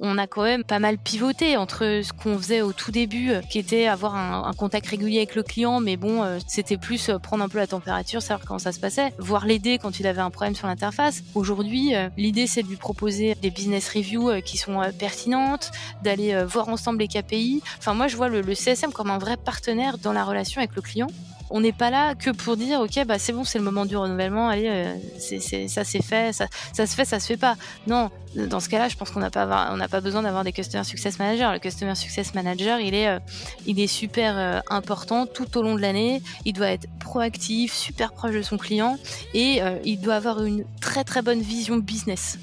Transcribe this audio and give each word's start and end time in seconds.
on 0.00 0.18
a 0.18 0.26
quand 0.26 0.42
même 0.42 0.64
pas 0.64 0.78
mal 0.78 0.98
pivoté 0.98 1.56
entre 1.56 2.00
ce 2.02 2.12
qu'on 2.12 2.38
faisait 2.38 2.62
au 2.62 2.72
tout 2.72 2.90
début, 2.90 3.32
qui 3.48 3.58
était 3.58 3.86
avoir 3.86 4.14
un, 4.16 4.52
contact 4.54 4.88
régulier 4.88 5.18
avec 5.18 5.34
le 5.34 5.42
client, 5.42 5.80
mais 5.80 5.96
bon, 5.96 6.24
c'était 6.46 6.76
plus 6.76 7.10
prendre 7.22 7.44
un 7.44 7.48
peu 7.48 7.58
la 7.58 7.66
température, 7.66 8.20
savoir 8.20 8.46
comment 8.46 8.58
ça 8.58 8.72
se 8.72 8.80
passait, 8.80 9.12
voire 9.18 9.46
l'aider 9.46 9.78
quand 9.78 10.00
il 10.00 10.06
avait 10.06 10.20
un 10.20 10.30
problème 10.30 10.54
sur 10.54 10.66
l'interface. 10.66 11.22
Aujourd'hui, 11.34 11.92
l'idée 12.16 12.46
c'est 12.46 12.62
de 12.62 12.68
lui 12.68 12.76
proposer 12.76 13.34
des 13.36 13.50
business 13.50 13.88
reviews 13.88 14.40
qui 14.44 14.58
sont 14.58 14.80
pertinentes, 14.98 15.70
d'aller 16.02 16.44
voir 16.44 16.68
ensemble 16.68 16.98
les 16.98 17.08
KPI. 17.08 17.62
Enfin, 17.78 17.94
moi, 17.94 18.08
je 18.08 18.16
vois 18.16 18.28
le 18.28 18.54
CSM 18.54 18.92
comme 18.92 19.10
un 19.10 19.18
vrai 19.18 19.36
partenaire 19.36 19.98
dans 19.98 20.12
la 20.12 20.24
relation 20.24 20.60
avec 20.60 20.74
le 20.74 20.82
client 20.82 21.08
on 21.50 21.60
n'est 21.60 21.72
pas 21.72 21.90
là 21.90 22.14
que 22.14 22.30
pour 22.30 22.56
dire 22.56 22.80
ok 22.80 23.04
bah 23.06 23.18
c'est 23.18 23.32
bon 23.32 23.44
c'est 23.44 23.58
le 23.58 23.64
moment 23.64 23.84
du 23.84 23.96
renouvellement 23.96 24.48
allez 24.48 24.68
euh, 24.68 24.94
c'est, 25.18 25.68
ça 25.68 25.84
c'est 25.84 26.02
fait 26.02 26.32
ça, 26.32 26.46
ça 26.72 26.86
se 26.86 26.94
fait 26.94 27.04
ça 27.04 27.20
se 27.20 27.26
fait 27.26 27.36
pas. 27.36 27.56
Non 27.86 28.10
dans 28.36 28.60
ce 28.60 28.68
cas-là 28.68 28.88
je 28.88 28.96
pense 28.96 29.10
qu'on 29.10 29.20
n'a 29.20 29.30
pas 29.30 29.70
on 29.72 29.76
n'a 29.76 29.88
pas 29.88 30.00
besoin 30.00 30.22
d'avoir 30.22 30.44
des 30.44 30.52
customer 30.52 30.84
success 30.84 31.18
managers. 31.18 31.50
Le 31.52 31.58
customer 31.58 31.94
success 31.96 32.34
manager 32.34 32.78
il 32.78 32.94
est 32.94 33.08
euh, 33.08 33.18
il 33.66 33.80
est 33.80 33.88
super 33.88 34.38
euh, 34.38 34.60
important 34.70 35.26
tout 35.26 35.58
au 35.58 35.62
long 35.62 35.74
de 35.74 35.80
l'année. 35.80 36.22
Il 36.44 36.52
doit 36.52 36.68
être 36.70 36.86
proactif 37.00 37.74
super 37.74 38.12
proche 38.12 38.34
de 38.34 38.42
son 38.42 38.56
client 38.56 38.98
et 39.34 39.60
il 39.84 40.00
doit 40.00 40.14
avoir 40.14 40.44
une 40.44 40.64
très 40.80 41.04
très 41.04 41.22
bonne 41.22 41.40
vision 41.40 41.76
business 41.78 42.38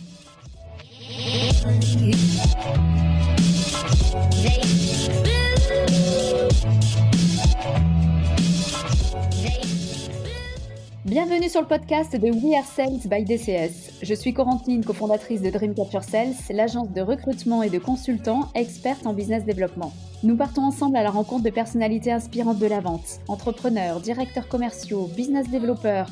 Bienvenue 11.08 11.48
sur 11.48 11.62
le 11.62 11.68
podcast 11.68 12.18
de 12.18 12.30
We 12.30 12.54
Are 12.58 12.66
Sales 12.66 13.08
by 13.10 13.24
DCS. 13.24 14.04
Je 14.04 14.14
suis 14.14 14.34
Corentine, 14.34 14.84
cofondatrice 14.84 15.42
de 15.42 15.50
Dream 15.50 15.74
Capture 15.74 16.04
Sales, 16.04 16.34
l'agence 16.50 16.92
de 16.92 17.00
recrutement 17.00 17.64
et 17.64 17.70
de 17.70 17.80
consultants 17.80 18.50
experte 18.56 19.08
en 19.08 19.14
business 19.14 19.46
développement. 19.46 19.94
Nous 20.24 20.36
partons 20.36 20.64
ensemble 20.64 20.98
à 20.98 21.04
la 21.04 21.10
rencontre 21.10 21.46
de 21.46 21.50
personnalités 21.50 22.12
inspirantes 22.12 22.60
de 22.60 22.66
la 22.66 22.82
vente, 22.82 23.22
entrepreneurs, 23.30 24.02
directeurs 24.02 24.50
commerciaux, 24.50 25.10
business 25.16 25.50
développeurs 25.50 26.10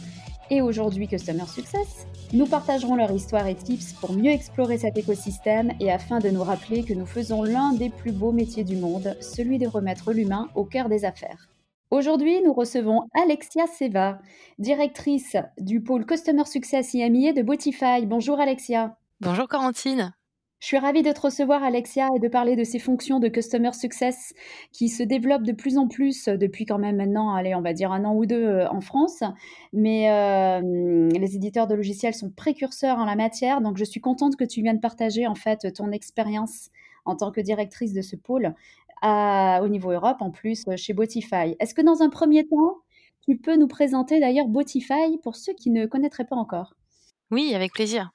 et 0.50 0.62
aujourd'hui 0.62 1.10
Customer 1.10 1.46
Success. 1.46 2.08
Nous 2.32 2.46
partagerons 2.46 2.96
leur 2.96 3.12
histoire 3.12 3.48
et 3.48 3.56
tips 3.56 3.92
pour 4.00 4.14
mieux 4.14 4.32
explorer 4.32 4.78
cet 4.78 4.98
écosystème 4.98 5.74
et 5.82 5.92
afin 5.92 6.20
de 6.20 6.30
nous 6.30 6.44
rappeler 6.44 6.84
que 6.84 6.94
nous 6.94 7.06
faisons 7.06 7.44
l'un 7.44 7.74
des 7.74 7.90
plus 7.90 8.14
beaux 8.14 8.32
métiers 8.32 8.64
du 8.64 8.78
monde, 8.78 9.18
celui 9.20 9.58
de 9.58 9.68
remettre 9.68 10.14
l'humain 10.14 10.48
au 10.56 10.64
cœur 10.64 10.88
des 10.88 11.04
affaires. 11.04 11.50
Aujourd'hui, 11.92 12.42
nous 12.42 12.54
recevons 12.54 13.02
Alexia 13.14 13.68
Seva, 13.68 14.20
directrice 14.58 15.38
du 15.60 15.82
pôle 15.82 16.06
Customer 16.06 16.44
Success 16.46 16.96
IMIA 16.96 17.32
de 17.32 17.44
Botify. 17.44 18.08
Bonjour 18.08 18.40
Alexia. 18.40 18.98
Bonjour 19.22 19.48
Corentine. 19.48 20.12
Je 20.60 20.68
suis 20.68 20.80
ravie 20.80 21.04
de 21.04 21.12
te 21.12 21.22
recevoir 21.22 21.64
Alexia 21.64 22.10
et 22.16 22.20
de 22.20 22.28
parler 22.28 22.56
de 22.56 22.64
ces 22.64 22.80
fonctions 22.80 23.20
de 23.20 23.28
Customer 23.28 23.72
Success 23.72 24.34
qui 24.72 24.90
se 24.90 25.04
développent 25.04 25.44
de 25.44 25.52
plus 25.52 25.78
en 25.78 25.88
plus 25.88 26.28
depuis 26.28 26.66
quand 26.66 26.80
même 26.80 26.96
maintenant, 26.96 27.36
allez, 27.36 27.54
on 27.54 27.62
va 27.62 27.74
dire 27.74 27.92
un 27.92 28.04
an 28.04 28.16
ou 28.16 28.26
deux 28.26 28.44
euh, 28.44 28.68
en 28.70 28.82
France. 28.82 29.22
Mais 29.72 30.10
euh, 30.10 31.10
les 31.12 31.36
éditeurs 31.36 31.68
de 31.68 31.76
logiciels 31.76 32.16
sont 32.16 32.32
précurseurs 32.32 32.98
en 32.98 33.06
la 33.06 33.16
matière, 33.16 33.62
donc 33.62 33.78
je 33.78 33.84
suis 33.84 34.02
contente 34.02 34.38
que 34.38 34.44
tu 34.44 34.64
viennes 34.64 34.80
partager 34.80 35.28
en 35.28 35.36
fait 35.36 35.72
ton 35.72 35.92
expérience 35.92 36.72
en 37.06 37.16
tant 37.16 37.32
que 37.32 37.42
directrice 37.42 37.94
de 37.94 38.02
ce 38.02 38.16
pôle 38.16 38.56
au 39.62 39.68
niveau 39.68 39.92
Europe 39.92 40.18
en 40.22 40.32
plus 40.32 40.64
euh, 40.68 40.78
chez 40.78 40.94
Botify. 40.94 41.56
Est-ce 41.60 41.74
que 41.74 41.82
dans 41.82 42.02
un 42.02 42.10
premier 42.10 42.48
temps, 42.48 42.78
tu 43.28 43.38
peux 43.38 43.56
nous 43.56 43.68
présenter 43.68 44.20
d'ailleurs 44.20 44.48
Botify 44.48 45.18
pour 45.24 45.36
ceux 45.36 45.54
qui 45.54 45.70
ne 45.72 45.86
connaîtraient 45.86 46.26
pas 46.26 46.36
encore? 46.36 46.74
Oui, 47.32 47.54
avec 47.56 47.74
plaisir. 47.74 48.12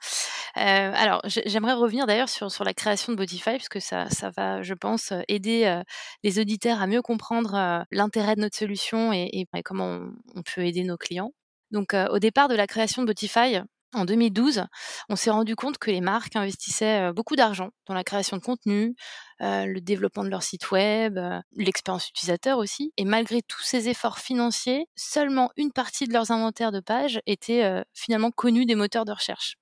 Euh, 0.57 0.61
alors, 0.95 1.21
j'aimerais 1.25 1.75
revenir 1.75 2.07
d'ailleurs 2.07 2.29
sur, 2.29 2.51
sur 2.51 2.65
la 2.65 2.75
création 2.75 3.13
de 3.13 3.17
Botify, 3.17 3.53
parce 3.53 3.69
que 3.69 3.81
ça, 3.81 4.09
ça 4.09 4.31
va, 4.31 4.63
je 4.63 4.75
pense, 4.75 5.13
aider 5.29 5.65
euh, 5.65 5.83
les 6.25 6.39
auditeurs 6.39 6.81
à 6.81 6.87
mieux 6.87 7.03
comprendre 7.03 7.85
l'intérêt 7.91 8.37
de 8.37 8.41
notre 8.41 8.57
solution 8.57 9.13
et, 9.13 9.47
comment 9.65 9.87
on, 9.87 10.13
on, 10.37 10.43
peut 10.43 10.65
aider 10.65 10.85
nos 10.85 10.97
clients. 10.97 11.33
Donc, 11.71 11.95
au 11.95 12.19
départ 12.19 12.49
de 12.49 12.55
la 12.55 12.67
création 12.67 13.03
de 13.03 13.07
Botify, 13.07 13.61
en 13.95 14.05
2012, 14.05 14.65
on 15.09 15.17
s'est 15.17 15.31
rendu 15.31 15.57
compte 15.57 15.79
que 15.79 15.91
les 15.91 16.01
marques 16.01 16.37
investissaient 16.37 17.13
beaucoup 17.13 17.37
d'argent 17.37 17.71
dans 17.87 17.95
la 17.95 18.05
création 18.05 18.37
de 18.37 18.43
contenu, 18.43 18.95
le 19.41 19.79
développement 19.81 20.25
de 20.25 20.29
leur 20.29 20.43
site 20.43 20.71
web, 20.71 21.19
l'expérience 21.57 22.09
utilisateur 22.09 22.59
aussi. 22.59 22.93
Et 22.97 23.05
malgré 23.05 23.43
tous 23.43 23.63
ces 23.63 23.89
efforts 23.89 24.19
financiers, 24.19 24.87
seulement 24.97 25.51
une 25.57 25.73
partie 25.73 26.07
de 26.07 26.13
leurs 26.13 26.31
inventaires 26.31 26.73
de 26.73 26.81
pages 26.81 27.21
était 27.27 27.83
finalement 27.95 28.31
connue 28.31 28.67
des 28.67 28.75
moteurs 28.75 29.05
de 29.05 29.13
recherche. 29.13 29.60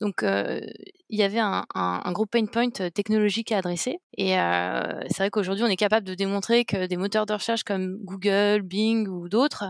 Donc, 0.00 0.22
il 0.22 1.18
y 1.18 1.22
avait 1.22 1.38
un, 1.38 2.12
gros 2.12 2.26
pain 2.26 2.46
point 2.46 2.70
technologique 2.70 3.52
à 3.52 3.58
adresser. 3.58 3.98
Et 4.16 4.30
c'est 4.30 5.18
vrai 5.18 5.30
qu'aujourd'hui, 5.30 5.64
on 5.64 5.68
est 5.68 5.76
capable 5.76 6.06
de 6.06 6.14
démontrer 6.14 6.64
que 6.64 6.86
des 6.86 6.96
moteurs 6.96 7.26
de 7.26 7.32
recherche 7.34 7.64
comme 7.64 7.98
Google, 8.02 8.62
Bing 8.62 9.08
ou 9.08 9.28
d'autres 9.28 9.64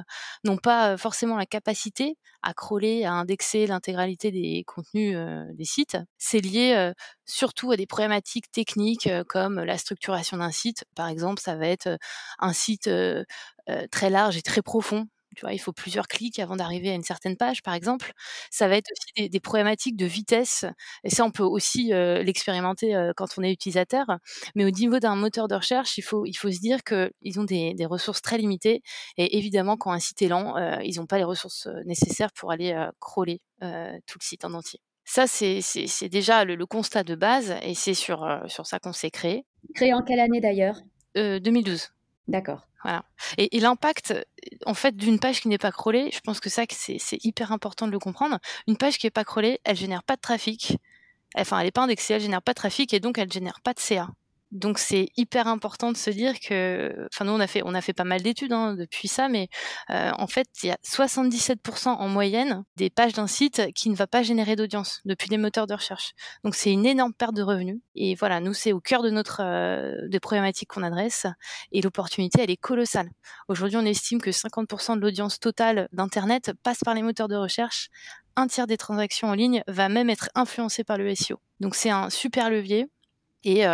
n'ont 0.44 0.56
pas 0.56 0.96
forcément 0.96 1.36
la 1.36 1.46
capacité 1.46 2.16
à 2.42 2.54
crawler, 2.54 3.04
à 3.04 3.12
indexer 3.12 3.66
l'intégralité 3.66 4.32
des 4.32 4.64
contenus 4.66 5.16
des 5.54 5.64
sites. 5.64 5.96
C'est 6.18 6.40
lié 6.40 6.92
surtout 7.24 7.70
à 7.72 7.76
des 7.76 7.86
problématiques 7.86 8.50
techniques 8.50 9.08
comme 9.28 9.60
la 9.60 9.78
structuration 9.78 10.38
d'un 10.38 10.50
site. 10.50 10.84
Par 10.94 11.08
exemple, 11.08 11.40
ça 11.40 11.56
va 11.56 11.68
être 11.68 11.98
un 12.38 12.52
site 12.52 12.90
très 13.90 14.10
large 14.10 14.36
et 14.36 14.42
très 14.42 14.62
profond 14.62 15.06
tu 15.36 15.42
vois, 15.42 15.52
il 15.52 15.58
faut 15.58 15.72
plusieurs 15.72 16.06
clics 16.08 16.38
avant 16.38 16.56
d'arriver 16.56 16.90
à 16.90 16.94
une 16.94 17.02
certaine 17.02 17.36
page, 17.36 17.62
par 17.62 17.74
exemple. 17.74 18.12
Ça 18.50 18.68
va 18.68 18.76
être 18.76 18.90
aussi 18.90 19.28
des, 19.28 19.40
problématiques 19.40 19.96
de 19.96 20.06
vitesse. 20.06 20.64
Et 21.04 21.10
ça, 21.10 21.24
on 21.24 21.30
peut 21.30 21.42
aussi 21.42 21.88
l'expérimenter 21.88 23.10
quand 23.16 23.26
on 23.38 23.42
est 23.42 23.52
utilisateur. 23.52 24.06
Mais 24.54 24.64
au 24.64 24.70
niveau 24.70 24.98
d'un 24.98 25.16
moteur 25.16 25.48
de 25.48 25.54
recherche, 25.54 25.98
il 25.98 26.02
faut, 26.02 26.26
il 26.26 26.34
faut 26.34 26.50
se 26.50 26.60
dire 26.60 26.82
qu'ils 26.84 27.40
ont 27.40 27.44
des, 27.44 27.86
ressources 27.86 28.22
très 28.22 28.38
limitées. 28.38 28.82
Et 29.16 29.38
évidemment, 29.38 29.76
quand 29.76 29.92
un 29.92 29.98
site 29.98 30.22
est 30.22 30.28
lent, 30.28 30.56
ils 30.82 30.96
n'ont 30.98 31.06
pas 31.06 31.18
les 31.18 31.24
ressources 31.24 31.68
nécessaires 31.84 32.32
pour 32.32 32.52
aller 32.52 32.74
crawler 33.00 33.40
tout 33.60 34.18
le 34.20 34.24
site 34.24 34.44
en 34.44 34.54
entier. 34.54 34.80
Ça, 35.04 35.26
c'est 35.26 36.08
déjà 36.08 36.44
le, 36.44 36.66
constat 36.66 37.04
de 37.04 37.14
base 37.14 37.54
et 37.62 37.74
c'est 37.74 37.94
sur, 37.94 38.42
sur 38.46 38.66
ça 38.66 38.78
qu'on 38.78 38.92
s'est 38.92 39.10
créé. 39.10 39.44
Créé 39.74 39.92
en 39.94 40.02
quelle 40.02 40.20
année 40.20 40.40
d'ailleurs? 40.40 40.76
2012. 41.14 41.90
D'accord. 42.28 42.68
Voilà. 42.82 43.04
Et, 43.38 43.60
l'impact, 43.60 44.14
en 44.66 44.74
fait, 44.74 44.96
d'une 44.96 45.18
page 45.18 45.40
qui 45.40 45.48
n'est 45.48 45.58
pas 45.58 45.72
crawlée, 45.72 46.10
je 46.12 46.20
pense 46.20 46.40
que 46.40 46.50
ça, 46.50 46.62
c'est 46.68 47.24
hyper 47.24 47.52
important 47.52 47.86
de 47.86 47.92
le 47.92 47.98
comprendre. 47.98 48.38
Une 48.66 48.76
page 48.76 48.98
qui 48.98 49.06
n'est 49.06 49.10
pas 49.10 49.24
crawlée, 49.24 49.60
elle 49.64 49.76
génère 49.76 50.02
pas 50.02 50.16
de 50.16 50.20
trafic. 50.20 50.78
Enfin, 51.36 51.58
elle 51.58 51.66
n'est 51.66 51.72
pas 51.72 51.82
indexée, 51.82 52.14
elle 52.14 52.20
génère 52.20 52.42
pas 52.42 52.52
de 52.52 52.56
trafic 52.56 52.92
et 52.92 53.00
donc 53.00 53.18
elle 53.18 53.32
génère 53.32 53.60
pas 53.62 53.74
de 53.74 53.80
CA. 53.80 54.08
Donc 54.52 54.78
c'est 54.78 55.08
hyper 55.16 55.46
important 55.46 55.92
de 55.92 55.96
se 55.96 56.10
dire 56.10 56.38
que, 56.38 57.08
enfin 57.10 57.24
nous 57.24 57.32
on 57.32 57.40
a 57.40 57.46
fait 57.46 57.62
on 57.64 57.74
a 57.74 57.80
fait 57.80 57.94
pas 57.94 58.04
mal 58.04 58.20
d'études 58.20 58.52
hein, 58.52 58.74
depuis 58.74 59.08
ça, 59.08 59.30
mais 59.30 59.48
euh, 59.88 60.10
en 60.18 60.26
fait 60.26 60.46
il 60.62 60.66
y 60.66 60.70
a 60.70 60.76
77% 60.84 61.88
en 61.88 62.08
moyenne 62.08 62.62
des 62.76 62.90
pages 62.90 63.14
d'un 63.14 63.26
site 63.26 63.72
qui 63.74 63.88
ne 63.88 63.94
va 63.94 64.06
pas 64.06 64.22
générer 64.22 64.54
d'audience 64.54 65.00
depuis 65.06 65.30
les 65.30 65.38
moteurs 65.38 65.66
de 65.66 65.72
recherche. 65.72 66.12
Donc 66.44 66.54
c'est 66.54 66.70
une 66.70 66.84
énorme 66.84 67.14
perte 67.14 67.34
de 67.34 67.42
revenus. 67.42 67.80
Et 67.94 68.14
voilà, 68.14 68.40
nous 68.40 68.52
c'est 68.52 68.72
au 68.72 68.80
cœur 68.80 69.02
de 69.02 69.08
notre 69.08 69.40
euh, 69.42 69.96
des 70.08 70.20
problématiques 70.20 70.68
qu'on 70.68 70.82
adresse 70.82 71.26
et 71.72 71.80
l'opportunité 71.80 72.42
elle 72.42 72.50
est 72.50 72.58
colossale. 72.58 73.08
Aujourd'hui 73.48 73.78
on 73.78 73.86
estime 73.86 74.20
que 74.20 74.30
50% 74.30 74.96
de 74.96 75.00
l'audience 75.00 75.40
totale 75.40 75.88
d'internet 75.92 76.52
passe 76.62 76.80
par 76.84 76.92
les 76.92 77.02
moteurs 77.02 77.28
de 77.28 77.36
recherche. 77.36 77.88
Un 78.36 78.48
tiers 78.48 78.66
des 78.66 78.76
transactions 78.76 79.28
en 79.28 79.34
ligne 79.34 79.62
va 79.66 79.88
même 79.88 80.10
être 80.10 80.28
influencé 80.34 80.84
par 80.84 80.98
le 80.98 81.14
SEO. 81.14 81.40
Donc 81.60 81.74
c'est 81.74 81.90
un 81.90 82.10
super 82.10 82.50
levier. 82.50 82.86
Et 83.44 83.64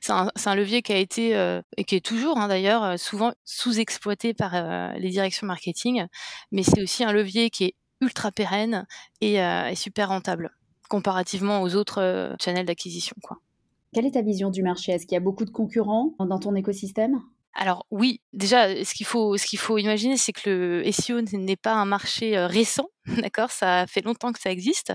c'est 0.00 0.12
un, 0.12 0.54
levier 0.54 0.82
qui 0.82 0.92
a 0.92 0.96
été, 0.96 1.30
et 1.76 1.84
qui 1.84 1.96
est 1.96 2.04
toujours 2.04 2.38
hein, 2.38 2.48
d'ailleurs, 2.48 2.98
souvent 2.98 3.32
sous-exploité 3.44 4.34
par 4.34 4.52
les 4.98 5.10
directions 5.10 5.46
marketing, 5.46 6.06
mais 6.52 6.62
c'est 6.62 6.82
aussi 6.82 7.04
un 7.04 7.12
levier 7.12 7.50
qui 7.50 7.64
est 7.64 7.74
ultra 8.00 8.30
pérenne 8.30 8.86
et, 9.20 9.38
super 9.74 10.08
rentable, 10.08 10.50
comparativement 10.88 11.62
aux 11.62 11.74
autres 11.74 12.36
channels 12.40 12.66
d'acquisition. 12.66 13.16
Quelle 13.92 14.06
est 14.06 14.12
ta 14.12 14.22
vision 14.22 14.50
du 14.50 14.62
marché? 14.62 14.92
Est-ce 14.92 15.06
qu'il 15.06 15.14
y 15.14 15.16
a 15.16 15.20
beaucoup 15.20 15.44
de 15.44 15.50
concurrents 15.50 16.14
dans 16.18 16.38
ton 16.38 16.54
écosystème? 16.54 17.20
Alors 17.60 17.86
oui, 17.90 18.20
déjà, 18.32 18.84
ce 18.84 18.94
qu'il 18.94 19.04
faut, 19.58 19.78
imaginer, 19.78 20.16
c'est 20.16 20.32
que 20.32 20.48
le 20.84 20.92
SEO 20.92 21.22
n'est 21.32 21.56
pas 21.56 21.72
un 21.72 21.86
marché 21.86 22.38
récent, 22.38 22.86
d'accord 23.18 23.50
Ça 23.50 23.84
fait 23.88 24.00
longtemps 24.00 24.32
que 24.32 24.40
ça 24.40 24.52
existe, 24.52 24.92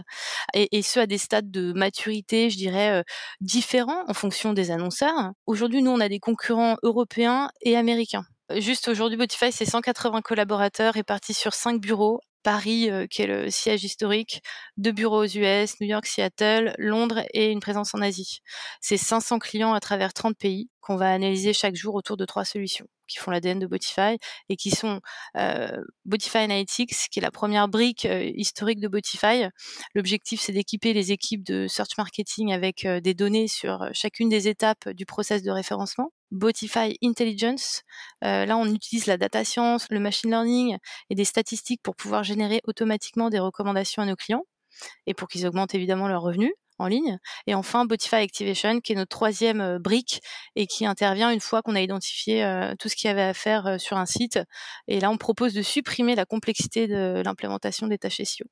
et, 0.54 0.82
ce 0.82 1.02
à 1.02 1.06
des 1.06 1.18
stades 1.18 1.52
de 1.52 1.74
maturité, 1.74 2.50
je 2.50 2.56
dirais, 2.56 3.04
différents 3.42 4.06
en 4.08 4.14
fonction 4.14 4.54
des 4.54 4.72
annonceurs. 4.72 5.34
Aujourd'hui, 5.46 5.84
nous, 5.84 5.92
on 5.92 6.00
a 6.00 6.08
des 6.08 6.20
concurrents 6.20 6.78
européens 6.84 7.50
et 7.62 7.76
américains. 7.76 8.24
Juste 8.58 8.88
aujourd'hui, 8.88 9.18
Botify, 9.18 9.52
c'est 9.52 9.66
180 9.66 10.22
collaborateurs 10.22 10.94
répartis 10.94 11.34
sur 11.34 11.54
5 11.54 11.82
bureaux 11.82 12.22
Paris, 12.44 12.90
qui 13.10 13.22
est 13.22 13.28
le 13.28 13.50
siège 13.50 13.84
historique, 13.84 14.42
deux 14.78 14.92
bureaux 14.92 15.24
aux 15.24 15.28
US, 15.28 15.80
New 15.80 15.88
York, 15.88 16.06
Seattle, 16.06 16.76
Londres 16.78 17.24
et 17.34 17.52
une 17.52 17.60
présence 17.60 17.96
en 17.96 18.02
Asie. 18.02 18.40
C'est 18.82 18.98
500 18.98 19.40
clients 19.40 19.74
à 19.74 19.80
travers 19.80 20.14
30 20.14 20.38
pays 20.38 20.70
qu'on 20.82 20.98
va 20.98 21.12
analyser 21.12 21.54
chaque 21.54 21.76
jour 21.76 21.96
autour 21.96 22.18
de 22.18 22.26
trois 22.26 22.46
solutions 22.46 22.86
qui 23.08 23.18
font 23.20 23.32
l'ADN 23.32 23.60
de 23.60 23.68
Botify 23.68 24.18
et 24.50 24.56
qui 24.56 24.72
sont 24.72 25.00
Botify 26.06 26.40
Analytics, 26.40 27.10
qui 27.12 27.20
est 27.20 27.22
la 27.22 27.32
première 27.32 27.68
brique 27.68 28.08
historique 28.36 28.80
de 28.80 28.88
Botify. 28.88 29.46
L'objectif, 29.94 30.42
c'est 30.42 30.54
d'équiper 30.54 30.94
les 30.94 31.12
équipes 31.12 31.44
de 31.44 31.68
search 31.68 31.98
marketing 31.98 32.54
avec 32.54 32.88
des 32.88 33.14
données 33.14 33.48
sur 33.48 33.88
chacune 33.94 34.30
des 34.30 34.48
étapes 34.48 34.90
du 34.90 35.06
process 35.06 35.44
de 35.44 35.52
référencement. 35.52 36.12
Botify 36.34 36.98
Intelligence. 37.04 37.84
là, 38.22 38.58
on 38.58 38.66
utilise 38.66 39.06
la 39.06 39.18
data 39.18 39.46
science, 39.46 39.88
le 39.90 40.00
machine 40.00 40.30
learning 40.30 40.78
et 41.10 41.16
des 41.16 41.26
statistiques 41.26 41.82
pour 41.82 41.96
pouvoir 41.96 42.24
générer 42.24 42.62
automatiquement 42.66 43.30
des 43.30 43.40
recommandations 43.40 44.02
à 44.02 44.06
nos 44.06 44.16
clients 44.16 44.44
et 45.08 45.14
pour 45.14 45.28
qu'ils 45.28 45.46
augmentent 45.48 45.76
évidemment 45.76 46.08
leurs 46.08 46.24
revenus 46.24 46.52
en 46.80 46.88
ligne. 46.88 47.20
Et 47.46 47.54
enfin, 47.54 47.86
Botify 47.86 48.16
Activation, 48.16 48.80
qui 48.82 48.94
est 48.94 48.96
notre 48.96 49.16
troisième 49.16 49.78
brique 49.78 50.22
et 50.56 50.66
qui 50.66 50.88
intervient 50.88 51.30
une 51.32 51.40
fois 51.40 51.62
qu'on 51.62 51.76
a 51.76 51.82
identifié 51.82 52.44
tout 52.80 52.90
ce 52.90 52.96
qu'il 52.96 53.08
y 53.08 53.12
avait 53.12 53.22
à 53.22 53.34
faire 53.34 53.80
sur 53.80 53.98
un 53.98 54.08
site. 54.08 54.40
Et 54.88 55.00
là, 55.00 55.12
on 55.12 55.18
propose 55.18 55.54
de 55.54 55.62
supprimer 55.62 56.16
la 56.16 56.26
complexité 56.26 56.88
de 56.88 57.22
l'implémentation 57.24 57.88
des 57.88 58.00
tâches 58.00 58.22
SEO. 58.22 58.46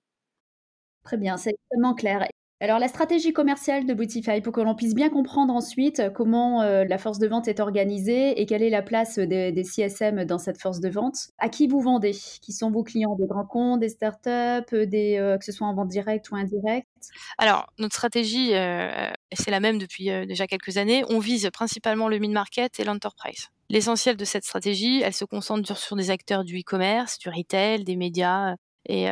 Très 1.03 1.17
bien, 1.17 1.35
c'est 1.37 1.49
extrêmement 1.49 1.95
clair. 1.95 2.27
Alors 2.61 2.77
la 2.77 2.87
stratégie 2.87 3.33
commerciale 3.33 3.87
de 3.87 3.93
Bootify, 3.95 4.39
pour 4.39 4.53
que 4.53 4.61
l'on 4.61 4.75
puisse 4.75 4.93
bien 4.93 5.09
comprendre 5.09 5.51
ensuite 5.51 6.03
comment 6.13 6.63
la 6.63 6.97
force 6.99 7.17
de 7.17 7.27
vente 7.27 7.47
est 7.47 7.59
organisée 7.59 8.39
et 8.39 8.45
quelle 8.45 8.61
est 8.61 8.69
la 8.69 8.83
place 8.83 9.17
des, 9.17 9.63
CSM 9.63 10.25
dans 10.25 10.37
cette 10.37 10.61
force 10.61 10.79
de 10.79 10.87
vente. 10.87 11.29
À 11.39 11.49
qui 11.49 11.67
vous 11.67 11.81
vendez 11.81 12.11
Qui 12.11 12.53
sont 12.53 12.69
vos 12.69 12.83
clients 12.83 13.15
Des 13.15 13.25
grands 13.25 13.47
comptes, 13.47 13.79
des 13.79 13.89
startups, 13.89 14.85
des, 14.85 15.35
que 15.39 15.43
ce 15.43 15.51
soit 15.51 15.65
en 15.65 15.73
vente 15.73 15.87
directe 15.87 16.29
ou 16.29 16.35
indirecte? 16.35 16.87
Alors 17.39 17.65
notre 17.79 17.95
stratégie, 17.95 18.49
c'est 18.51 19.49
la 19.49 19.59
même 19.59 19.79
depuis 19.79 20.05
déjà 20.27 20.45
quelques 20.45 20.77
années. 20.77 21.03
On 21.09 21.17
vise 21.17 21.49
principalement 21.51 22.09
le 22.09 22.19
mid-market 22.19 22.79
et 22.79 22.83
l'enterprise. 22.83 23.49
L'essentiel 23.71 24.17
de 24.17 24.25
cette 24.25 24.43
stratégie, 24.43 25.01
elle 25.01 25.13
se 25.13 25.25
concentre 25.25 25.77
sur 25.77 25.95
des 25.95 26.11
acteurs 26.11 26.43
du 26.43 26.59
e-commerce, 26.59 27.17
du 27.17 27.29
retail, 27.29 27.85
des 27.85 27.95
médias, 27.95 28.55
et 28.87 29.07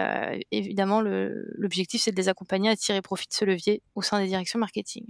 évidemment, 0.52 1.02
l'objectif, 1.02 2.02
c'est 2.02 2.12
de 2.12 2.18
les 2.18 2.30
accompagner 2.30 2.70
à 2.70 2.76
tirer 2.76 3.02
profit 3.02 3.28
de 3.28 3.34
ce 3.34 3.46
levier 3.46 3.82
au 3.96 4.02
sein 4.02 4.20
des 4.20 4.28
directions 4.28 4.60
marketing. 4.60 5.06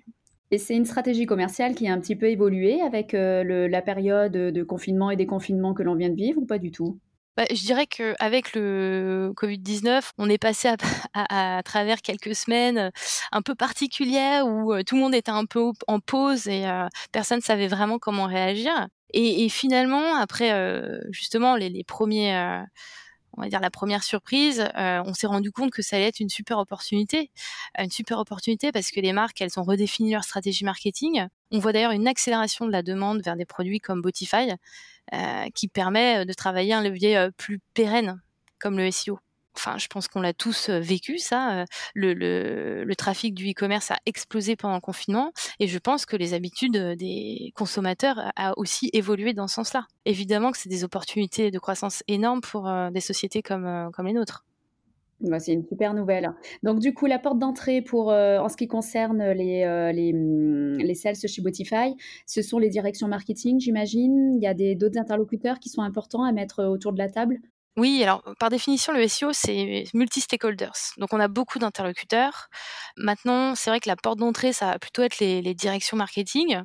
Et 0.51 0.57
c'est 0.57 0.75
une 0.75 0.85
stratégie 0.85 1.25
commerciale 1.25 1.75
qui 1.75 1.87
a 1.87 1.93
un 1.93 1.99
petit 1.99 2.15
peu 2.15 2.25
évolué 2.27 2.81
avec 2.81 3.13
la 3.13 3.81
période 3.81 4.31
de 4.31 4.63
confinement 4.63 5.11
et 5.11 5.15
déconfinement 5.15 5.73
que 5.73 5.83
l'on 5.83 5.95
vient 5.95 6.09
de 6.09 6.15
vivre 6.15 6.41
ou 6.41 6.45
pas 6.45 6.57
du 6.57 6.71
tout? 6.71 6.99
Bah, 7.39 7.45
je 7.49 7.61
dirais 7.61 7.87
qu'avec 7.87 8.53
le 8.53 9.31
Covid-19, 9.37 10.09
on 10.17 10.29
est 10.29 10.37
passé 10.37 10.73
à, 11.13 11.61
travers 11.63 12.01
quelques 12.01 12.35
semaines 12.35 12.91
un 13.31 13.41
peu 13.41 13.55
particulières 13.55 14.45
où 14.45 14.73
tout 14.83 14.95
le 14.95 15.01
monde 15.01 15.15
était 15.15 15.31
un 15.31 15.45
peu 15.45 15.71
en 15.87 15.99
pause 16.01 16.47
et 16.47 16.65
personne 17.13 17.37
ne 17.37 17.43
savait 17.43 17.69
vraiment 17.69 17.97
comment 17.97 18.25
réagir. 18.25 18.89
Et, 19.13 19.47
finalement, 19.47 20.15
après 20.17 20.51
justement 21.11 21.55
les, 21.55 21.69
les 21.69 21.85
premiers 21.85 22.61
on 23.37 23.41
va 23.41 23.49
dire 23.49 23.59
la 23.59 23.69
première 23.69 24.03
surprise, 24.03 24.67
euh, 24.77 25.03
on 25.05 25.13
s'est 25.13 25.27
rendu 25.27 25.51
compte 25.51 25.71
que 25.71 25.81
ça 25.81 25.95
allait 25.95 26.07
être 26.07 26.19
une 26.19 26.29
super 26.29 26.57
opportunité, 26.57 27.31
une 27.77 27.91
super 27.91 28.19
opportunité 28.19 28.71
parce 28.71 28.91
que 28.91 28.99
les 28.99 29.13
marques 29.13 29.41
elles 29.41 29.59
ont 29.59 29.63
redéfini 29.63 30.11
leur 30.11 30.23
stratégie 30.23 30.65
marketing. 30.65 31.27
On 31.51 31.59
voit 31.59 31.73
d'ailleurs 31.73 31.91
une 31.91 32.07
accélération 32.07 32.65
de 32.65 32.71
la 32.71 32.83
demande 32.83 33.21
vers 33.21 33.35
des 33.35 33.45
produits 33.45 33.79
comme 33.79 34.01
Botify, 34.01 34.51
euh, 35.13 35.45
qui 35.55 35.67
permet 35.67 36.25
de 36.25 36.33
travailler 36.33 36.73
un 36.73 36.83
levier 36.83 37.17
euh, 37.17 37.31
plus 37.35 37.59
pérenne 37.73 38.21
comme 38.59 38.77
le 38.77 38.91
SEO 38.91 39.19
enfin, 39.55 39.77
je 39.77 39.87
pense 39.87 40.07
qu'on 40.07 40.21
l'a 40.21 40.33
tous 40.33 40.69
vécu, 40.69 41.17
ça. 41.17 41.65
Le, 41.95 42.93
trafic 42.97 43.33
du 43.33 43.51
e-commerce 43.51 43.91
a 43.91 43.97
explosé 44.05 44.55
pendant 44.55 44.75
le 44.75 44.81
confinement 44.81 45.31
et 45.59 45.67
je 45.67 45.79
pense 45.79 46.05
que 46.05 46.17
les 46.17 46.33
habitudes 46.33 46.77
des 46.97 47.53
consommateurs 47.55 48.31
a 48.35 48.57
aussi 48.57 48.89
évolué 48.93 49.33
dans 49.33 49.47
ce 49.47 49.55
sens-là. 49.55 49.85
Évidemment 50.05 50.51
que 50.51 50.57
c'est 50.57 50.69
des 50.69 50.83
opportunités 50.83 51.51
de 51.51 51.59
croissance 51.59 52.03
énormes 52.07 52.41
pour 52.41 52.69
des 52.91 52.99
sociétés 52.99 53.41
comme, 53.41 53.91
les 54.03 54.13
nôtres. 54.13 54.45
Bah, 55.21 55.39
c'est 55.39 55.51
une 55.51 55.65
super 55.65 55.93
nouvelle. 55.93 56.31
Donc, 56.63 56.79
du 56.79 56.93
coup, 56.93 57.05
la 57.05 57.19
porte 57.19 57.39
d'entrée 57.39 57.81
pour, 57.81 58.07
en 58.07 58.49
ce 58.49 58.55
qui 58.55 58.67
concerne 58.67 59.17
mmh, 59.17 60.77
les, 60.81 60.95
sales 60.95 61.15
chez 61.15 61.41
Botify, 61.41 61.95
ce 62.25 62.41
sont 62.41 62.57
les 62.57 62.69
directions 62.69 63.07
marketing, 63.07 63.59
j'imagine. 63.59 64.33
Il 64.35 64.41
y 64.41 64.47
a 64.47 64.53
d'autres 64.75 64.97
interlocuteurs 64.97 65.59
qui 65.59 65.69
sont 65.69 65.81
importants 65.81 66.23
à 66.23 66.31
mettre 66.31 66.63
autour 66.65 66.93
de 66.93 66.97
la 66.97 67.09
table? 67.09 67.39
Oui, 67.79 68.03
alors 68.03 68.21
par 68.39 68.49
définition, 68.49 68.91
le 68.91 69.07
SEO, 69.07 69.31
c'est 69.31 69.85
multi-stakeholders. 69.93 70.93
Donc 70.97 71.13
on 71.13 71.19
a 71.19 71.29
beaucoup 71.29 71.59
d'interlocuteurs. 71.59 72.49
Maintenant, 72.97 73.55
c'est 73.55 73.69
vrai 73.69 73.79
que 73.79 73.87
la 73.87 73.95
porte 73.95 74.19
d'entrée, 74.19 74.51
ça 74.51 74.65
va 74.65 74.79
plutôt 74.79 75.01
être 75.01 75.19
les, 75.19 75.53
directions 75.53 75.95
marketing, 75.95 76.61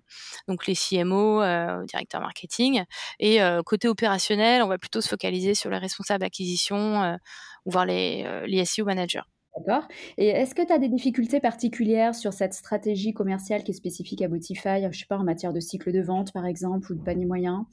donc 0.49 0.67
les 0.67 0.75
CMO, 0.75 1.41
euh, 1.41 1.85
directeurs 1.85 2.21
marketing. 2.21 2.83
Et 3.21 3.41
euh, 3.41 3.63
côté 3.63 3.87
opérationnel, 3.87 4.63
on 4.63 4.67
va 4.67 4.77
plutôt 4.77 5.01
se 5.01 5.09
focaliser 5.09 5.55
sur 5.55 5.71
les 5.71 5.79
responsables 5.79 6.21
d'acquisition 6.21 7.03
euh, 7.05 7.17
ou 7.65 7.71
voir 7.71 7.87
les, 7.87 8.27
les 8.47 8.65
SEO 8.65 8.85
managers. 8.85 9.23
D'accord. 9.57 9.87
Et 10.19 10.27
est-ce 10.27 10.53
que 10.57 10.67
tu 10.67 10.73
as 10.73 10.79
des 10.79 10.89
difficultés 10.89 11.39
particulières 11.39 12.17
sur 12.17 12.33
cette 12.33 12.55
stratégie 12.55 13.15
commerciale 13.15 13.63
qui 13.63 13.71
est 13.71 13.75
spécifique 13.75 14.21
à 14.21 14.27
Botify, 14.27 14.83
je 14.91 14.99
sais 14.99 15.07
pas, 15.09 15.17
en 15.17 15.23
matière 15.23 15.53
de 15.53 15.61
cycle 15.61 15.93
de 15.93 16.03
vente, 16.03 16.33
par 16.33 16.45
exemple, 16.45 16.93
ou 16.93 16.97
de 16.97 17.03
panier 17.05 17.25
moyen, 17.25 17.67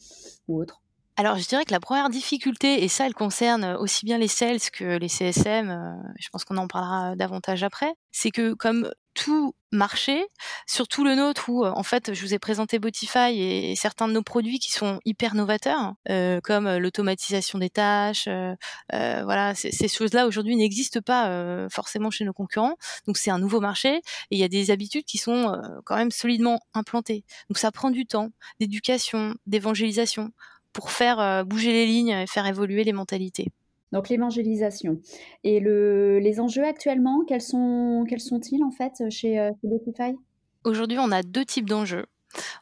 ou 0.48 0.62
autre? 0.62 0.84
Alors, 1.18 1.38
je 1.38 1.48
dirais 1.48 1.66
que 1.66 1.72
la 1.72 1.80
première 1.80 2.10
difficulté, 2.10 2.84
et 2.84 2.88
ça, 2.88 3.06
elle 3.06 3.13
concerne 3.13 3.75
aussi 3.80 4.06
bien 4.06 4.18
les 4.18 4.30
sales 4.30 4.60
que 4.72 4.98
les 4.98 5.10
CSM, 5.10 5.69
euh, 5.69 5.94
je 6.18 6.30
pense 6.30 6.46
qu'on 6.46 6.58
en 6.58 6.68
parlera 6.68 7.16
davantage 7.16 7.63
après, 7.63 7.94
c'est 8.12 8.31
que 8.31 8.54
comme 8.54 8.90
tout 9.13 9.54
marché, 9.74 10.25
surtout 10.68 11.04
le 11.04 11.16
nôtre 11.16 11.50
où 11.50 11.66
en 11.66 11.84
fait 11.84 12.13
je 12.13 12.22
vous 12.22 12.34
ai 12.34 12.40
présenté 12.40 12.80
Botify 12.80 13.38
et, 13.38 13.75
certains 13.75 14.08
de 14.08 14.13
nos 14.13 14.24
produits 14.24 14.58
qui 14.58 14.72
sont 14.72 15.00
hyper 15.04 15.36
novateurs, 15.36 15.96
euh, 16.10 16.40
comme 16.42 16.78
l'automatisation 16.78 17.60
des 17.60 17.69
tâches, 17.69 18.28
euh, 18.28 18.56
voilà, 18.92 19.54
ces 19.54 19.88
choses-là 19.90 20.28
aujourd'hui 20.28 20.56
n'existent 20.56 21.02
pas 21.06 21.68
forcément 21.69 22.10
chez 22.10 22.24
nos 22.24 22.34
concurrents. 22.34 22.78
Donc 23.06 23.18
c'est 23.18 23.31
un 23.31 23.40
nouveau 23.40 23.60
marché 23.60 23.96
et 23.98 24.02
il 24.31 24.40
y 24.40 24.46
a 24.46 24.48
des 24.48 24.72
habitudes 24.72 25.06
qui 25.06 25.18
sont 25.18 25.62
quand 25.86 25.98
même 25.98 26.12
solidement 26.12 26.62
implantées. 26.74 27.25
Donc 27.50 27.57
ça 27.57 27.72
prend 27.72 27.92
du 27.92 28.06
temps, 28.06 28.30
d'éducation, 28.62 29.36
d'évangélisation 29.46 30.31
pour 30.73 30.91
faire 30.91 31.19
euh, 31.19 31.44
bouger 31.44 31.71
les 31.71 31.85
lignes 31.85 32.09
et 32.09 32.27
faire 32.27 32.45
évoluer 32.45 32.83
les 32.83 32.94
mentalités. 32.94 33.47
Donc 33.91 34.07
l'évangélisation. 34.07 35.00
Et 35.44 35.59
le, 35.59 36.19
les 36.19 36.39
enjeux 36.39 36.63
actuellement, 36.63 37.23
quels 37.27 37.41
sont 37.41 38.06
quels 38.07 38.21
sont-ils 38.21 38.63
en 38.63 38.71
fait 38.71 39.09
chez, 39.09 39.39
euh, 39.39 39.51
chez 39.62 40.15
Aujourd'hui, 40.63 40.97
on 41.00 41.12
a 41.12 41.23
deux 41.23 41.44
types 41.44 41.68
d'enjeux. 41.68 42.06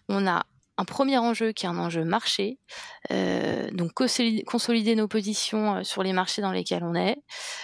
On 0.08 0.26
a 0.26 0.44
un 0.78 0.86
premier 0.86 1.18
enjeu 1.18 1.52
qui 1.52 1.66
est 1.66 1.70
un 1.70 1.78
enjeu 1.78 2.06
marché, 2.06 2.58
euh, 3.12 3.70
donc 3.72 3.92
consolider, 3.94 4.96
nos 4.96 5.10
positions 5.10 5.84
sur 5.84 6.04
les 6.04 6.14
marchés 6.14 6.42
dans 6.42 6.54
lesquels 6.54 6.86
on 6.86 6.96
est, 6.96 7.18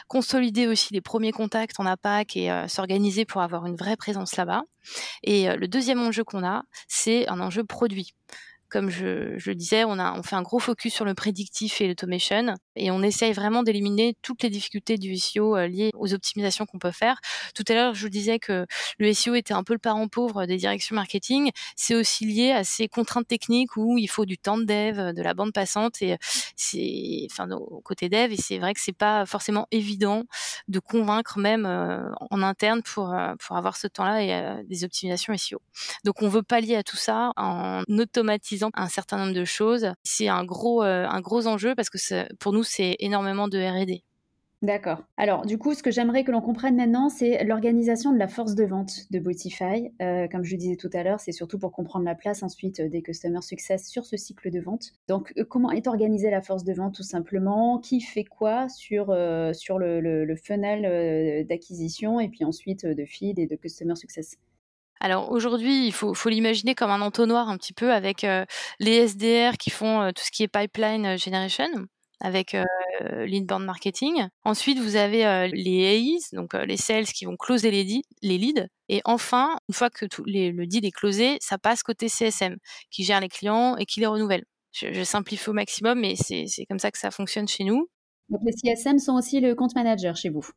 consolider 0.10 0.68
aussi 0.68 0.94
les 0.94 1.00
premiers 1.00 1.32
contacts 1.32 1.80
en 1.80 1.86
APAC 1.86 2.36
et 2.36 2.52
s'organiser 2.68 3.24
pour 3.24 3.42
avoir 3.42 3.66
une 3.68 3.78
vraie 3.78 3.96
présence 3.96 4.36
là-bas. 4.36 4.64
Et 5.24 5.48
le 5.56 5.68
deuxième 5.70 6.02
enjeu 6.02 6.26
qu'on 6.26 6.46
a, 6.46 6.64
c'est 6.90 7.26
un 7.30 7.40
enjeu 7.40 7.64
produit 7.64 8.14
comme 8.76 8.90
je, 8.90 9.38
je, 9.38 9.52
disais, 9.52 9.86
on, 9.86 10.22
fait 10.22 10.36
un 10.36 10.42
gros 10.42 10.60
focus 10.60 10.94
sur 10.94 11.06
le 11.06 11.14
prédictif 11.14 11.80
et 11.80 11.88
l'automation 11.88 12.56
et 12.76 12.92
on 12.92 13.02
essaye 13.04 13.32
vraiment 13.32 13.64
d'éliminer 13.64 14.18
toutes 14.22 14.44
les 14.44 14.50
difficultés 14.50 14.98
du 14.98 15.16
SEO 15.16 15.56
euh, 15.56 15.66
liées 15.66 15.92
aux 15.94 16.14
optimisations 16.14 16.66
qu'on 16.66 16.78
peut 16.78 16.92
faire. 16.92 17.22
Tout 17.54 17.64
à 17.70 17.74
l'heure, 17.74 17.94
je 17.94 18.02
vous 18.02 18.10
disais 18.10 18.38
que 18.38 18.66
le 19.00 19.14
SEO 19.14 19.36
était 19.36 19.54
un 19.54 19.64
peu 19.64 19.72
le 19.72 19.80
parent 19.80 20.10
pauvre 20.10 20.46
des 20.46 20.58
directions 20.58 20.94
marketing. 20.94 21.52
C'est 21.78 21.96
aussi 21.96 22.26
lié 22.26 22.52
à 22.52 22.66
ces 22.66 22.90
contraintes 22.90 23.30
techniques 23.30 23.78
où 23.78 23.98
il 23.98 24.08
faut 24.08 24.26
du 24.26 24.38
temps 24.38 24.58
de 24.58 24.66
dev, 24.66 25.14
de 25.14 25.22
la 25.22 25.34
bande 25.34 25.54
passante 25.54 26.02
et 26.02 26.18
c'est, 26.58 27.28
au 27.54 27.80
côté 27.80 28.10
dev. 28.10 28.34
Et 28.34 28.38
c'est 28.38 28.58
vrai 28.58 28.74
que 28.74 28.82
c'est 28.82 28.92
pas 28.92 29.26
forcément 29.26 29.68
évident 29.72 30.24
de 30.68 30.80
convaincre 30.80 31.40
même 31.40 31.66
euh, 31.66 32.10
en 32.30 32.42
interne 32.42 32.82
euh, 32.98 33.36
pour 33.40 33.56
avoir 33.56 33.78
ce 33.78 33.88
temps-là 33.88 34.22
et 34.22 34.66
des 34.66 34.84
optimisations 34.84 35.34
SEO. 35.38 35.62
Donc, 36.04 36.22
on 36.22 36.28
veut 36.28 36.44
pallier 36.44 36.76
à 36.76 36.84
tout 36.84 36.98
ça 36.98 37.32
en 37.38 37.84
automatisant 37.88 38.65
un 38.74 38.88
certain 38.88 39.18
nombre 39.18 39.34
de 39.34 39.46
choses. 39.46 39.94
C'est 40.04 40.28
un 40.28 40.44
gros, 40.44 40.84
euh, 40.84 41.06
un 41.08 41.22
gros 41.22 41.48
enjeu 41.48 41.76
parce 41.76 41.90
que 41.90 42.34
pour 42.36 42.54
nous, 42.54 42.64
c'est 42.64 42.96
énormément 43.00 43.48
de 43.48 43.58
R&D. 43.58 44.04
D'accord. 44.62 45.04
Alors, 45.18 45.46
du 45.46 45.60
coup, 45.60 45.74
ce 45.76 45.84
que 45.84 45.92
j'aimerais 45.92 46.24
que 46.24 46.32
l'on 46.32 46.42
comprenne 46.42 46.76
maintenant, 46.76 47.10
c'est 47.10 47.44
l'organisation 47.44 48.12
de 48.12 48.18
la 48.18 48.28
force 48.28 48.56
de 48.56 48.64
vente 48.64 49.12
de 49.12 49.20
Botify. 49.20 49.92
Euh, 50.02 50.28
comme 50.28 50.44
je 50.44 50.54
le 50.54 50.58
disais 50.58 50.76
tout 50.76 50.90
à 50.94 51.04
l'heure, 51.04 51.20
c'est 51.20 51.34
surtout 51.34 51.60
pour 51.60 51.72
comprendre 51.72 52.06
la 52.06 52.16
place 52.16 52.42
ensuite 52.42 52.82
des 52.82 53.04
Customer 53.04 53.42
Success 53.42 53.88
sur 53.88 54.06
ce 54.06 54.18
cycle 54.18 54.50
de 54.50 54.60
vente. 54.60 54.94
Donc, 55.08 55.34
euh, 55.38 55.44
comment 55.44 55.72
est 55.72 55.88
organisée 55.88 56.32
la 56.32 56.42
force 56.42 56.64
de 56.64 56.74
vente 56.74 56.96
tout 56.96 57.04
simplement? 57.04 57.78
Qui 57.80 58.02
fait 58.02 58.24
quoi 58.24 58.68
sur, 58.70 59.16
sur 59.54 59.78
le, 59.78 60.00
le 60.00 60.36
funnel 60.36 61.46
d'acquisition 61.46 62.20
et 62.20 62.30
puis 62.30 62.44
ensuite 62.44 62.88
de 62.88 63.06
feed 63.06 63.38
et 63.38 63.46
de 63.46 63.56
Customer 63.56 63.96
Success? 63.96 64.38
Alors 65.06 65.32
aujourd'hui, 65.32 65.86
il 65.86 65.94
faut, 65.94 66.16
l'imaginer 66.26 66.74
comme 66.74 66.90
un 66.90 67.02
entonnoir 67.02 67.48
un 67.48 67.58
petit 67.58 67.74
peu 67.74 67.94
avec 67.94 68.24
euh, 68.24 68.44
les 68.80 69.08
SDR 69.08 69.56
qui 69.60 69.70
font 69.70 70.02
euh, 70.02 70.12
tout 70.12 70.24
ce 70.24 70.32
qui 70.32 70.42
est 70.42 70.48
pipeline 70.48 71.06
euh, 71.06 71.18
generation 71.18 71.68
avec 72.22 72.58
l'inbound 73.28 73.66
marketing. 73.66 74.26
Ensuite, 74.46 74.80
vous 74.80 74.96
avez 74.96 75.50
les 75.54 75.98
AIs, 75.98 76.30
donc 76.32 76.54
les 76.54 76.78
sales 76.78 77.06
qui 77.06 77.26
vont 77.26 77.36
closer 77.36 77.70
les, 77.70 78.02
les 78.22 78.38
leads. 78.38 78.68
Et 78.88 79.02
enfin, 79.04 79.58
une 79.68 79.76
fois 79.76 79.90
que 79.90 80.06
tout 80.06 80.24
le 80.26 80.66
deal 80.66 80.86
est 80.86 80.92
closé, 80.92 81.38
ça 81.42 81.58
passe 81.58 81.84
côté 81.84 82.08
CSM 82.08 82.56
qui 82.90 83.04
gère 83.04 83.20
les 83.20 83.28
clients 83.28 83.76
et 83.76 83.86
qui 83.86 84.00
les 84.00 84.08
renouvelle 84.08 84.46
je, 84.72 84.94
je 84.94 85.04
simplifie 85.04 85.50
au 85.50 85.54
maximum, 85.54 86.00
mais 86.00 86.16
c'est 86.16 86.66
comme 86.68 86.80
ça 86.80 86.90
que 86.90 86.98
ça 86.98 87.12
fonctionne 87.12 87.50
chez 87.50 87.66
nous. 87.66 87.90
Donc 88.30 88.42
les 88.46 88.54
CSM 88.54 88.98
sont 88.98 89.14
aussi 89.14 89.42
le 89.42 89.54
compte 89.54 89.76
manager 89.76 90.16
chez 90.16 90.30
vous 90.30 90.50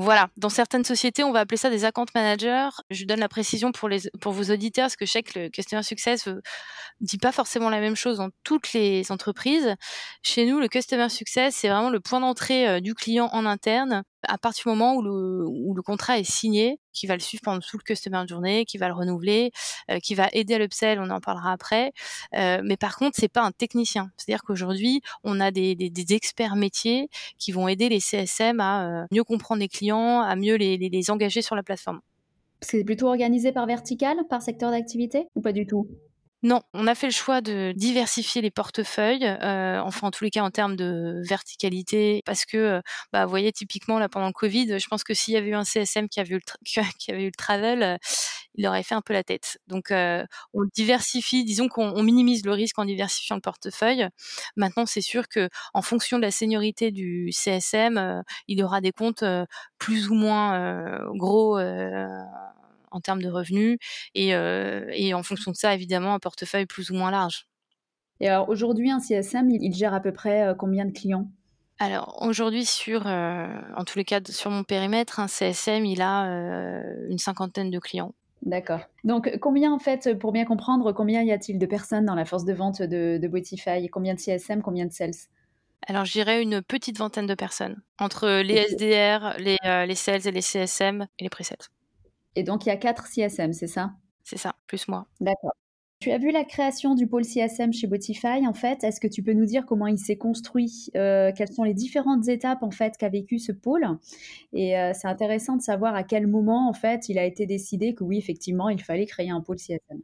voilà, 0.00 0.28
dans 0.36 0.48
certaines 0.48 0.84
sociétés, 0.84 1.24
on 1.24 1.32
va 1.32 1.40
appeler 1.40 1.58
ça 1.58 1.68
des 1.68 1.84
account 1.84 2.06
managers. 2.14 2.70
Je 2.90 3.04
donne 3.04 3.20
la 3.20 3.28
précision 3.28 3.70
pour, 3.70 3.88
les, 3.88 4.00
pour 4.20 4.32
vos 4.32 4.44
auditeurs, 4.44 4.84
parce 4.84 4.96
que 4.96 5.04
je 5.04 5.10
sais 5.10 5.22
que 5.22 5.38
le 5.38 5.48
Customer 5.50 5.82
Success 5.82 6.28
dit 7.00 7.18
pas 7.18 7.32
forcément 7.32 7.68
la 7.68 7.80
même 7.80 7.96
chose 7.96 8.18
dans 8.18 8.30
toutes 8.42 8.72
les 8.72 9.12
entreprises. 9.12 9.74
Chez 10.22 10.46
nous, 10.46 10.58
le 10.58 10.68
Customer 10.68 11.08
Success, 11.08 11.54
c'est 11.54 11.68
vraiment 11.68 11.90
le 11.90 12.00
point 12.00 12.20
d'entrée 12.20 12.68
euh, 12.68 12.80
du 12.80 12.94
client 12.94 13.28
en 13.32 13.44
interne 13.44 14.02
à 14.26 14.38
partir 14.38 14.64
du 14.64 14.68
moment 14.70 14.94
où 14.94 15.02
le, 15.02 15.44
où 15.46 15.74
le 15.74 15.82
contrat 15.82 16.18
est 16.18 16.30
signé, 16.30 16.78
qui 16.92 17.06
va 17.06 17.14
le 17.14 17.20
suivre 17.20 17.42
pendant 17.44 17.60
tout 17.60 17.78
le 17.78 17.82
customer 17.82 18.22
journée, 18.28 18.64
qui 18.64 18.78
va 18.78 18.88
le 18.88 18.94
renouveler, 18.94 19.52
euh, 19.90 19.98
qui 19.98 20.14
va 20.14 20.28
aider 20.32 20.54
à 20.54 20.58
l'upsell, 20.58 21.00
on 21.00 21.10
en 21.10 21.20
parlera 21.20 21.52
après. 21.52 21.92
Euh, 22.34 22.60
mais 22.64 22.76
par 22.76 22.96
contre, 22.96 23.16
c'est 23.18 23.28
pas 23.28 23.42
un 23.42 23.52
technicien. 23.52 24.10
C'est-à-dire 24.16 24.42
qu'aujourd'hui, 24.42 25.00
on 25.24 25.40
a 25.40 25.50
des, 25.50 25.74
des, 25.74 25.90
des, 25.90 26.14
experts 26.14 26.56
métiers 26.56 27.08
qui 27.38 27.52
vont 27.52 27.68
aider 27.68 27.88
les 27.88 28.00
CSM 28.00 28.60
à 28.60 29.02
euh, 29.02 29.06
mieux 29.12 29.24
comprendre 29.24 29.60
les 29.60 29.68
clients, 29.68 30.20
à 30.20 30.34
mieux 30.36 30.56
les, 30.56 30.76
les, 30.76 30.88
les 30.88 31.10
engager 31.10 31.42
sur 31.42 31.54
la 31.54 31.62
plateforme. 31.62 32.00
C'est 32.60 32.84
plutôt 32.84 33.06
organisé 33.06 33.52
par 33.52 33.66
vertical, 33.66 34.18
par 34.28 34.42
secteur 34.42 34.70
d'activité 34.70 35.28
ou 35.34 35.40
pas 35.40 35.52
du 35.52 35.66
tout? 35.66 35.88
Non, 36.42 36.62
on 36.72 36.86
a 36.86 36.94
fait 36.94 37.06
le 37.06 37.12
choix 37.12 37.42
de 37.42 37.72
diversifier 37.76 38.40
les 38.40 38.50
portefeuilles, 38.50 39.26
euh, 39.26 39.78
enfin 39.82 40.06
en 40.06 40.10
tous 40.10 40.24
les 40.24 40.30
cas 40.30 40.42
en 40.42 40.50
termes 40.50 40.74
de 40.74 41.20
verticalité, 41.28 42.22
parce 42.24 42.46
que, 42.46 42.56
euh, 42.56 42.80
bah, 43.12 43.24
vous 43.26 43.30
voyez 43.30 43.52
typiquement 43.52 43.98
là 43.98 44.08
pendant 44.08 44.28
le 44.28 44.32
Covid, 44.32 44.78
je 44.78 44.88
pense 44.88 45.04
que 45.04 45.12
s'il 45.12 45.34
y 45.34 45.36
avait 45.36 45.48
eu 45.50 45.54
un 45.54 45.64
CSM 45.64 46.08
qui 46.08 46.18
avait 46.18 46.34
eu 46.36 46.38
le, 46.38 46.42
qui 46.98 47.10
avait 47.10 47.24
eu 47.24 47.26
le 47.26 47.32
travel, 47.32 47.82
euh, 47.82 47.96
il 48.54 48.66
aurait 48.66 48.82
fait 48.82 48.94
un 48.94 49.02
peu 49.02 49.12
la 49.12 49.22
tête. 49.22 49.58
Donc 49.68 49.92
on 49.92 50.64
diversifie, 50.74 51.44
disons 51.44 51.68
qu'on 51.68 52.02
minimise 52.02 52.44
le 52.44 52.52
risque 52.52 52.78
en 52.78 52.84
diversifiant 52.84 53.36
le 53.36 53.40
portefeuille. 53.42 54.08
Maintenant 54.56 54.86
c'est 54.86 55.00
sûr 55.00 55.28
que 55.28 55.48
en 55.74 55.82
fonction 55.82 56.18
de 56.18 56.22
la 56.22 56.30
seniorité 56.30 56.90
du 56.90 57.30
CSM, 57.32 58.22
il 58.48 58.62
aura 58.64 58.80
des 58.80 58.92
comptes 58.92 59.24
plus 59.78 60.08
ou 60.10 60.14
moins 60.14 60.98
gros 61.14 61.58
en 62.90 63.00
termes 63.00 63.22
de 63.22 63.28
revenus 63.28 63.78
et, 64.14 64.34
euh, 64.34 64.86
et 64.92 65.14
en 65.14 65.22
fonction 65.22 65.50
de 65.50 65.56
ça, 65.56 65.74
évidemment, 65.74 66.14
un 66.14 66.18
portefeuille 66.18 66.66
plus 66.66 66.90
ou 66.90 66.94
moins 66.94 67.10
large. 67.10 67.46
Et 68.20 68.28
alors 68.28 68.48
aujourd'hui, 68.48 68.90
un 68.90 69.00
CSM, 69.00 69.50
il, 69.50 69.74
gère 69.74 69.94
à 69.94 70.00
peu 70.00 70.12
près 70.12 70.48
euh, 70.48 70.54
combien 70.54 70.84
de 70.84 70.92
clients? 70.92 71.26
Alors 71.78 72.18
aujourd'hui 72.20 72.66
sur, 72.66 73.06
euh, 73.06 73.46
en 73.74 73.84
tous 73.84 73.96
les 73.96 74.04
cas 74.04 74.20
sur 74.28 74.50
mon 74.50 74.64
périmètre, 74.64 75.18
un 75.18 75.28
CSM 75.28 75.86
il 75.86 76.02
a 76.02 76.26
euh, 76.26 77.06
une 77.08 77.16
cinquantaine 77.16 77.70
de 77.70 77.78
clients. 77.78 78.12
D'accord. 78.42 78.80
Donc 79.04 79.38
combien 79.40 79.72
en 79.72 79.78
fait, 79.78 80.18
pour 80.18 80.32
bien 80.32 80.44
comprendre, 80.44 80.92
combien 80.92 81.22
y 81.22 81.32
a-t-il 81.32 81.58
de 81.58 81.66
personnes 81.66 82.04
dans 82.04 82.14
la 82.14 82.26
force 82.26 82.44
de 82.44 82.52
vente 82.52 82.82
de, 82.82 83.18
de 83.18 83.28
Botify? 83.28 83.88
Combien 83.88 84.12
de 84.12 84.20
CSM, 84.20 84.60
combien 84.60 84.84
de 84.84 84.92
sales? 84.92 85.14
Alors, 85.86 86.04
je 86.04 86.12
dirais 86.12 86.42
une 86.42 86.62
petite 86.62 86.98
vingtaine 86.98 87.26
de 87.26 87.34
personnes, 87.34 87.82
entre 87.98 88.42
les 88.42 88.56
SDR, 88.56 89.36
les, 89.38 89.56
euh, 89.64 89.86
les 89.86 89.94
sales 89.94 90.26
et 90.26 90.30
les 90.30 90.42
CSM 90.42 91.06
et 91.18 91.24
les 91.24 91.30
presets. 91.30 91.56
Et 92.40 92.42
donc, 92.42 92.64
il 92.64 92.70
y 92.70 92.72
a 92.72 92.76
quatre 92.78 93.06
CSM, 93.06 93.52
c'est 93.52 93.66
ça? 93.66 93.92
C'est 94.24 94.38
ça, 94.38 94.54
plus 94.66 94.88
moi. 94.88 95.06
D'accord. 95.20 95.52
Tu 95.98 96.10
as 96.10 96.16
vu 96.16 96.30
la 96.30 96.44
création 96.44 96.94
du 96.94 97.06
pôle 97.06 97.22
CSM 97.22 97.74
chez 97.74 97.86
Botify, 97.86 98.46
en 98.46 98.54
fait? 98.54 98.82
Est-ce 98.82 98.98
que 98.98 99.08
tu 99.08 99.22
peux 99.22 99.34
nous 99.34 99.44
dire 99.44 99.66
comment 99.66 99.86
il 99.86 99.98
s'est 99.98 100.16
construit 100.16 100.88
euh, 100.96 101.32
Quelles 101.36 101.52
sont 101.52 101.64
les 101.64 101.74
différentes 101.74 102.28
étapes, 102.28 102.62
en 102.62 102.70
fait, 102.70 102.96
qu'a 102.96 103.10
vécu 103.10 103.38
ce 103.38 103.52
pôle? 103.52 103.86
Et 104.54 104.78
euh, 104.78 104.92
c'est 104.94 105.06
intéressant 105.06 105.56
de 105.56 105.60
savoir 105.60 105.94
à 105.94 106.02
quel 106.02 106.26
moment, 106.26 106.66
en 106.66 106.72
fait, 106.72 107.10
il 107.10 107.18
a 107.18 107.26
été 107.26 107.44
décidé 107.44 107.94
que 107.94 108.04
oui, 108.04 108.16
effectivement, 108.16 108.70
il 108.70 108.82
fallait 108.82 109.04
créer 109.04 109.28
un 109.28 109.42
pôle 109.42 109.58
CSM. 109.58 110.00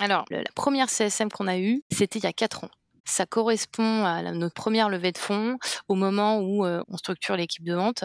Alors, 0.00 0.24
la 0.32 0.42
première 0.56 0.90
CSM 0.90 1.28
qu'on 1.28 1.46
a 1.46 1.56
eue, 1.56 1.84
c'était 1.92 2.18
il 2.18 2.24
y 2.24 2.28
a 2.28 2.32
quatre 2.32 2.64
ans 2.64 2.70
ça 3.04 3.26
correspond 3.26 4.04
à 4.04 4.22
notre 4.32 4.54
première 4.54 4.88
levée 4.88 5.12
de 5.12 5.18
fonds 5.18 5.58
au 5.88 5.94
moment 5.94 6.38
où 6.40 6.64
euh, 6.64 6.82
on 6.88 6.96
structure 6.96 7.36
l'équipe 7.36 7.64
de 7.64 7.74
vente 7.74 8.04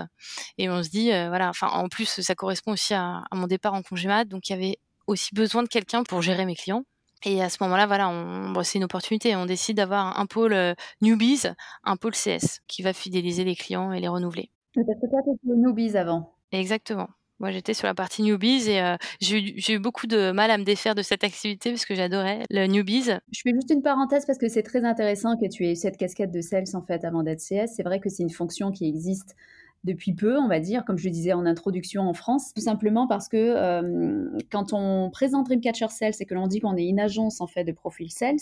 et 0.57 0.69
on 0.69 0.83
se 0.83 0.89
dit 0.89 1.11
euh, 1.11 1.29
voilà 1.29 1.49
enfin 1.49 1.67
en 1.67 1.87
plus 1.87 2.21
ça 2.21 2.35
correspond 2.35 2.73
aussi 2.73 2.93
à, 2.93 3.23
à, 3.29 3.35
mon 3.35 3.47
départ 3.47 3.73
en 3.73 3.81
congé 3.81 4.07
mat 4.07 4.25
donc 4.25 4.49
il 4.49 4.53
y 4.53 4.55
avait 4.55 4.77
aussi 5.07 5.33
besoin 5.33 5.63
de 5.63 5.67
quelqu'un 5.67 6.03
pour 6.03 6.21
gérer 6.21 6.45
mes 6.45 6.55
clients. 6.55 6.83
Et 7.25 7.41
à 7.41 7.49
ce 7.49 7.57
moment-là 7.61 7.87
voilà 7.87 8.09
on 8.09 8.51
bon, 8.51 8.63
c'est 8.63 8.77
une 8.77 8.85
opportunité 8.85 9.35
on 9.35 9.45
décide 9.45 9.77
d'avoir 9.77 10.19
un 10.19 10.25
pôle 10.25 10.53
euh, 10.53 10.73
newbies 11.01 11.47
un 11.83 11.97
pôle 11.97 12.13
CS 12.13 12.61
qui 12.67 12.81
va 12.81 12.93
fidéliser 12.93 13.43
les 13.43 13.55
clients 13.55 13.91
et 13.91 13.99
les 13.99 14.07
renouveler. 14.07 14.51
Parce 14.73 14.87
que 14.87 15.09
toi 15.09 15.19
tu 15.25 15.49
newbies 15.49 15.97
avant. 15.97 16.35
Exactement 16.51 17.09
moi, 17.39 17.51
j'étais 17.51 17.73
sur 17.73 17.87
la 17.87 17.93
partie 17.93 18.21
newbies 18.21 18.69
et 18.69 18.81
euh, 18.81 18.97
j'ai 19.21 19.73
eu, 19.73 19.79
beaucoup 19.79 20.07
de 20.07 20.31
mal 20.31 20.51
à 20.51 20.57
me 20.57 20.63
défaire 20.63 20.95
de 20.95 21.01
cette 21.01 21.23
activité 21.23 21.71
parce 21.71 21.85
que 21.85 21.95
j'adorais 21.95 22.43
le 22.49 22.65
newbies. 22.67 23.11
Je 23.31 23.41
fais 23.41 23.53
juste 23.53 23.69
une 23.69 23.81
parenthèse 23.81 24.25
parce 24.25 24.37
que 24.37 24.49
c'est 24.49 24.63
très 24.63 24.83
intéressant 24.83 25.37
que 25.37 25.47
tu 25.47 25.65
aies 25.65 25.75
cette 25.75 25.97
casquette 25.97 26.31
de 26.31 26.41
sales 26.41 26.75
en 26.75 26.81
fait 26.81 27.05
avant 27.05 27.23
d'être 27.23 27.39
CS. 27.39 27.73
C'est 27.75 27.83
vrai 27.83 27.99
que 27.99 28.09
c'est 28.09 28.23
une 28.23 28.29
fonction 28.29 28.71
qui 28.71 28.87
existe 28.87 29.35
depuis 29.83 30.13
peu, 30.13 30.37
on 30.37 30.47
va 30.47 30.59
dire, 30.59 30.83
comme 30.83 30.97
je 30.97 31.05
le 31.05 31.11
disais 31.11 31.33
en 31.33 31.45
introduction 31.45 32.03
en 32.03 32.13
France, 32.13 32.53
tout 32.53 32.61
simplement 32.61 33.07
parce 33.07 33.29
que 33.29 33.37
euh, 33.37 34.37
quand 34.51 34.73
on 34.73 35.09
présente 35.09 35.45
Dreamcatcher 35.47 35.87
Sales 35.89 36.13
et 36.19 36.25
que 36.25 36.33
l'on 36.33 36.47
dit 36.47 36.59
qu'on 36.59 36.75
est 36.75 36.85
une 36.85 36.99
agence 36.99 37.39
en 37.39 37.47
fait 37.47 37.63
de 37.63 37.71
profil 37.71 38.11
sales, 38.11 38.37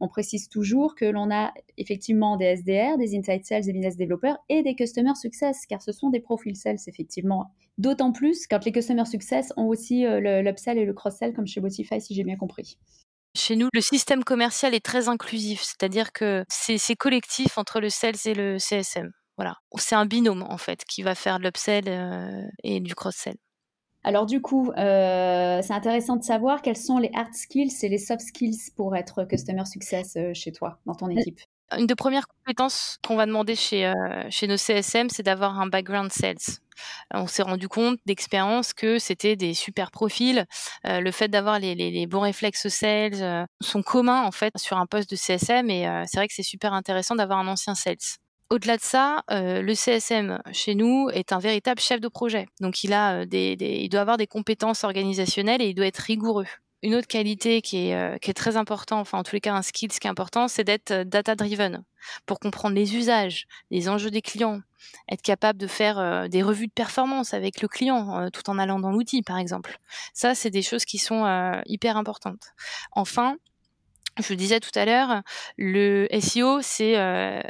on 0.00 0.08
précise 0.08 0.48
toujours 0.48 0.94
que 0.94 1.04
l'on 1.04 1.30
a 1.30 1.52
effectivement 1.76 2.36
des 2.36 2.56
SDR, 2.56 2.98
des 2.98 3.16
Inside 3.16 3.44
Sales, 3.44 3.64
des 3.64 3.72
Business 3.72 3.96
Developers 3.96 4.38
et 4.48 4.62
des 4.62 4.74
Customer 4.74 5.14
Success, 5.14 5.66
car 5.66 5.82
ce 5.82 5.92
sont 5.92 6.10
des 6.10 6.20
profils 6.20 6.56
sales 6.56 6.78
effectivement. 6.86 7.50
D'autant 7.78 8.12
plus 8.12 8.46
quand 8.46 8.64
les 8.64 8.72
Customer 8.72 9.04
Success 9.04 9.52
ont 9.56 9.66
aussi 9.66 10.06
euh, 10.06 10.42
l'upsell 10.42 10.78
et 10.78 10.84
le 10.84 10.94
cross-sell 10.94 11.34
comme 11.34 11.46
chez 11.46 11.60
Botify, 11.60 12.00
si 12.00 12.14
j'ai 12.14 12.24
bien 12.24 12.36
compris. 12.36 12.78
Chez 13.36 13.54
nous, 13.54 13.68
le 13.74 13.82
système 13.82 14.24
commercial 14.24 14.74
est 14.74 14.84
très 14.84 15.08
inclusif, 15.08 15.62
c'est-à-dire 15.62 16.12
que 16.12 16.44
c'est 16.48 16.96
collectif 16.96 17.58
entre 17.58 17.80
le 17.80 17.90
sales 17.90 18.14
et 18.24 18.34
le 18.34 18.58
CSM. 18.58 19.10
Voilà, 19.36 19.56
c'est 19.76 19.94
un 19.94 20.06
binôme 20.06 20.42
en 20.42 20.58
fait 20.58 20.84
qui 20.84 21.02
va 21.02 21.14
faire 21.14 21.38
de 21.38 21.44
l'upsell 21.44 21.84
euh, 21.88 22.42
et 22.62 22.80
du 22.80 22.94
cross-sell. 22.94 23.36
Alors 24.06 24.24
du 24.24 24.40
coup, 24.40 24.70
euh, 24.76 25.60
c'est 25.62 25.72
intéressant 25.72 26.14
de 26.14 26.22
savoir 26.22 26.62
quels 26.62 26.76
sont 26.76 26.98
les 26.98 27.10
hard 27.12 27.34
skills 27.34 27.74
et 27.82 27.88
les 27.88 27.98
soft 27.98 28.20
skills 28.20 28.70
pour 28.76 28.94
être 28.94 29.24
customer 29.24 29.64
success 29.64 30.14
euh, 30.16 30.32
chez 30.32 30.52
toi, 30.52 30.78
dans 30.86 30.94
ton 30.94 31.08
équipe. 31.08 31.40
Une 31.76 31.88
des 31.88 31.96
premières 31.96 32.28
compétences 32.28 32.98
qu'on 33.04 33.16
va 33.16 33.26
demander 33.26 33.56
chez, 33.56 33.84
euh, 33.84 33.94
chez 34.30 34.46
nos 34.46 34.56
CSM, 34.56 35.10
c'est 35.10 35.24
d'avoir 35.24 35.58
un 35.58 35.66
background 35.66 36.12
sales. 36.12 36.36
On 37.12 37.26
s'est 37.26 37.42
rendu 37.42 37.66
compte 37.66 37.98
d'expérience 38.06 38.72
que 38.72 39.00
c'était 39.00 39.34
des 39.34 39.54
super 39.54 39.90
profils. 39.90 40.46
Euh, 40.86 41.00
le 41.00 41.10
fait 41.10 41.26
d'avoir 41.26 41.58
les, 41.58 41.74
les, 41.74 41.90
les, 41.90 42.06
bons 42.06 42.20
réflexes 42.20 42.68
sales 42.68 43.48
sont 43.60 43.82
communs 43.82 44.22
en 44.22 44.30
fait 44.30 44.56
sur 44.56 44.76
un 44.76 44.86
poste 44.86 45.10
de 45.10 45.16
CSM 45.16 45.68
et 45.68 45.82
c'est 46.06 46.18
vrai 46.18 46.28
que 46.28 46.34
c'est 46.34 46.44
super 46.44 46.74
intéressant 46.74 47.16
d'avoir 47.16 47.40
un 47.40 47.48
ancien 47.48 47.74
sales. 47.74 47.96
Au-delà 48.48 48.76
de 48.76 48.82
ça, 48.82 49.24
euh, 49.30 49.60
le 49.60 49.74
CSM 49.74 50.40
chez 50.52 50.74
nous 50.74 51.08
est 51.12 51.32
un 51.32 51.38
véritable 51.38 51.80
chef 51.80 52.00
de 52.00 52.08
projet. 52.08 52.46
Donc 52.60 52.84
il 52.84 52.92
a 52.92 53.26
des, 53.26 53.56
des, 53.56 53.80
il 53.80 53.88
doit 53.88 54.02
avoir 54.02 54.18
des 54.18 54.28
compétences 54.28 54.84
organisationnelles 54.84 55.62
et 55.62 55.68
il 55.68 55.74
doit 55.74 55.86
être 55.86 55.98
rigoureux. 55.98 56.46
Une 56.82 56.94
autre 56.94 57.08
qualité 57.08 57.62
qui 57.62 57.88
est, 57.88 57.96
euh, 57.96 58.32
très 58.34 58.56
importante, 58.56 59.00
enfin 59.00 59.18
en 59.18 59.22
tous 59.22 59.34
les 59.34 59.40
cas 59.40 59.54
un 59.54 59.62
skill 59.62 59.88
qui 59.88 60.06
est 60.06 60.10
important, 60.10 60.46
c'est 60.46 60.62
d'être 60.62 60.92
data 61.04 61.34
driven 61.34 61.82
pour 62.26 62.38
comprendre 62.38 62.74
les 62.74 62.94
usages, 62.94 63.46
les 63.70 63.88
enjeux 63.88 64.10
des 64.10 64.20
clients, 64.22 64.60
être 65.10 65.22
capable 65.22 65.58
de 65.58 65.66
faire 65.66 65.98
euh, 65.98 66.28
des 66.28 66.42
revues 66.42 66.66
de 66.66 66.72
performance 66.72 67.32
avec 67.34 67.62
le 67.62 67.68
client 67.68 68.20
euh, 68.20 68.28
tout 68.28 68.48
en 68.50 68.58
allant 68.58 68.78
dans 68.78 68.92
l'outil 68.92 69.22
par 69.22 69.38
exemple. 69.38 69.78
Ça, 70.12 70.34
c'est 70.34 70.50
des 70.50 70.62
choses 70.62 70.84
qui 70.84 70.98
sont 70.98 71.24
hyper 71.66 71.96
importantes. 71.96 72.52
Enfin, 72.92 73.36
je 74.18 74.34
disais 74.34 74.60
tout 74.60 74.70
à 74.74 74.84
l'heure, 74.84 75.22
le 75.56 76.08
SEO, 76.20 76.60
c'est 76.62 76.98
euh, 76.98 77.40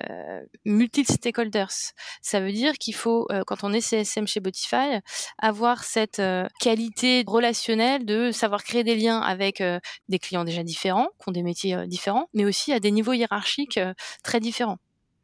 multi-stakeholders. 0.64 1.92
Ça 2.22 2.40
veut 2.40 2.52
dire 2.52 2.74
qu'il 2.74 2.94
faut, 2.94 3.26
euh, 3.30 3.42
quand 3.46 3.64
on 3.64 3.72
est 3.72 3.80
CSM 3.80 4.26
chez 4.26 4.40
Botify, 4.40 5.00
avoir 5.38 5.84
cette 5.84 6.18
euh, 6.18 6.46
qualité 6.60 7.24
relationnelle 7.26 8.04
de 8.04 8.30
savoir 8.32 8.64
créer 8.64 8.84
des 8.84 8.96
liens 8.96 9.20
avec 9.20 9.60
euh, 9.60 9.78
des 10.08 10.18
clients 10.18 10.44
déjà 10.44 10.62
différents, 10.62 11.08
qui 11.20 11.28
ont 11.28 11.32
des 11.32 11.42
métiers 11.42 11.74
euh, 11.74 11.86
différents, 11.86 12.28
mais 12.34 12.44
aussi 12.44 12.72
à 12.72 12.80
des 12.80 12.90
niveaux 12.90 13.12
hiérarchiques 13.12 13.78
euh, 13.78 13.94
très 14.22 14.40
différents. 14.40 14.78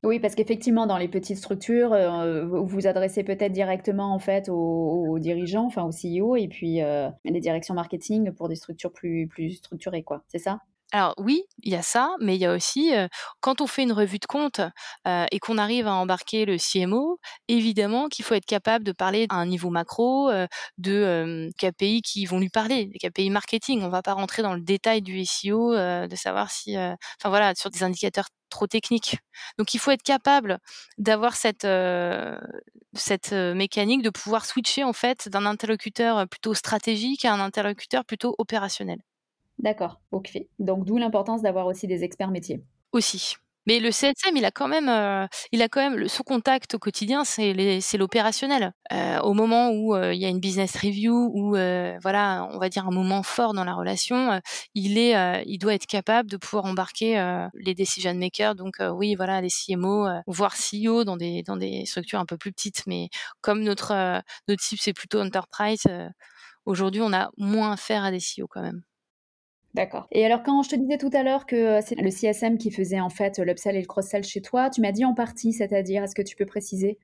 Oui, 0.04 0.18
parce 0.18 0.34
qu'effectivement, 0.34 0.86
dans 0.86 0.98
les 0.98 1.06
petites 1.06 1.36
structures, 1.38 1.92
euh, 1.92 2.44
vous 2.44 2.66
vous 2.66 2.86
adressez 2.88 3.22
peut-être 3.22 3.52
directement 3.52 4.12
en 4.12 4.18
fait 4.18 4.48
aux, 4.48 5.06
aux, 5.08 5.18
dirigeants, 5.20 5.66
enfin 5.66 5.84
aux 5.84 5.92
CEO, 5.92 6.34
et 6.34 6.48
puis 6.48 6.82
euh, 6.82 7.08
les 7.24 7.38
directions 7.40 7.74
marketing 7.74 8.32
pour 8.32 8.48
des 8.48 8.56
structures 8.56 8.92
plus, 8.92 9.28
plus 9.28 9.52
structurées, 9.52 10.02
quoi. 10.02 10.24
C'est 10.26 10.40
ça? 10.40 10.58
Alors 10.94 11.14
oui, 11.16 11.42
il 11.62 11.72
y 11.72 11.76
a 11.76 11.80
ça, 11.82 12.10
mais 12.20 12.36
il 12.36 12.40
y 12.40 12.44
a 12.44 12.52
aussi 12.54 12.92
quand 13.40 13.62
on 13.62 13.66
fait 13.66 13.82
une 13.82 13.92
revue 13.92 14.18
de 14.18 14.26
compte 14.26 14.60
et 15.06 15.38
qu'on 15.40 15.56
arrive 15.56 15.86
à 15.86 15.94
embarquer 15.94 16.44
le 16.44 16.58
CMO, 16.58 17.18
évidemment 17.48 18.08
qu'il 18.08 18.24
faut 18.26 18.34
être 18.34 18.44
capable 18.44 18.84
de 18.84 18.92
parler 18.92 19.26
à 19.30 19.36
un 19.36 19.46
niveau 19.46 19.70
macro 19.70 20.30
de 20.78 21.50
KPI 21.58 22.02
qui 22.02 22.26
vont 22.26 22.38
lui 22.40 22.50
parler, 22.50 22.86
des 22.86 22.98
KPI 22.98 23.30
marketing. 23.30 23.82
On 23.82 23.88
va 23.88 24.02
pas 24.02 24.12
rentrer 24.12 24.42
dans 24.42 24.52
le 24.54 24.60
détail 24.60 25.00
du 25.00 25.18
SEO, 25.20 25.72
de 25.74 26.14
savoir 26.16 26.50
si, 26.50 26.76
enfin 26.76 27.28
voilà, 27.30 27.54
sur 27.54 27.70
des 27.70 27.82
indicateurs 27.82 28.26
trop 28.50 28.66
techniques. 28.66 29.16
Donc 29.58 29.72
il 29.72 29.78
faut 29.80 29.92
être 29.92 30.02
capable 30.02 30.58
d'avoir 30.98 31.36
cette 31.36 31.66
cette 32.94 33.32
mécanique 33.32 34.02
de 34.02 34.10
pouvoir 34.10 34.44
switcher 34.46 34.84
en 34.84 34.92
fait 34.94 35.28
d'un 35.28 35.44
interlocuteur 35.46 36.26
plutôt 36.28 36.54
stratégique 36.54 37.24
à 37.26 37.32
un 37.34 37.40
interlocuteur 37.40 38.04
plutôt 38.04 38.34
opérationnel. 38.38 38.98
D'accord, 39.58 40.00
ok. 40.10 40.38
Donc 40.58 40.84
d'où 40.84 40.96
l'importance 40.98 41.42
d'avoir 41.42 41.66
aussi 41.66 41.86
des 41.86 42.04
experts 42.04 42.30
métiers. 42.30 42.64
Aussi. 42.92 43.36
Mais 43.64 43.78
le 43.78 43.92
CSM, 43.92 44.36
il 44.36 44.44
a 44.44 44.50
quand 44.50 44.66
même, 44.66 44.88
heu, 44.88 45.28
il 45.52 45.62
a 45.62 45.68
quand 45.68 45.80
même 45.80 45.96
le 45.96 46.08
son 46.08 46.24
contact 46.24 46.74
au 46.74 46.80
quotidien, 46.80 47.22
c'est 47.24 47.54
l'opérationnel. 47.96 48.72
Heu, 48.92 49.20
au 49.22 49.34
moment 49.34 49.70
où, 49.70 49.94
heu, 49.94 50.12
il 50.14 50.20
y 50.20 50.24
a 50.24 50.28
une 50.28 50.40
business 50.40 50.74
review 50.76 51.30
heu, 51.56 51.96
voilà, 52.02 52.48
on 52.52 52.58
va 52.58 52.68
dire 52.68 52.88
un 52.88 52.90
moment 52.90 53.22
fort 53.22 53.54
dans 53.54 53.62
la 53.64 53.74
relation, 53.74 54.40
il 54.74 54.98
est, 54.98 55.44
il 55.46 55.58
doit 55.58 55.74
être 55.74 55.86
capable 55.86 56.28
de 56.28 56.36
pouvoir 56.36 56.64
embarquer, 56.64 57.14
les 57.54 57.74
decision 57.74 58.14
makers 58.14 58.56
donc, 58.56 58.76
oui, 58.94 59.14
voilà, 59.14 59.40
les 59.40 59.48
CMO, 59.48 60.08
voire 60.26 60.56
CEO 60.56 61.04
dans 61.04 61.16
des 61.16 61.84
structures 61.86 62.18
un 62.18 62.26
peu 62.26 62.36
plus 62.36 62.52
petites. 62.52 62.82
Mais 62.88 63.10
comme 63.42 63.62
notre, 63.62 63.92
notre 64.48 64.62
cible, 64.62 64.80
c'est 64.82 64.92
plutôt 64.92 65.20
enterprise, 65.20 65.84
aujourd'hui, 66.66 67.02
on 67.02 67.12
a 67.12 67.30
moins 67.38 67.72
affaire 67.72 68.04
à 68.04 68.10
des 68.10 68.20
CEO 68.20 68.48
quand 68.48 68.62
même. 68.62 68.82
D'accord. 69.74 70.06
Et 70.12 70.26
alors 70.26 70.42
quand 70.42 70.62
je 70.62 70.68
te 70.68 70.76
disais 70.76 70.98
tout 70.98 71.10
à 71.14 71.22
l'heure 71.22 71.46
que, 71.46 71.80
c'est 71.80 71.94
le 71.94 72.10
CSM 72.10 72.58
qui 72.58 72.70
faisait 72.70 73.00
en 73.00 73.08
fait 73.08 73.38
l'upsell 73.38 73.74
et 73.76 73.80
le 73.80 73.86
cross-sell 73.86 74.22
chez 74.22 74.42
toi, 74.42 74.68
tu 74.68 74.82
m'as 74.82 74.92
dit 74.92 75.04
en 75.04 75.14
partie, 75.14 75.52
c'est-à-dire? 75.52 76.02
Est-ce 76.02 76.14
que 76.14 76.22
tu 76.22 76.36
peux 76.36 76.44
préciser? 76.44 76.98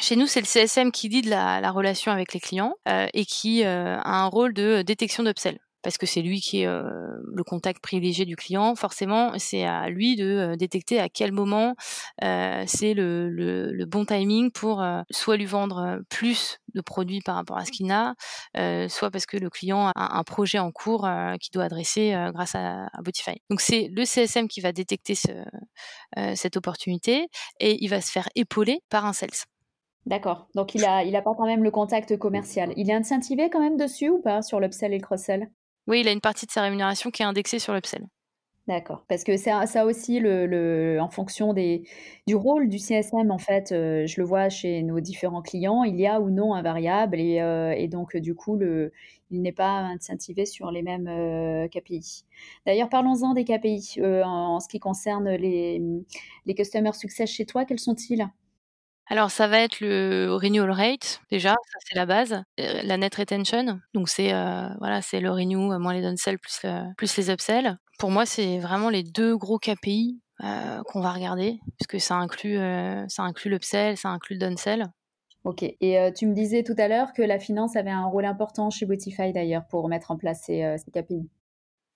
Chez 0.00 0.16
nous, 0.16 0.26
c'est 0.26 0.40
le 0.40 0.46
CSM 0.46 0.90
qui 0.90 1.08
lead 1.08 1.26
la 1.26 1.60
la 1.60 1.70
relation 1.70 2.12
avec 2.12 2.32
les 2.32 2.40
clients, 2.40 2.74
heu, 2.88 3.06
et 3.12 3.24
qui, 3.24 3.62
a 3.64 4.00
un 4.04 4.26
rôle 4.26 4.54
de 4.54 4.82
détection 4.82 5.22
d'upsell. 5.22 5.58
Parce 5.86 5.98
que 5.98 6.06
c'est 6.06 6.20
lui 6.20 6.40
qui 6.40 6.62
est, 6.62 6.66
heu, 6.66 6.82
le 7.32 7.44
contact 7.44 7.80
privilégié 7.80 8.24
du 8.24 8.34
client. 8.34 8.74
Forcément, 8.74 9.38
c'est 9.38 9.64
à 9.64 9.88
lui 9.88 10.16
de, 10.16 10.50
heu, 10.54 10.56
détecter 10.56 10.98
à 10.98 11.08
quel 11.08 11.30
moment, 11.30 11.76
heu, 12.24 12.64
c'est 12.66 12.92
le 12.92 13.84
bon 13.86 14.04
timing 14.04 14.50
pour, 14.50 14.84
soit 15.12 15.36
lui 15.36 15.46
vendre, 15.46 16.00
plus 16.08 16.58
de 16.74 16.80
produits 16.80 17.20
par 17.24 17.36
rapport 17.36 17.56
à 17.56 17.64
ce 17.64 17.70
qu'il 17.70 17.86
n'a, 17.86 18.16
soit 18.88 19.12
parce 19.12 19.26
que 19.26 19.36
le 19.36 19.48
client 19.48 19.92
a 19.94 20.18
un 20.18 20.24
projet 20.24 20.58
en 20.58 20.72
cours, 20.72 21.08
qu'il 21.40 21.52
doit 21.52 21.62
adresser, 21.66 22.16
grâce 22.34 22.56
à 22.56 22.88
Botify. 23.04 23.40
Donc 23.48 23.60
c'est 23.60 23.88
le 23.92 24.04
CSM 24.04 24.48
qui 24.48 24.60
va 24.60 24.72
détecter 24.72 25.14
cette 25.14 26.56
opportunité 26.56 27.28
et 27.60 27.78
il 27.80 27.86
va 27.88 28.00
se 28.00 28.10
faire 28.10 28.28
épauler 28.34 28.80
par 28.88 29.04
un 29.06 29.12
sales. 29.12 29.30
D'accord, 30.04 30.48
donc 30.56 30.74
il 30.74 30.84
a 30.84 31.04
il 31.04 31.12
pas 31.12 31.34
quand 31.36 31.46
même 31.46 31.62
le 31.64 31.70
contact 31.70 32.16
commercial. 32.16 32.72
Il 32.76 32.90
est 32.90 32.94
incentivé 32.94 33.50
quand 33.50 33.60
même 33.60 33.76
dessus 33.76 34.08
ou 34.08 34.20
pas, 34.20 34.42
sur 34.42 34.58
l'upsell 34.58 34.92
et 34.92 34.98
le 34.98 35.02
cross-sell? 35.04 35.48
Oui, 35.88 36.00
il 36.00 36.08
a 36.08 36.12
une 36.12 36.20
partie 36.20 36.46
de 36.46 36.50
sa 36.52 36.62
rémunération 36.62 37.10
qui 37.10 37.22
est 37.22 37.26
indexée 37.26 37.58
sur 37.58 37.74
l'upsell. 37.74 38.06
D'accord, 38.68 39.04
parce 39.08 39.22
que 39.22 39.36
ça 39.36 39.64
ça 39.66 39.86
aussi 39.86 40.18
le 40.18 40.44
le 40.46 40.98
en 41.00 41.08
fonction 41.08 41.52
des 41.52 41.84
du 42.26 42.34
rôle 42.34 42.68
du 42.68 42.80
CSM 42.80 43.30
en 43.30 43.38
fait, 43.38 43.70
heu, 43.70 44.06
je 44.06 44.20
le 44.20 44.26
vois 44.26 44.48
chez 44.48 44.82
nos 44.82 44.98
différents 44.98 45.40
clients, 45.40 45.84
il 45.84 45.94
y 46.00 46.04
a 46.08 46.20
ou 46.20 46.30
non 46.30 46.52
un 46.52 46.62
variable 46.62 47.20
et 47.20 47.40
heu 47.40 47.72
et 47.76 47.86
donc 47.86 48.16
du 48.16 48.34
coup 48.34 48.56
le 48.56 48.92
il 49.30 49.40
n'est 49.42 49.52
pas 49.52 49.78
incentivé 49.82 50.46
sur 50.46 50.72
les 50.72 50.82
mêmes, 50.82 51.06
heu, 51.06 51.68
KPI. 51.68 52.24
D'ailleurs 52.66 52.88
parlons-en 52.88 53.34
des 53.34 53.44
KPI, 53.44 54.00
heu, 54.00 54.22
en 54.24 54.58
ce 54.58 54.66
qui 54.66 54.80
concerne 54.80 55.28
les, 55.30 55.80
les 56.44 56.54
customer 56.56 56.92
success 56.92 57.30
chez 57.30 57.46
toi, 57.46 57.64
quels 57.66 57.78
sont-ils? 57.78 58.26
Alors 59.08 59.30
ça 59.30 59.46
va 59.46 59.60
être 59.60 59.80
le 59.80 60.34
renewal 60.34 60.70
rate 60.70 61.20
déjà, 61.30 61.50
ça 61.50 61.78
c'est 61.84 61.94
la 61.94 62.06
base, 62.06 62.32
heu, 62.60 62.64
la 62.82 62.96
net 62.96 63.14
retention, 63.14 63.80
donc 63.94 64.08
c'est, 64.08 64.32
heu, 64.34 64.68
voilà, 64.80 65.00
c'est 65.02 65.20
le 65.20 65.30
renew 65.30 65.78
moins 65.78 65.92
les 65.94 66.02
downsell 66.02 66.38
plus, 66.38 66.62
plus 66.96 67.16
les 67.16 67.30
upsells. 67.30 67.76
Pour 67.98 68.10
moi, 68.10 68.26
c'est 68.26 68.58
vraiment 68.58 68.90
les 68.90 69.02
2 69.04 69.36
gros 69.36 69.58
KPI, 69.58 70.20
qu'on 70.86 71.00
va 71.00 71.12
regarder 71.12 71.60
puisque 71.78 72.00
ça 72.04 72.16
inclut, 72.16 72.58
inclut 72.58 73.50
l'upsell, 73.50 73.96
ça 73.96 74.10
inclut 74.10 74.34
le 74.36 74.40
downsell. 74.40 74.88
OK 75.44 75.62
et 75.62 76.12
tu 76.14 76.26
me 76.26 76.34
disais 76.34 76.62
tout 76.62 76.74
à 76.76 76.88
l'heure 76.88 77.14
que 77.14 77.22
la 77.22 77.38
finance 77.38 77.74
avait 77.76 77.90
un 77.90 78.04
rôle 78.04 78.26
important 78.26 78.68
chez 78.68 78.84
Botify 78.84 79.32
d'ailleurs 79.32 79.66
pour 79.66 79.88
mettre 79.88 80.10
en 80.10 80.18
place 80.18 80.42
ces, 80.42 80.76
ces 80.84 80.90
KPI? 80.90 81.28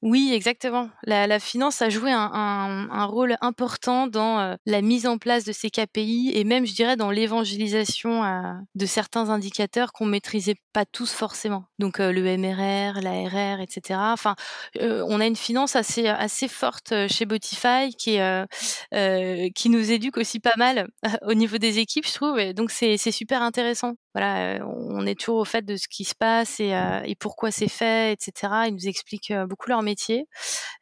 Oui, 0.02 0.32
exactement. 0.32 0.88
La 1.04 1.26
la 1.26 1.38
finance 1.38 1.82
a 1.82 1.90
joué 1.90 2.10
un 2.10 2.30
un 2.32 2.88
un 2.90 3.04
rôle 3.04 3.36
important 3.42 4.06
dans, 4.06 4.40
heu, 4.54 4.56
la 4.64 4.80
mise 4.80 5.06
en 5.06 5.18
place 5.18 5.44
de 5.44 5.52
ces 5.52 5.68
KPI 5.68 6.32
et 6.34 6.44
même 6.44 6.64
je 6.66 6.72
dirais 6.74 6.96
dans 6.96 7.10
l'évangélisation, 7.10 8.24
heu, 8.24 8.54
de 8.74 8.86
certains 8.86 9.28
indicateurs 9.28 9.92
qu'on 9.92 10.06
maîtrisait 10.06 10.54
pas 10.72 10.86
tous 10.86 11.12
forcément. 11.12 11.64
Donc, 11.78 12.00
heu, 12.00 12.12
le 12.12 12.24
MRR, 12.38 13.02
l'ARR 13.02 13.60
et 13.60 13.66
cetera. 13.68 14.14
Enfin, 14.14 14.36
on 14.80 15.20
a 15.20 15.26
une 15.26 15.36
finance 15.36 15.76
assez, 15.76 16.06
assez 16.06 16.48
forte, 16.48 16.94
chez 17.08 17.26
Botify 17.26 17.94
qui 17.98 18.16
qui 19.54 19.68
nous 19.68 19.90
éduque 19.92 20.16
aussi 20.16 20.40
pas 20.40 20.54
mal 20.56 20.88
au 21.26 21.34
niveau 21.34 21.58
des 21.58 21.78
équipes, 21.78 22.06
je 22.06 22.14
trouve 22.14 22.38
et 22.38 22.54
donc 22.54 22.70
c'est 22.70 22.96
super 22.96 23.42
intéressant. 23.42 23.94
Voilà, 24.14 24.58
on 24.66 25.06
est 25.06 25.18
toujours 25.18 25.38
au 25.38 25.44
fait 25.44 25.62
de 25.62 25.76
ce 25.76 25.86
qui 25.88 26.04
se 26.04 26.14
passe 26.14 26.58
et 26.60 27.14
pourquoi 27.20 27.50
c'est 27.50 27.68
fait 27.68 28.12
et 28.12 28.16
cetera. 28.18 28.66
Ils 28.66 28.74
nous 28.74 28.88
expliquent, 28.88 29.32
beaucoup 29.48 29.68
leur 29.68 29.82
métier, 29.82 30.26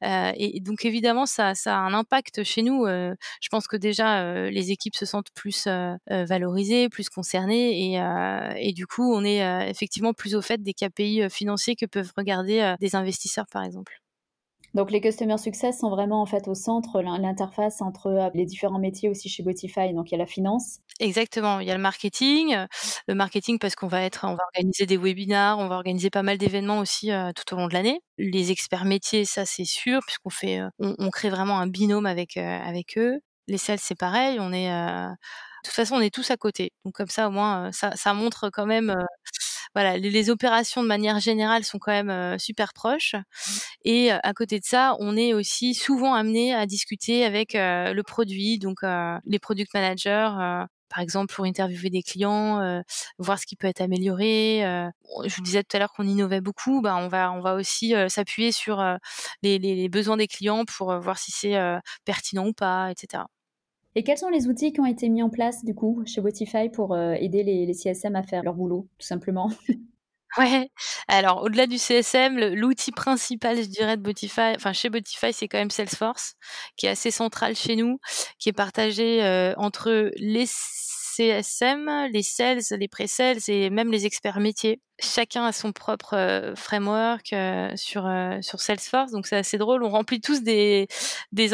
et 0.03 0.61
donc 0.61 0.85
évidemment 0.85 1.27
ça 1.27 1.53
a 1.67 1.77
un 1.77 1.93
impact 1.95 2.43
chez 2.45 2.63
nous, 2.63 2.87
je 2.87 3.49
pense 3.51 3.67
que 3.67 3.77
déjà, 3.77 4.49
les 4.51 4.71
équipes 4.71 4.97
se 4.97 5.05
sentent 5.07 5.31
plus, 5.35 5.69
valorisées, 6.09 6.89
plus 6.89 7.09
concernées 7.09 7.93
et 7.93 7.99
et 8.57 8.73
du 8.73 8.87
coup 8.87 9.13
on 9.13 9.25
est, 9.25 9.71
effectivement 9.71 10.13
plus 10.15 10.35
au 10.35 10.43
fait 10.43 10.63
des 10.63 10.73
KPI, 10.73 11.29
financiers 11.31 11.77
que 11.77 11.87
peuvent 11.87 12.13
regarder, 12.17 12.75
des 12.81 12.97
investisseurs 12.97 13.47
par 13.51 13.63
exemple. 13.65 13.93
Donc 14.75 14.91
les 14.91 15.01
customer 15.01 15.39
success 15.39 15.79
sont 15.79 15.89
vraiment 15.89 16.21
en 16.21 16.27
fait 16.27 16.47
au 16.47 16.55
centre, 16.55 17.01
l'in 17.01 17.19
l'interface 17.19 17.81
entre, 17.81 18.31
les 18.35 18.45
différents 18.45 18.79
métiers 18.79 19.09
aussi 19.09 19.29
chez 19.29 19.43
Botify, 19.43 19.95
donc 19.95 20.11
il 20.11 20.13
y 20.13 20.15
a 20.15 20.19
la 20.19 20.27
finance. 20.27 20.81
Exactement, 21.01 21.61
il 21.61 21.69
y 21.69 21.71
a 21.71 21.77
le 21.77 21.81
marketing, 21.81 22.57
le 23.07 23.15
marketing 23.15 23.61
parce 23.61 23.77
qu'on 23.77 23.87
va 23.87 24.03
être 24.03 24.25
on 24.25 24.35
va 24.35 24.43
organiser 24.53 24.85
des 24.85 24.97
webinars, 24.97 25.57
on 25.61 25.69
va 25.69 25.77
organiser 25.77 26.11
pas 26.11 26.25
mal 26.25 26.39
d'événements 26.39 26.81
aussi, 26.81 27.13
heu, 27.13 27.31
tout 27.37 27.55
au 27.55 27.57
long 27.57 27.69
de 27.69 27.73
l'année. 27.75 28.01
Les 28.19 28.51
experts 28.51 28.85
métiers, 28.85 29.25
ça 29.25 29.47
c'est 29.47 29.65
sûr 29.65 30.01
puisqu'on 30.05 30.31
fait, 30.31 30.61
on 30.81 30.97
on 30.99 31.11
crée 31.11 31.31
vraiment 31.31 31.61
un 31.61 31.69
binôme 31.69 32.07
avec, 32.07 32.37
heu, 32.37 32.41
avec 32.43 32.99
eux. 32.99 33.21
Les 33.47 33.59
sales, 33.59 33.79
c'est 33.81 33.95
pareil, 33.95 34.39
on 34.41 34.53
est, 34.53 34.69
de 34.69 35.15
toute 35.65 35.75
façon 35.75 35.95
on 35.97 36.01
est 36.01 36.13
tous 36.15 36.31
à 36.33 36.37
côté. 36.37 36.73
Donc 36.85 36.95
comme 36.95 37.09
ça 37.09 37.29
au 37.29 37.31
moins, 37.31 37.71
ça 37.73 37.95
ça 37.97 38.13
montre 38.13 38.51
quand 38.51 38.67
même, 38.67 38.93
voilà, 39.75 39.99
les 39.99 40.11
les 40.11 40.31
opérations 40.31 40.83
de 40.83 40.89
manière 40.89 41.21
générale 41.21 41.65
sont 41.65 41.79
quand 41.81 41.93
même, 41.93 42.39
super 42.39 42.73
proches 42.75 43.17
et 43.85 44.13
à 44.13 44.35
côté 44.35 44.61
de 44.61 44.65
ça, 44.67 44.97
on 45.01 45.17
est 45.17 45.35
aussi 45.35 45.75
souvent 45.75 46.15
amenés 46.15 46.55
à 46.55 46.67
discuter 46.67 47.25
avec, 47.27 47.55
le 47.55 48.03
produit, 48.03 48.59
donc 48.59 48.81
les 49.27 49.39
product 49.41 49.75
managers, 49.75 50.31
par 50.89 51.01
exemple 51.01 51.35
pour 51.35 51.45
interviewer 51.45 51.91
des 51.91 52.03
clients, 52.03 52.61
heu, 52.63 52.83
voir 53.19 53.39
ce 53.39 53.47
qui 53.47 53.57
peut 53.57 53.67
être 53.67 53.81
amélioré. 53.81 54.63
On 55.05 55.29
je 55.29 55.35
vous 55.37 55.43
disais 55.43 55.63
tout 55.63 55.77
à 55.77 55.81
l'heure 55.81 55.93
qu'on 55.93 56.07
innovait 56.07 56.41
beaucoup, 56.41 56.81
bah, 56.83 56.97
on 56.97 57.09
va 57.09 57.55
aussi, 57.55 57.95
heu, 57.95 58.09
s'appuyer 58.09 58.53
sur, 58.53 58.83
les 59.43 59.89
besoins 59.89 60.17
des 60.17 60.27
clients 60.27 60.65
pour, 60.65 60.99
voir 61.01 61.19
si 61.19 61.31
c'est, 61.31 61.57
pertinent 62.05 62.47
ou 62.47 62.53
pas 62.53 62.91
et 62.91 62.95
cetera. 62.99 63.29
Et 63.95 64.05
quels 64.05 64.19
sont 64.19 64.29
les 64.29 64.47
outils 64.49 64.73
qui 64.73 64.81
ont 64.81 64.87
été 64.87 65.09
mis 65.09 65.23
en 65.23 65.31
place 65.31 65.65
du 65.65 65.75
coup 65.75 66.03
chez 66.07 66.21
Botify 66.21 66.69
pour, 66.69 66.97
aider 66.97 67.43
les 67.43 67.73
CSM 67.75 68.17
à 68.17 68.23
faire 68.23 68.43
leur 68.43 68.55
boulot, 68.55 68.89
tout 68.99 69.07
simplement? 69.07 69.51
Ouais, 70.37 70.71
alors 71.09 71.43
au-delà 71.43 71.67
du 71.67 71.79
CSM, 71.79 72.39
l'outil 72.55 72.93
principal, 72.93 73.57
je 73.57 73.67
dirais, 73.69 73.97
de 73.97 74.03
Botify, 74.03 74.53
enfin 74.55 74.73
chez 74.75 74.91
Botify, 74.91 75.33
c'est 75.33 75.49
quand 75.49 75.59
même 75.59 75.71
Salesforce, 75.71 76.35
qui 76.77 76.87
est 76.87 76.91
assez 76.91 77.11
central 77.11 77.57
chez 77.57 77.77
nous, 77.77 77.99
qui 78.39 78.51
est 78.51 78.53
partagé, 78.53 79.23
heu, 79.25 79.55
entre 79.57 80.11
les 80.17 80.45
CSM, 81.19 82.09
les 82.13 82.23
sales, 82.23 82.61
les 82.79 82.89
pré-sales 82.89 83.39
et 83.49 83.71
même 83.71 83.91
les 83.91 84.07
experts 84.07 84.39
métiers. 84.41 84.81
Chacun 85.01 85.45
a 85.45 85.53
son 85.53 85.73
propre, 85.73 86.15
heu, 86.17 86.55
framework, 86.57 87.35
sur, 87.77 88.07
heu, 88.07 88.41
sur 88.43 88.61
Salesforce, 88.61 89.13
donc 89.13 89.27
c'est 89.27 89.37
assez 89.37 89.59
drôle. 89.59 89.83
On 89.85 89.89
remplit 89.91 90.21
tous 90.21 90.43
des 90.43 90.87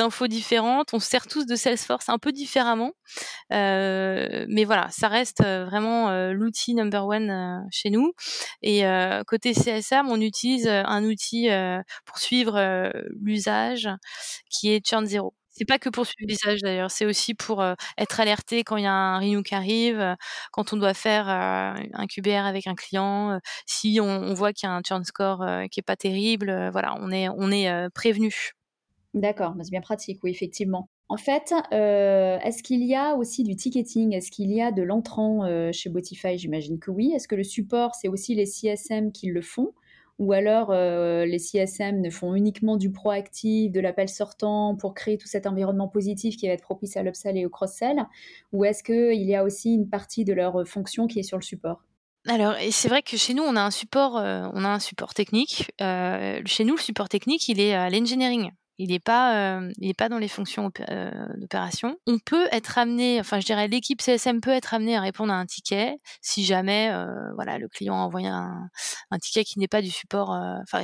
infos 0.00 0.26
différentes, 0.28 0.92
on 0.94 1.00
se 1.00 1.08
sert 1.08 1.26
tous 1.26 1.46
de 1.46 1.56
Salesforce 1.56 2.08
un 2.08 2.18
peu 2.18 2.32
différemment, 2.32 2.92
mais 3.50 4.64
voilà, 4.64 4.88
ça 4.90 5.08
reste, 5.08 5.42
vraiment, 5.42 6.10
l'outil 6.32 6.74
number 6.74 7.06
one, 7.06 7.66
chez 7.70 7.90
nous 7.90 8.12
et 8.62 8.84
côté 9.26 9.54
CSM, 9.54 10.08
on 10.10 10.20
utilise, 10.20 10.68
un 10.68 11.04
outil, 11.04 11.48
pour 12.06 12.18
suivre, 12.18 12.92
l'usage 13.22 13.88
qui 14.50 14.72
est 14.74 14.86
Churn 14.86 15.06
Zero. 15.06 15.34
C'est 15.56 15.64
pas 15.64 15.78
que 15.78 15.88
pour 15.88 16.04
suivre 16.04 16.28
l'usage 16.28 16.62
d'ailleurs, 16.62 16.90
c'est 16.90 17.06
aussi 17.06 17.32
pour, 17.34 17.62
être 17.96 18.18
alerté 18.20 18.64
quand 18.64 18.76
il 18.76 18.82
y 18.82 18.86
a 18.86 18.92
un 18.92 19.20
renew 19.20 19.42
qui 19.44 19.54
arrive, 19.54 20.16
quand 20.50 20.72
on 20.72 20.76
doit 20.76 20.94
faire, 20.94 21.28
un 21.28 22.06
QBR 22.08 22.44
avec 22.44 22.66
un 22.66 22.74
client, 22.74 23.38
si 23.64 24.00
on 24.02 24.34
voit 24.34 24.52
qu'il 24.52 24.68
y 24.68 24.72
a 24.72 24.74
un 24.74 24.82
churn 24.82 25.04
score, 25.04 25.44
qui 25.70 25.78
est 25.78 25.82
pas 25.84 25.94
terrible, 25.96 26.70
voilà, 26.72 26.96
on 27.00 27.10
est 27.12 27.28
on 27.28 27.52
est, 27.52 27.70
heu, 27.70 27.88
prévenus. 27.94 28.54
D'accord, 29.14 29.54
bah, 29.54 29.62
c'est 29.62 29.70
bien 29.70 29.80
pratique, 29.80 30.22
oui, 30.24 30.30
effectivement. 30.30 30.88
En 31.08 31.16
fait, 31.16 31.52
est-ce 31.70 32.62
qu'il 32.62 32.82
y 32.84 32.94
a 32.96 33.14
aussi 33.14 33.44
du 33.44 33.54
ticketing? 33.54 34.12
Est-ce 34.14 34.30
qu'il 34.30 34.50
y 34.50 34.60
a 34.60 34.72
de 34.72 34.82
l'entrant, 34.82 35.46
chez 35.72 35.88
Botify? 35.90 36.36
J'imagine 36.38 36.78
que 36.80 36.90
oui. 36.90 37.12
Est-ce 37.14 37.28
que 37.28 37.36
le 37.36 37.44
support, 37.44 37.94
c'est 37.94 38.08
aussi 38.08 38.34
les 38.34 38.46
CSM 38.46 39.12
qui 39.12 39.28
le 39.28 39.42
font? 39.42 39.72
Ou 40.18 40.32
alors, 40.32 40.70
heu, 40.72 41.24
les 41.24 41.38
CSM 41.38 42.00
ne 42.00 42.10
font 42.10 42.34
uniquement 42.34 42.76
du 42.76 42.90
proactif, 42.92 43.72
de 43.72 43.80
l'appel 43.80 44.08
sortant 44.08 44.76
pour 44.76 44.94
créer 44.94 45.18
tout 45.18 45.26
cet 45.28 45.46
environnement 45.46 45.88
positif 45.88 46.36
qui 46.36 46.46
va 46.46 46.52
être 46.54 46.62
propice 46.62 46.96
à 46.96 47.02
l'upsell 47.02 47.36
et 47.36 47.46
au 47.46 47.50
cross-sell? 47.50 48.04
Ou 48.52 48.64
est-ce 48.64 48.82
qu'il 48.84 49.22
y 49.22 49.34
a 49.34 49.44
aussi 49.44 49.74
une 49.74 49.88
partie 49.90 50.24
de 50.24 50.32
leur, 50.32 50.60
heu, 50.60 50.64
fonction 50.64 51.06
qui 51.08 51.18
est 51.20 51.22
sur 51.24 51.38
le 51.38 51.42
support? 51.42 51.84
Alors 52.26 52.54
c'est 52.70 52.88
vrai 52.88 53.02
que 53.02 53.16
chez 53.18 53.34
nous, 53.34 53.42
on 53.42 53.54
a 53.56 53.60
un 53.62 53.70
support, 53.70 54.16
heu, 54.18 54.48
on 54.54 54.64
a 54.64 54.68
un 54.68 54.78
support 54.78 55.12
technique. 55.14 55.70
Chez 55.78 56.64
nous, 56.64 56.74
le 56.76 56.80
support 56.80 57.08
technique, 57.08 57.48
il 57.48 57.60
est 57.60 57.74
à 57.74 57.90
l'engineering. 57.90 58.50
Il 58.78 58.90
n'est 58.90 58.98
pas, 58.98 59.58
euh, 59.58 59.70
pas 59.96 60.08
dans 60.08 60.18
les 60.18 60.28
fonctions 60.28 60.70
euh, 60.90 61.10
d'opération. 61.36 61.96
On 62.06 62.18
peut 62.18 62.48
être 62.50 62.76
amené, 62.78 63.20
enfin 63.20 63.38
je 63.38 63.46
dirais 63.46 63.68
l'équipe 63.68 64.00
CSM 64.00 64.40
peut 64.40 64.50
être 64.50 64.74
amenée 64.74 64.96
à 64.96 65.00
répondre 65.00 65.32
à 65.32 65.36
un 65.36 65.46
ticket 65.46 65.96
si 66.20 66.44
jamais 66.44 66.90
euh, 66.92 67.32
voilà 67.34 67.58
le 67.58 67.68
client 67.68 67.94
a 67.94 68.04
envoyé 68.04 68.26
un, 68.26 68.68
un 69.10 69.18
ticket 69.18 69.44
qui 69.44 69.58
n'est 69.60 69.68
pas 69.68 69.82
du 69.82 69.90
support, 69.90 70.30
enfin 70.62 70.82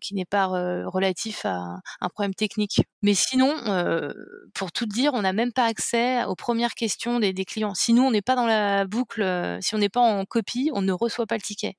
qui 0.00 0.14
n'est 0.14 0.24
pas 0.24 0.46
relatif 0.46 1.44
à 1.44 1.80
un 2.00 2.08
problème 2.08 2.34
technique. 2.34 2.80
Mais 3.06 3.14
sinon, 3.14 3.54
pour 4.52 4.72
tout 4.72 4.84
dire, 4.84 5.12
on 5.14 5.22
n'a 5.22 5.32
même 5.32 5.52
pas 5.52 5.64
accès 5.64 6.24
aux 6.24 6.34
premières 6.34 6.74
questions 6.74 7.20
des, 7.20 7.32
clients. 7.44 7.72
Si 7.72 7.92
nous 7.92 8.02
on 8.02 8.10
n'est 8.10 8.20
pas 8.20 8.34
dans 8.34 8.46
la 8.46 8.84
boucle, 8.84 9.58
si 9.60 9.76
on 9.76 9.78
n'est 9.78 9.88
pas 9.88 10.00
en 10.00 10.24
copie, 10.24 10.70
on 10.74 10.82
ne 10.82 10.92
reçoit 10.92 11.26
pas 11.26 11.36
le 11.36 11.42
ticket. 11.42 11.74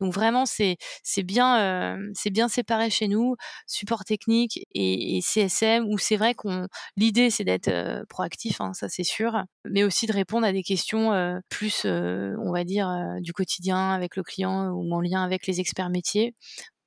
Donc 0.00 0.12
vraiment 0.12 0.44
c'est 0.44 0.76
c'est 1.04 1.22
bien 1.22 2.48
séparé 2.48 2.90
chez 2.90 3.06
nous, 3.06 3.36
support 3.66 4.04
technique 4.04 4.66
et 4.74 5.20
CSM 5.22 5.86
où 5.88 5.98
c'est 5.98 6.16
vrai 6.16 6.34
qu'on 6.34 6.66
l'idée 6.96 7.30
c'est 7.30 7.44
d'être 7.44 7.68
euh, 7.68 8.04
proactif, 8.08 8.60
hein, 8.60 8.72
ça 8.74 8.88
c'est 8.88 9.04
sûr, 9.04 9.44
mais 9.64 9.84
aussi 9.84 10.06
de 10.06 10.12
répondre 10.12 10.46
à 10.46 10.52
des 10.52 10.62
questions 10.62 11.12
euh, 11.12 11.38
plus, 11.48 11.84
euh, 11.84 12.34
on 12.40 12.52
va 12.52 12.64
dire, 12.64 12.90
du 13.20 13.32
quotidien 13.32 13.90
avec 13.92 14.16
le 14.16 14.22
client 14.22 14.70
ou 14.70 14.92
en 14.92 15.00
lien 15.00 15.22
avec 15.22 15.46
les 15.46 15.60
experts 15.60 15.90
métiers, 15.90 16.34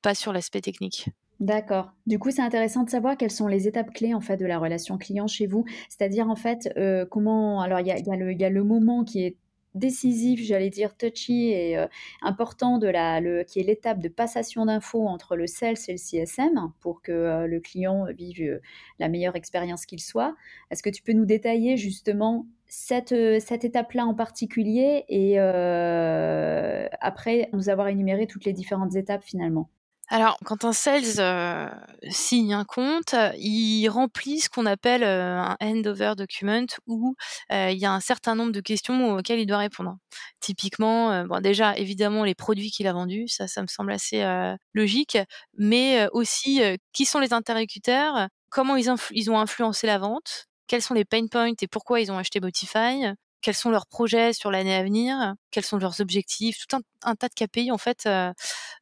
pas 0.01 0.15
sur 0.15 0.33
l'aspect 0.33 0.61
technique. 0.61 1.09
D'accord. 1.41 1.91
Du 2.07 2.17
coup, 2.17 2.31
c'est 2.31 2.41
intéressant 2.41 2.83
de 2.83 2.89
savoir 2.89 3.17
quelles 3.17 3.31
sont 3.31 3.47
les 3.47 3.67
étapes 3.67 3.91
clés 3.93 4.13
en 4.13 4.21
fait 4.21 4.37
de 4.37 4.45
la 4.45 4.57
relation 4.57 4.97
client 4.97 5.27
chez 5.27 5.47
vous. 5.47 5.65
C'est-à-dire 5.89 6.29
en 6.29 6.35
fait 6.35 6.69
comment. 7.11 7.61
Alors 7.61 7.81
il 7.81 7.87
y 7.87 7.91
a, 7.91 8.49
le 8.49 8.63
moment 8.63 9.03
qui 9.03 9.23
est 9.25 9.35
décisif, 9.75 10.41
j'allais 10.41 10.69
dire 10.69 10.95
touchy 10.97 11.49
et 11.49 11.77
euh, 11.77 11.87
important 12.21 12.77
de 12.79 12.87
la, 12.87 13.21
qui 13.43 13.59
est 13.59 13.63
l'étape 13.63 13.99
de 13.99 14.07
passation 14.07 14.65
d'infos 14.65 15.07
entre 15.07 15.35
le 15.35 15.47
sales 15.47 15.75
et 15.87 15.91
le 15.91 15.97
CSM 15.97 16.71
pour 16.79 17.01
que 17.01 17.11
euh, 17.11 17.47
le 17.47 17.59
client 17.59 18.05
vive 18.17 18.41
euh, 18.41 18.59
la 18.99 19.09
meilleure 19.09 19.35
expérience 19.35 19.85
qu'il 19.85 19.99
soit. 20.01 20.35
Est-ce 20.71 20.81
que 20.81 20.89
tu 20.89 21.03
peux 21.03 21.13
nous 21.13 21.25
détailler 21.25 21.77
justement 21.77 22.47
cette, 22.67 23.15
cette 23.41 23.63
étape-là 23.63 24.05
en 24.05 24.15
particulier 24.15 25.05
et 25.07 25.37
après 26.99 27.49
nous 27.53 27.69
avoir 27.69 27.87
énuméré 27.89 28.25
toutes 28.27 28.45
les 28.45 28.53
différentes 28.53 28.95
étapes 28.95 29.23
finalement? 29.23 29.69
Alors, 30.09 30.37
quand 30.45 30.65
un 30.65 30.73
sales 30.73 31.19
euh, 31.19 31.67
signe 32.09 32.53
un 32.53 32.63
compte, 32.63 33.15
il 33.37 33.87
remplit 33.89 34.39
ce 34.39 34.49
qu'on 34.49 34.67
appelle 34.67 35.03
euh, 35.03 35.39
un 35.39 35.57
handover 35.59 36.13
document 36.15 36.65
où 36.85 37.15
euh, 37.51 37.71
il 37.71 37.79
y 37.79 37.85
a 37.85 37.91
un 37.91 37.99
certain 37.99 38.35
nombre 38.35 38.51
de 38.51 38.61
questions 38.61 39.15
auxquelles 39.15 39.39
il 39.39 39.47
doit 39.47 39.57
répondre. 39.57 39.97
Typiquement, 40.39 41.25
bon, 41.25 41.41
déjà, 41.41 41.75
évidemment, 41.77 42.23
les 42.23 42.35
produits 42.35 42.69
qu'il 42.69 42.85
a 42.87 42.93
vendus, 42.93 43.27
ça, 43.29 43.47
ça 43.47 43.61
me 43.63 43.67
semble 43.67 43.91
assez 43.91 44.23
logique, 44.73 45.17
mais 45.57 46.07
aussi 46.11 46.61
qui 46.93 47.05
sont 47.05 47.19
les 47.19 47.33
interlocuteurs, 47.33 48.27
comment 48.49 48.75
ils, 48.75 48.93
ils 49.11 49.31
ont 49.31 49.39
influencé 49.39 49.87
la 49.87 49.97
vente, 49.97 50.45
quels 50.67 50.81
sont 50.83 50.93
les 50.93 51.05
pain 51.05 51.25
points 51.27 51.53
et 51.59 51.67
pourquoi 51.67 51.99
ils 51.99 52.11
ont 52.11 52.17
acheté 52.17 52.39
Botify, 52.39 53.13
quels 53.41 53.53
sont 53.53 53.69
leurs 53.69 53.87
projets 53.87 54.33
sur 54.33 54.51
l'année 54.51 54.75
à 54.75 54.83
venir, 54.83 55.35
quels 55.51 55.63
sont 55.63 55.77
leurs 55.77 56.01
objectifs, 56.01 56.65
tout 56.67 56.79
un, 57.03 57.15
tas 57.15 57.27
de 57.29 57.33
KPI 57.33 57.71
en 57.71 57.77
fait 57.77 58.05
euh, 58.07 58.33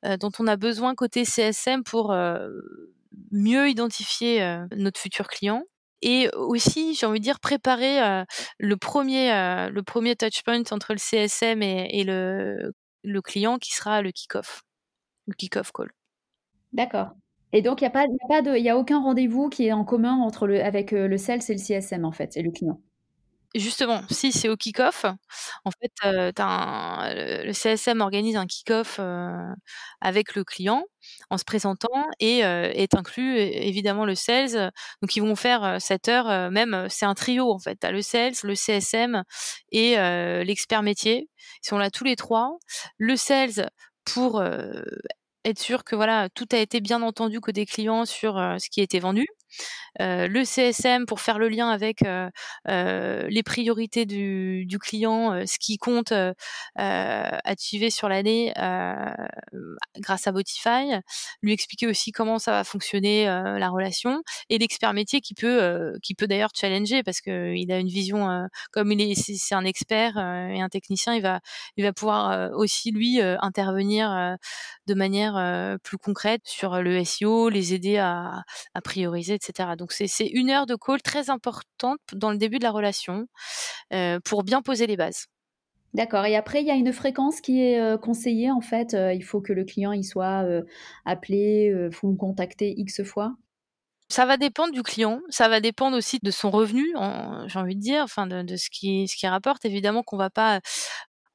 euh, 0.06 0.18
dont 0.18 0.32
on 0.40 0.48
a 0.48 0.56
besoin 0.56 0.96
côté 0.96 1.26
CSM 1.26 1.84
pour 1.84 2.12
euh, 2.12 2.50
mieux 3.32 3.70
identifier 3.70 4.58
notre 4.76 5.00
futur 5.00 5.28
client. 5.28 5.64
Et 6.02 6.30
aussi, 6.36 6.96
j'ai 6.96 7.06
envie 7.06 7.20
de 7.20 7.24
dire, 7.24 7.40
préparer 7.40 8.26
le 8.60 8.78
premier 8.78 9.30
le 9.70 9.82
premier 9.82 10.16
touchpoint 10.16 10.64
entre 10.72 10.94
le 10.94 10.98
CSM 10.98 11.62
et, 11.62 12.04
le, 12.04 12.74
client 13.22 13.58
qui 13.58 13.74
sera 13.74 14.02
le 14.02 14.12
kick-off, 14.12 14.64
le 15.28 15.34
kick-off 15.34 15.72
call. 15.72 15.92
D'accord. 16.74 17.12
Et 17.54 17.62
donc, 17.62 17.82
il 17.82 17.84
n'y 17.84 17.88
a, 17.88 17.92
pas, 17.92 18.08
a, 18.30 18.58
y 18.58 18.70
a 18.70 18.78
aucun 18.78 19.00
rendez-vous 19.00 19.50
qui 19.50 19.68
est 19.68 19.74
en 19.74 19.86
commun 19.86 20.16
entre 20.20 20.48
le, 20.48 20.64
avec 20.64 20.92
le 20.92 21.18
sales 21.18 21.42
et 21.48 21.54
le 21.54 21.60
CSM, 21.60 22.04
en 22.04 22.12
fait, 22.12 22.36
et 22.36 22.42
le 22.42 22.52
client? 22.52 22.82
Justement, 23.56 24.02
si 24.10 24.32
c'est 24.32 24.50
au 24.50 24.58
kick-off, 24.58 25.06
en 25.64 25.70
fait, 25.72 25.92
le 26.04 27.52
CSM 27.54 28.02
organise 28.02 28.36
un 28.36 28.48
kick-off 28.48 29.00
avec 30.02 30.34
le 30.36 30.44
client 30.44 30.84
en 31.30 31.38
se 31.38 31.44
présentant 31.46 32.08
et 32.20 32.40
est 32.40 32.96
inclus 32.96 33.38
évidemment 33.38 34.06
le 34.06 34.16
sales. 34.16 34.72
Donc 35.04 35.16
ils 35.16 35.22
vont 35.22 35.36
faire 35.36 35.78
cette 35.80 36.08
heure, 36.10 36.50
même 36.52 36.88
c'est 36.90 37.06
un 37.06 37.14
trio 37.14 37.52
en 37.52 37.60
fait. 37.60 37.78
Tu 37.80 37.86
as 37.88 37.92
le 37.92 38.02
sales, 38.02 38.34
le 38.44 38.56
CSM 38.56 39.24
et 39.72 39.96
l'expert 40.44 40.82
métier. 40.82 41.30
Ils 41.64 41.68
sont 41.68 41.78
là 41.78 41.92
tous 41.92 42.04
les 42.06 42.16
trois. 42.16 42.58
Le 42.98 43.16
sales 43.16 43.70
pour 44.04 44.42
être 45.46 45.60
sûr 45.60 45.84
que 45.84 45.96
voilà 45.96 46.30
tout 46.34 46.48
a 46.54 46.58
été 46.58 46.82
bien 46.82 47.02
entendu 47.04 47.40
côté 47.40 47.66
client 47.68 48.06
sur 48.06 48.36
ce 48.60 48.70
qui 48.72 48.80
a 48.82 48.84
été 48.84 49.00
vendu. 49.00 49.28
Le 50.00 50.44
CSM 50.44 51.06
pour 51.06 51.22
faire 51.22 51.40
le 51.40 51.50
lien 51.50 51.70
avec 51.70 52.04
les 52.66 53.44
priorités 53.44 54.06
du, 54.06 54.78
client, 54.80 55.46
ce 55.46 55.58
qui 55.60 55.78
compte 55.78 56.14
suivre 57.58 57.90
sur 57.90 58.10
l'année 58.10 58.54
grâce 59.98 60.28
à 60.28 60.32
Botify, 60.32 61.00
lui 61.42 61.54
expliquer 61.54 61.88
aussi 61.88 62.12
comment 62.12 62.40
ça 62.40 62.52
va 62.52 62.64
fonctionner 62.64 63.26
la 63.26 63.70
relation. 63.70 64.24
Et 64.50 64.58
l'expert 64.58 64.94
métier 64.94 65.22
qui 65.22 65.34
peut 65.34 65.94
qui 66.02 66.16
peut 66.16 66.28
d'ailleurs 66.28 66.52
challenger 66.54 67.04
parce 67.04 67.22
que 67.22 67.54
il 67.56 67.72
a 67.72 67.80
une 67.80 67.88
vision 67.88 68.48
comme 68.72 68.92
il 68.92 69.02
est 69.02 69.16
c'est 69.16 69.56
un 69.56 69.66
expert 69.66 70.18
et 70.18 70.62
un 70.62 70.70
technicien, 70.70 71.14
il 71.14 71.22
va 71.22 71.40
il 71.78 71.84
va 71.84 71.94
pouvoir 71.94 72.52
aussi 72.54 72.92
lui 72.92 73.22
intervenir 73.22 74.38
de 74.88 74.94
manière 74.94 75.78
plus 75.84 75.98
concrète 75.98 76.42
sur 76.46 76.82
le 76.82 77.04
SEO, 77.04 77.50
les 77.50 77.74
aider 77.74 77.98
à, 77.98 78.44
à 78.74 78.82
prioriser, 78.82 79.38
donc 79.78 79.92
c'est 79.92 80.28
une 80.28 80.50
heure 80.50 80.66
de 80.66 80.76
call 80.76 81.02
très 81.02 81.30
importante 81.30 82.00
dans 82.14 82.32
le 82.32 82.38
début 82.38 82.60
de 82.60 82.64
la 82.64 82.72
relation 82.72 83.28
euh, 83.94 84.20
pour 84.24 84.44
bien 84.44 84.62
poser 84.62 84.88
les 84.88 84.98
bases. 84.98 85.26
D'accord. 85.94 86.26
Et 86.26 86.36
après, 86.36 86.62
il 86.62 86.68
y 86.68 86.72
a 86.72 86.76
une 86.76 86.92
fréquence 86.92 87.40
qui 87.40 87.62
est 87.62 87.80
euh, 87.80 87.98
conseillée 87.98 88.50
en 88.50 88.62
fait. 88.62 88.96
Euh, 88.96 89.14
il 89.14 89.24
faut 89.24 89.42
que 89.42 89.54
le 89.54 89.64
client 89.64 89.92
il 89.92 90.04
soit 90.04 90.44
appelé, 91.06 91.90
faut 91.92 92.14
contacter 92.14 92.74
x 92.78 93.04
fois? 93.04 93.36
Ça 94.10 94.26
va 94.26 94.38
dépendre 94.38 94.74
du 94.74 94.84
client, 94.84 95.22
ça 95.30 95.48
va 95.48 95.60
dépendre 95.60 95.98
aussi 95.98 96.20
de 96.22 96.30
son 96.30 96.52
revenu, 96.52 96.94
j'ai 97.48 97.58
envie 97.58 97.76
de 97.76 97.82
dire, 97.82 98.04
enfin 98.04 98.28
de, 98.28 98.56
ce 98.56 98.70
qui 98.70 99.08
ce 99.08 99.16
qui 99.16 99.28
rapporte. 99.28 99.66
Évidemment 99.66 100.04
qu'on 100.04 100.18
va 100.18 100.30
pas 100.30 100.60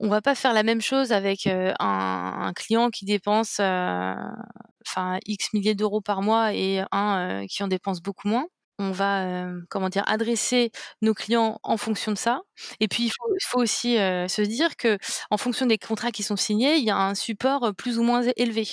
on 0.00 0.08
va 0.08 0.22
pas 0.22 0.34
faire 0.34 0.52
la 0.52 0.62
même 0.62 0.80
chose 0.80 1.12
avec 1.12 1.46
un, 1.46 1.74
un, 1.78 2.52
client 2.52 2.90
qui 2.90 3.04
dépense 3.04 3.60
enfin 3.60 5.18
X 5.26 5.52
milliers 5.52 5.74
d'euros 5.74 6.00
par 6.00 6.22
mois 6.22 6.54
et 6.54 6.82
un 6.92 7.46
qui 7.48 7.62
en 7.62 7.68
dépense 7.68 8.00
beaucoup 8.00 8.28
moins. 8.28 8.46
On 8.80 8.92
va, 8.92 9.48
comment 9.70 9.88
dire, 9.88 10.04
adresser 10.06 10.70
nos 11.02 11.14
clients 11.14 11.58
en 11.64 11.76
fonction 11.76 12.12
de 12.12 12.18
ça. 12.18 12.42
Et 12.78 12.86
puis 12.86 13.04
il 13.04 13.10
faut, 13.10 13.34
il 13.34 13.44
faut 13.44 13.58
aussi 13.60 13.96
se 13.96 14.42
dire 14.42 14.76
que 14.76 14.98
en 15.30 15.36
fonction 15.36 15.66
des 15.66 15.78
contrats 15.78 16.12
qui 16.12 16.22
sont 16.22 16.36
signés, 16.36 16.76
il 16.76 16.84
y 16.84 16.90
a 16.90 16.96
un 16.96 17.14
support 17.16 17.74
plus 17.76 17.98
ou 17.98 18.04
moins 18.04 18.22
élevé 18.36 18.68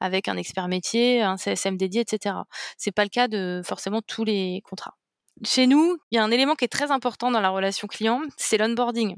avec 0.00 0.28
un 0.28 0.36
expert 0.36 0.68
métier, 0.68 1.22
un 1.22 1.36
CSM 1.36 1.76
dédié, 1.76 2.02
etc. 2.02 2.36
C'est 2.76 2.92
pas 2.92 3.04
le 3.04 3.10
cas 3.10 3.28
de 3.28 3.62
forcément 3.64 4.02
tous 4.02 4.24
les 4.24 4.62
contrats. 4.64 4.97
Chez 5.44 5.66
nous, 5.66 5.98
il 6.10 6.16
y 6.16 6.18
a 6.18 6.24
un 6.24 6.30
élément 6.30 6.54
qui 6.54 6.64
est 6.64 6.68
très 6.68 6.90
important 6.90 7.30
dans 7.30 7.40
la 7.40 7.50
relation 7.50 7.86
client, 7.86 8.22
c'est 8.36 8.58
l'onboarding. 8.58 9.16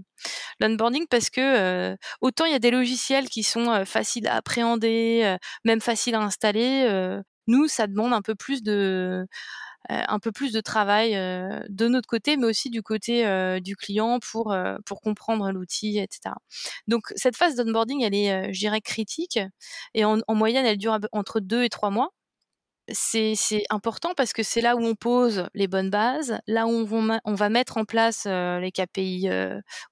L'onboarding 0.61 1.07
parce 1.09 1.31
que 1.31 1.41
euh, 1.41 1.97
autant 2.21 2.45
il 2.45 2.53
y 2.53 2.55
a 2.55 2.59
des 2.59 2.71
logiciels 2.71 3.29
qui 3.29 3.43
sont 3.43 3.71
euh, 3.71 3.85
faciles 3.85 4.27
à 4.29 4.37
appréhender, 4.37 5.23
euh, 5.25 5.39
même 5.65 5.81
faciles 5.81 6.15
à 6.15 6.21
installer, 6.21 7.21
nous 7.47 7.69
ça 7.69 7.87
demande 7.87 8.13
un 8.13 8.23
peu 8.23 8.35
plus 8.35 8.63
de 8.63 9.27
un 9.89 10.19
peu 10.19 10.31
plus 10.33 10.53
de 10.53 10.61
travail 10.61 11.15
de 11.15 11.89
notre 11.89 12.07
côté, 12.09 12.37
mais 12.37 12.47
aussi 12.47 12.71
du 12.71 12.83
côté 12.83 13.25
du 13.61 13.77
client 13.77 14.19
pour 14.21 14.55
pour 14.87 15.01
comprendre 15.01 15.51
l'outil, 15.53 15.99
etc. 15.99 16.35
Donc 16.87 17.13
cette 17.17 17.37
phase 17.37 17.57
d'onboarding, 17.57 18.03
elle 18.03 18.15
est, 18.15 18.53
je 18.53 18.59
dirais, 18.59 18.81
critique 18.81 19.39
et 19.95 20.05
en 20.05 20.21
moyenne, 20.29 20.67
elle 20.67 20.79
dure 20.79 20.99
entre 21.13 21.41
deux 21.41 21.65
et 21.65 21.71
trois 21.71 21.91
mois 21.91 22.11
c'est 22.93 23.63
important 23.71 24.13
parce 24.17 24.33
que 24.33 24.43
c'est 24.43 24.61
là 24.61 24.77
où 24.77 24.81
on 24.85 24.95
pose 24.95 25.47
les 25.55 25.69
bonnes 25.69 25.91
bases, 25.91 26.39
là 26.47 26.67
où 26.67 26.71
on 26.71 27.35
va, 27.35 27.49
mettre 27.49 27.77
en 27.77 27.85
place 27.85 28.27
les 28.27 28.73
KPI 28.73 29.29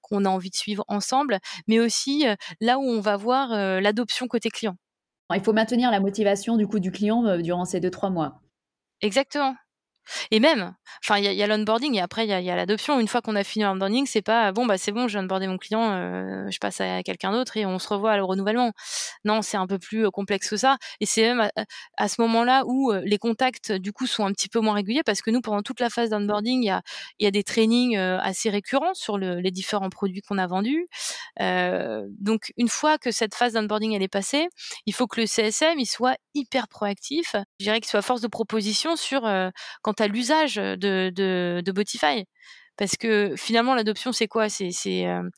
qu'on 0.01 0.25
a 0.25 0.29
envie 0.29 0.49
de 0.49 0.55
suivre 0.55 0.83
ensemble, 0.87 1.39
mais 1.67 1.79
aussi 1.79 2.25
là 2.61 2.79
où 2.79 2.83
on 2.83 3.01
va 3.01 3.17
voir 3.17 3.49
l'adoption 3.81 4.27
côté 4.27 4.49
client. 4.49 4.75
Il 5.33 5.41
faut 5.41 5.53
maintenir 5.53 5.91
la 5.91 5.99
motivation 5.99 6.57
du 6.57 6.67
coup 6.67 6.79
du 6.79 6.91
client 6.91 7.37
durant 7.37 7.65
ces 7.65 7.79
deux 7.79 7.91
trois 7.91 8.09
mois. 8.09 8.41
Exactement. 9.01 9.55
Et 10.31 10.39
même, 10.39 10.73
enfin, 11.03 11.19
il 11.19 11.25
y 11.25 11.43
a, 11.43 11.47
l'onboarding 11.47 11.95
et 11.95 12.01
après 12.01 12.25
il 12.25 12.29
y 12.29 12.49
a, 12.49 12.55
l'adoption. 12.55 12.99
Une 12.99 13.07
fois 13.07 13.21
qu'on 13.21 13.35
a 13.35 13.43
fini 13.43 13.65
l'onboarding, 13.65 14.05
c'est 14.05 14.21
pas 14.21 14.51
bon, 14.51 14.65
bah 14.65 14.77
c'est 14.77 14.91
bon, 14.91 15.07
j'ai 15.07 15.19
onboardé 15.19 15.47
mon 15.47 15.57
client, 15.57 15.91
euh, 15.91 16.49
je 16.49 16.59
passe 16.59 16.81
à 16.81 17.03
quelqu'un 17.03 17.31
d'autre 17.31 17.57
et 17.57 17.65
on 17.65 17.79
se 17.79 17.87
revoit 17.87 18.15
le 18.17 18.23
renouvellement. 18.23 18.71
Non, 19.25 19.41
c'est 19.41 19.57
un 19.57 19.67
peu 19.67 19.79
plus 19.79 20.05
euh, 20.05 20.09
complexe 20.09 20.49
que 20.49 20.57
ça. 20.57 20.77
Et 20.99 21.05
c'est 21.05 21.21
même 21.21 21.41
à, 21.41 21.51
à 21.97 22.07
ce 22.07 22.21
moment-là 22.21 22.63
où 22.65 22.91
euh, 22.91 23.01
les 23.05 23.17
contacts 23.17 23.71
du 23.71 23.91
coup 23.91 24.07
sont 24.07 24.25
un 24.25 24.31
petit 24.31 24.49
peu 24.49 24.59
moins 24.59 24.73
réguliers 24.73 25.03
parce 25.03 25.21
que 25.21 25.31
nous, 25.31 25.41
pendant 25.41 25.61
toute 25.61 25.79
la 25.79 25.89
phase 25.89 26.09
d'onboarding, 26.09 26.63
il 26.63 26.81
y 27.19 27.27
a, 27.27 27.31
des 27.31 27.43
trainings 27.43 27.97
assez 27.97 28.49
récurrents 28.49 28.93
sur 28.93 29.17
le, 29.17 29.39
les 29.39 29.51
différents 29.51 29.89
produits 29.89 30.21
qu'on 30.21 30.37
a 30.37 30.47
vendus. 30.47 30.87
Euh, 31.41 32.05
donc 32.19 32.51
une 32.57 32.67
fois 32.67 32.97
que 32.97 33.11
cette 33.11 33.35
phase 33.35 33.53
d'onboarding 33.53 33.93
elle 33.93 34.03
est 34.03 34.07
passée, 34.07 34.47
il 34.85 34.93
faut 34.93 35.07
que 35.07 35.21
le 35.21 35.27
CSM 35.27 35.79
il 35.79 35.85
soit 35.85 36.17
hyper 36.33 36.67
proactif. 36.67 37.35
Je 37.59 37.65
dirais 37.65 37.79
qu'il 37.79 37.89
soit 37.89 38.01
force 38.01 38.21
de 38.21 38.27
proposition 38.27 38.95
sur 38.95 39.25
euh, 39.25 39.49
quant 39.81 39.93
l'usage 40.07 40.55
de, 40.55 41.71
Botify. 41.71 42.25
Parce 42.77 42.95
que 42.95 43.35
finalement, 43.35 43.75
l'adoption, 43.75 44.13
c'est 44.13 44.27
quoi? 44.29 44.47
C'est 44.47 44.71
euh, 45.05 45.29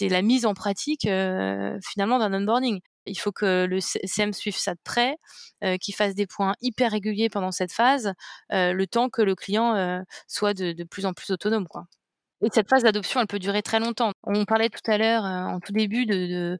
la 0.00 0.22
mise 0.22 0.46
en 0.46 0.54
pratique 0.54 1.06
euh, 1.06 1.78
finalement 1.88 2.18
d'un 2.18 2.34
onboarding. 2.34 2.80
Il 3.06 3.14
faut 3.14 3.30
que 3.30 3.66
le 3.66 3.78
CM 3.80 4.32
suive 4.32 4.56
ça 4.56 4.74
de 4.74 4.80
près, 4.82 5.16
euh, 5.64 5.76
qu'il 5.78 5.94
fasse 5.94 6.14
des 6.14 6.26
points 6.26 6.54
hyper 6.60 6.90
réguliers 6.90 7.28
pendant 7.30 7.52
cette 7.52 7.72
phase, 7.72 8.12
le 8.50 8.84
temps 8.86 9.08
que 9.08 9.22
le 9.22 9.34
client 9.34 10.02
soit 10.26 10.54
de, 10.54 10.84
plus 10.84 11.06
en 11.06 11.12
plus 11.12 11.30
autonome. 11.30 11.68
Quoi. 11.68 11.86
Et 12.42 12.48
cette 12.52 12.68
phase 12.68 12.82
d'adoption, 12.82 13.20
elle 13.20 13.26
peut 13.28 13.38
durer 13.38 13.62
très 13.62 13.80
longtemps. 13.80 14.12
On 14.24 14.44
parlait 14.44 14.68
tout 14.68 14.90
à 14.90 14.98
l'heure, 14.98 15.22
en 15.22 15.60
tout 15.60 15.72
début, 15.72 16.04
de 16.04 16.58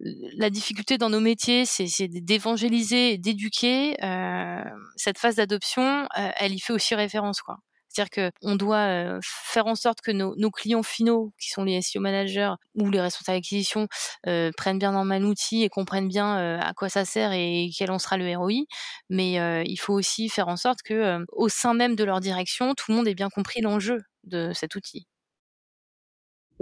la 0.00 0.50
difficulté 0.50 0.98
dans 0.98 1.10
nos 1.10 1.20
métiers, 1.20 1.64
c'est 1.64 2.08
d'évangéliser 2.08 3.18
d'éduquer. 3.18 3.96
Euh, 4.04 4.62
cette 4.96 5.18
phase 5.18 5.36
d'adoption, 5.36 6.06
euh, 6.18 6.30
elle 6.36 6.54
y 6.54 6.60
fait 6.60 6.72
aussi 6.72 6.94
référence, 6.94 7.40
quoi. 7.40 7.58
C'est-à-dire 7.96 8.30
qu'on 8.42 8.56
doit 8.56 8.76
euh, 8.76 9.18
faire 9.22 9.66
en 9.66 9.74
sorte 9.74 10.02
que 10.02 10.10
nos, 10.10 10.36
nos, 10.36 10.50
clients 10.50 10.82
finaux, 10.82 11.32
qui 11.40 11.48
sont 11.48 11.64
les 11.64 11.80
SEO 11.80 12.00
managers 12.00 12.52
ou 12.74 12.90
les 12.90 13.00
responsables 13.00 13.38
d'acquisition, 13.38 13.88
euh, 14.26 14.50
prennent 14.56 14.78
bien 14.78 14.94
en 14.94 15.04
main 15.04 15.18
l'outil 15.18 15.62
et 15.62 15.70
comprennent 15.70 16.08
bien 16.08 16.38
euh, 16.38 16.58
à 16.60 16.74
quoi 16.74 16.90
ça 16.90 17.06
sert 17.06 17.32
et 17.32 17.70
quel 17.76 17.90
en 17.90 17.98
sera 17.98 18.18
le 18.18 18.36
ROI. 18.36 18.64
Mais 19.08 19.40
euh, 19.40 19.62
il 19.64 19.78
faut 19.78 19.94
aussi 19.94 20.28
faire 20.28 20.48
en 20.48 20.56
sorte 20.56 20.80
que, 20.84 20.94
euh, 20.94 21.24
au 21.32 21.48
sein 21.48 21.72
même 21.72 21.96
de 21.96 22.04
leur 22.04 22.20
direction, 22.20 22.74
tout 22.74 22.90
le 22.90 22.96
monde 22.96 23.08
ait 23.08 23.14
bien 23.14 23.30
compris 23.30 23.62
l'enjeu 23.62 24.02
de 24.24 24.52
cet 24.52 24.74
outil 24.74 25.06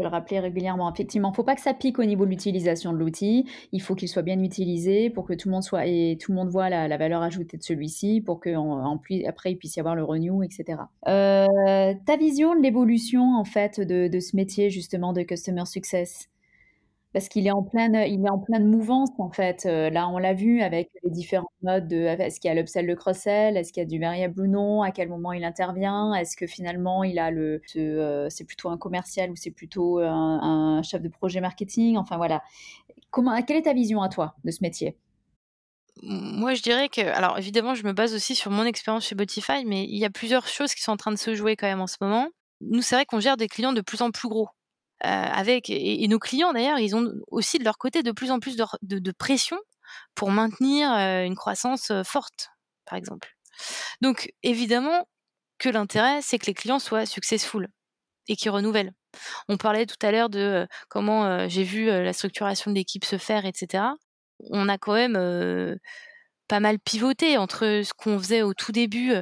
le 0.02 0.08
rappeler 0.08 0.40
régulièrement. 0.40 0.92
Effectivement, 0.92 1.28
il 1.28 1.32
ne 1.32 1.36
faut 1.36 1.44
pas 1.44 1.54
que 1.54 1.60
ça 1.60 1.74
pique 1.74 1.98
au 1.98 2.04
niveau 2.04 2.24
de 2.24 2.30
l'utilisation 2.30 2.92
de 2.92 2.98
l'outil. 2.98 3.46
Il 3.72 3.80
faut 3.80 3.94
qu'il 3.94 4.08
soit 4.08 4.22
bien 4.22 4.40
utilisé 4.40 5.10
pour 5.10 5.24
que 5.24 5.34
tout 5.34 5.48
le 5.48 5.52
monde 5.52 5.62
soit 5.62 5.86
et 5.86 6.18
tout 6.20 6.32
le 6.32 6.36
monde 6.36 6.48
voit 6.48 6.68
la, 6.68 6.96
valeur 6.96 7.22
ajoutée 7.22 7.56
de 7.56 7.62
celui-ci, 7.62 8.20
pour 8.20 8.40
que 8.40 8.54
en, 8.54 8.84
en 8.84 9.00
après 9.26 9.52
il 9.52 9.56
puisse 9.56 9.76
y 9.76 9.80
avoir 9.80 9.94
le 9.94 10.04
renew, 10.04 10.42
etc. 10.42 10.82
Euh, 11.08 11.94
ta 12.06 12.16
vision 12.16 12.54
de 12.54 12.62
l'évolution 12.62 13.36
en 13.36 13.44
fait 13.44 13.80
de, 13.80 14.08
de, 14.08 14.20
ce 14.20 14.36
métier 14.36 14.70
justement 14.70 15.12
de 15.12 15.22
customer 15.22 15.66
success? 15.66 16.28
Parce 17.14 17.28
qu'il 17.28 17.46
est 17.46 17.52
en 17.52 17.62
pleine, 17.62 17.94
il 18.08 18.26
est 18.26 18.28
en 18.28 18.40
pleine 18.40 18.66
mouvance 18.66 19.08
en 19.18 19.30
fait. 19.30 19.66
Euh, 19.66 19.88
là, 19.88 20.08
on 20.08 20.18
l'a 20.18 20.34
vu 20.34 20.62
avec 20.62 20.90
les 21.04 21.10
différents 21.10 21.50
modes 21.62 21.86
de 21.86 21.96
est-ce 21.96 22.40
qu'il 22.40 22.48
y 22.48 22.50
a 22.50 22.54
l'upsell, 22.54 22.86
le 22.86 22.96
cross-sell, 22.96 23.56
est-ce 23.56 23.72
qu'il 23.72 23.82
y 23.82 23.86
a 23.86 23.88
du 23.88 24.00
variable 24.00 24.40
ou 24.40 24.46
non, 24.48 24.82
à 24.82 24.90
quel 24.90 25.08
moment 25.08 25.32
il 25.32 25.44
intervient, 25.44 26.12
est-ce 26.14 26.36
que 26.36 26.48
finalement 26.48 27.04
il 27.04 27.20
a 27.20 27.30
le, 27.30 27.62
euh, 27.76 28.26
c'est 28.30 28.44
plutôt 28.44 28.68
un 28.68 28.76
commercial 28.76 29.30
ou 29.30 29.36
c'est 29.36 29.52
plutôt 29.52 30.00
un, 30.00 30.40
un, 30.42 30.82
chef 30.82 31.02
de 31.02 31.08
projet 31.08 31.40
marketing. 31.40 31.96
Enfin 31.96 32.16
voilà. 32.16 32.42
Comment, 33.10 33.40
quelle 33.42 33.58
est 33.58 33.62
ta 33.62 33.74
vision 33.74 34.02
à 34.02 34.08
toi 34.08 34.34
de 34.44 34.50
ce 34.50 34.58
métier? 34.60 34.98
Moi, 36.02 36.54
je 36.54 36.62
dirais 36.62 36.88
que, 36.88 37.00
alors 37.00 37.38
évidemment, 37.38 37.76
je 37.76 37.84
me 37.84 37.92
base 37.92 38.12
aussi 38.12 38.34
sur 38.34 38.50
mon 38.50 38.64
expérience 38.64 39.06
chez 39.06 39.14
Botify, 39.14 39.64
mais 39.64 39.84
il 39.84 39.96
y 39.96 40.04
a 40.04 40.10
plusieurs 40.10 40.48
choses 40.48 40.74
qui 40.74 40.82
sont 40.82 40.90
en 40.90 40.96
train 40.96 41.12
de 41.12 41.16
se 41.16 41.36
jouer 41.36 41.54
quand 41.54 41.68
même 41.68 41.80
en 41.80 41.86
ce 41.86 41.96
moment. 42.00 42.28
Nous, 42.60 42.82
c'est 42.82 42.96
vrai 42.96 43.06
qu'on 43.06 43.20
gère 43.20 43.36
des 43.36 43.46
clients 43.46 43.72
de 43.72 43.80
plus 43.80 44.02
en 44.02 44.10
plus 44.10 44.28
gros. 44.28 44.48
Euh, 45.04 45.06
avec 45.06 45.68
et, 45.68 46.06
nos 46.08 46.18
clients 46.18 46.52
d'ailleurs, 46.52 46.78
ils 46.78 46.96
ont 46.96 47.12
aussi 47.28 47.58
de 47.58 47.64
leur 47.64 47.76
côté 47.76 48.02
de 48.02 48.10
plus 48.10 48.30
en 48.30 48.40
plus 48.40 48.56
de, 48.56 48.64
de, 48.82 49.12
pression 49.12 49.58
pour 50.14 50.30
maintenir 50.30 50.90
euh, 50.92 51.24
une 51.24 51.36
croissance 51.36 51.90
euh, 51.90 52.02
forte, 52.04 52.48
par 52.86 52.96
exemple. 52.96 53.36
Donc 54.00 54.32
évidemment 54.42 55.06
que 55.58 55.68
l'intérêt, 55.68 56.22
c'est 56.22 56.38
que 56.38 56.46
les 56.46 56.54
clients 56.54 56.78
soient 56.78 57.04
successful 57.04 57.68
et 58.28 58.36
qu'ils 58.36 58.50
renouvellent. 58.50 58.92
On 59.48 59.58
parlait 59.58 59.84
tout 59.84 59.98
à 60.00 60.10
l'heure 60.10 60.30
de 60.30 60.66
comment 60.88 61.48
j'ai 61.48 61.62
vu 61.62 61.86
la 61.86 62.12
structuration 62.12 62.70
de 62.70 62.76
l'équipe 62.76 63.04
se 63.04 63.18
faire, 63.18 63.44
etc. 63.44 63.84
On 64.50 64.68
a 64.68 64.78
quand 64.78 64.94
même 64.94 65.78
pas 66.48 66.60
mal 66.60 66.78
pivoté 66.78 67.38
entre 67.38 67.82
ce 67.84 67.92
qu'on 67.96 68.18
faisait 68.18 68.42
au 68.42 68.54
tout 68.54 68.72
début, 68.72 69.14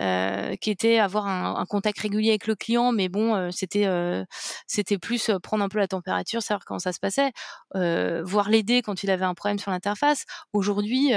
euh, 0.00 0.56
qui 0.56 0.70
était 0.70 0.98
avoir 0.98 1.26
un, 1.26 1.56
un, 1.56 1.66
contact 1.66 2.00
régulier 2.00 2.30
avec 2.30 2.46
le 2.46 2.54
client, 2.54 2.92
mais 2.92 3.08
bon, 3.08 3.34
euh, 3.34 3.50
c'était 3.50 3.86
euh, 3.86 4.24
c'était 4.66 4.98
plus 4.98 5.30
prendre 5.42 5.64
un 5.64 5.68
peu 5.68 5.78
la 5.78 5.88
température, 5.88 6.42
savoir 6.42 6.64
comment 6.64 6.78
ça 6.78 6.92
se 6.92 7.00
passait, 7.00 7.32
voir 7.74 8.48
l'aider 8.50 8.82
quand 8.82 9.02
il 9.02 9.10
avait 9.10 9.24
un 9.24 9.34
problème 9.34 9.58
sur 9.58 9.70
l'interface. 9.70 10.24
Aujourd'hui, 10.52 11.12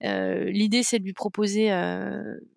l'idée 0.00 0.82
c'est 0.82 0.98
de 0.98 1.04
lui 1.04 1.12
proposer 1.12 1.70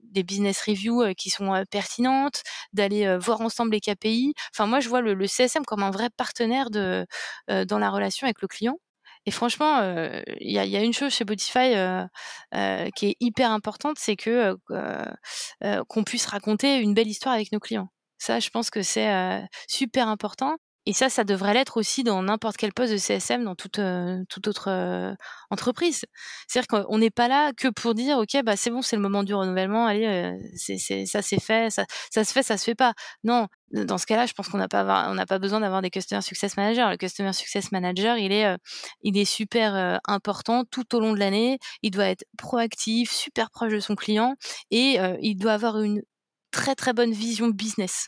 des 0.03 0.23
business 0.23 0.61
reviews 0.61 1.13
qui 1.17 1.29
sont 1.29 1.63
pertinentes, 1.69 2.43
d'aller 2.73 3.17
voir 3.17 3.41
ensemble 3.41 3.71
les 3.71 3.81
KPI. 3.81 4.33
Enfin, 4.53 4.67
moi, 4.67 4.79
je 4.79 4.89
vois 4.89 5.01
le, 5.01 5.13
le 5.13 5.27
CSM 5.27 5.65
comme 5.65 5.83
un 5.83 5.91
vrai 5.91 6.09
partenaire 6.15 6.69
de 6.69 7.05
dans 7.47 7.79
la 7.79 7.89
relation 7.89 8.25
avec 8.25 8.41
le 8.41 8.47
client. 8.47 8.77
Et 9.27 9.31
franchement, 9.31 9.79
il 9.81 10.57
euh, 10.57 10.65
y, 10.65 10.77
a, 10.77 10.81
une 10.81 10.93
chose 10.93 11.13
chez 11.13 11.25
Botify 11.25 11.75
euh, 11.75 12.05
euh, 12.55 12.89
qui 12.95 13.07
est 13.07 13.17
hyper 13.19 13.51
importante, 13.51 13.97
c'est 13.99 14.15
que 14.15 14.55
qu'on 15.89 16.03
puisse 16.05 16.25
raconter 16.27 16.77
une 16.79 16.93
belle 16.93 17.09
histoire 17.09 17.35
avec 17.35 17.51
nos 17.51 17.59
clients. 17.59 17.89
Ça, 18.19 18.39
je 18.39 18.49
pense 18.49 18.69
que 18.69 18.81
c'est 18.81 19.41
super 19.67 20.07
important. 20.07 20.55
Et 20.87 20.93
ça, 20.93 21.09
ça 21.09 21.25
devrait 21.25 21.53
l'être 21.53 21.75
aussi 21.75 22.05
dans 22.05 22.23
n'importe 22.23 22.55
quel 22.55 22.71
poste 22.71 22.93
de 22.93 22.97
CSM 22.97 23.43
dans 23.43 23.55
toute, 23.55 23.77
euh, 23.77 24.23
toute 24.29 24.47
autre 24.47 24.69
euh, 24.69 25.13
entreprise. 25.49 26.05
C'est-à-dire 26.47 26.85
qu'on 26.85 26.97
n'est 26.97 27.09
pas 27.09 27.27
là 27.27 27.51
que 27.51 27.67
pour 27.67 27.93
dire, 27.93 28.17
OK, 28.19 28.41
bah, 28.45 28.55
c'est 28.55 28.69
bon, 28.69 28.81
c'est 28.81 28.95
le 28.95 29.01
moment 29.01 29.23
du 29.23 29.33
renouvellement, 29.33 29.85
allez, 29.85 30.05
euh, 30.07 30.37
c'est, 30.55 30.77
ça 31.05 31.21
c'est 31.21 31.41
fait, 31.41 31.69
ça, 31.69 31.83
se 32.23 32.31
fait, 32.31 32.41
ça 32.41 32.57
se 32.57 32.63
fait 32.63 32.73
pas. 32.73 32.93
Non, 33.25 33.47
dans 33.73 33.97
ce 33.97 34.05
cas-là, 34.05 34.27
je 34.27 34.33
pense 34.33 34.47
qu'on 34.47 34.59
n'a 34.59 34.69
pas, 34.69 35.13
pas 35.25 35.39
besoin 35.39 35.59
d'avoir 35.59 35.81
des 35.81 35.89
Customer 35.89 36.21
Success 36.21 36.55
Managers. 36.55 36.87
Le 36.89 36.95
Customer 36.95 37.33
Success 37.33 37.73
Manager, 37.73 38.17
il 38.17 38.31
est, 38.31 38.55
il 39.01 39.17
est 39.17 39.25
super 39.25 39.99
important 40.05 40.63
tout 40.71 40.95
au 40.95 41.01
long 41.01 41.11
de 41.11 41.19
l'année. 41.19 41.59
Il 41.81 41.91
doit 41.91 42.07
être 42.07 42.23
proactif, 42.37 43.11
super 43.11 43.51
proche 43.51 43.73
de 43.73 43.81
son 43.81 43.95
client 43.95 44.35
et 44.71 44.99
il 45.19 45.35
doit 45.35 45.51
avoir 45.51 45.81
une 45.81 46.01
très, 46.51 46.75
très 46.75 46.93
bonne 46.93 47.11
vision 47.11 47.49
business 47.49 48.07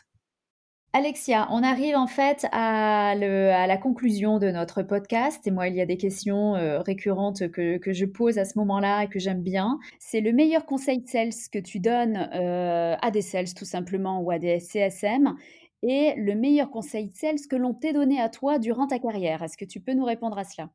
Alexia, 0.92 1.48
on 1.52 1.62
arrive 1.62 1.96
en 1.96 2.08
fait 2.08 2.48
à, 2.52 3.14
la 3.16 3.78
conclusion 3.78 4.40
de 4.40 4.50
notre 4.50 4.82
podcast. 4.82 5.46
Et 5.46 5.52
moi, 5.52 5.68
il 5.68 5.76
y 5.76 5.82
a 5.82 5.86
des 5.86 5.98
questions 5.98 6.56
euh, 6.56 6.82
récurrentes 6.82 7.52
que, 7.52 7.78
que, 7.78 7.94
je 7.94 8.06
pose 8.06 8.40
à 8.40 8.46
ce 8.46 8.58
moment-là 8.58 9.04
et 9.04 9.08
que 9.08 9.20
j'aime 9.20 9.44
bien. 9.44 9.80
C'est 10.00 10.20
le 10.20 10.34
meilleur 10.34 10.66
conseil 10.66 11.04
sales 11.06 11.30
que 11.52 11.60
tu 11.60 11.80
donnes 11.80 12.28
euh, 12.34 12.96
à 13.00 13.12
des 13.12 13.22
sales 13.22 13.54
tout 13.54 13.66
simplement 13.66 14.22
ou 14.22 14.32
à 14.32 14.40
des 14.40 14.60
CSM 14.60 15.36
et 15.84 16.16
le 16.18 16.34
meilleur 16.34 16.72
conseil 16.72 17.12
sales 17.12 17.48
que 17.48 17.56
l'on 17.56 17.76
t'ait 17.76 17.94
donné 17.94 18.20
à 18.20 18.30
toi 18.30 18.58
durant 18.58 18.88
ta 18.88 18.98
carrière? 18.98 19.44
Est-ce 19.44 19.58
que 19.58 19.66
tu 19.66 19.80
peux 19.80 19.94
nous 19.94 20.06
répondre 20.06 20.40
à 20.40 20.44
cela? 20.44 20.70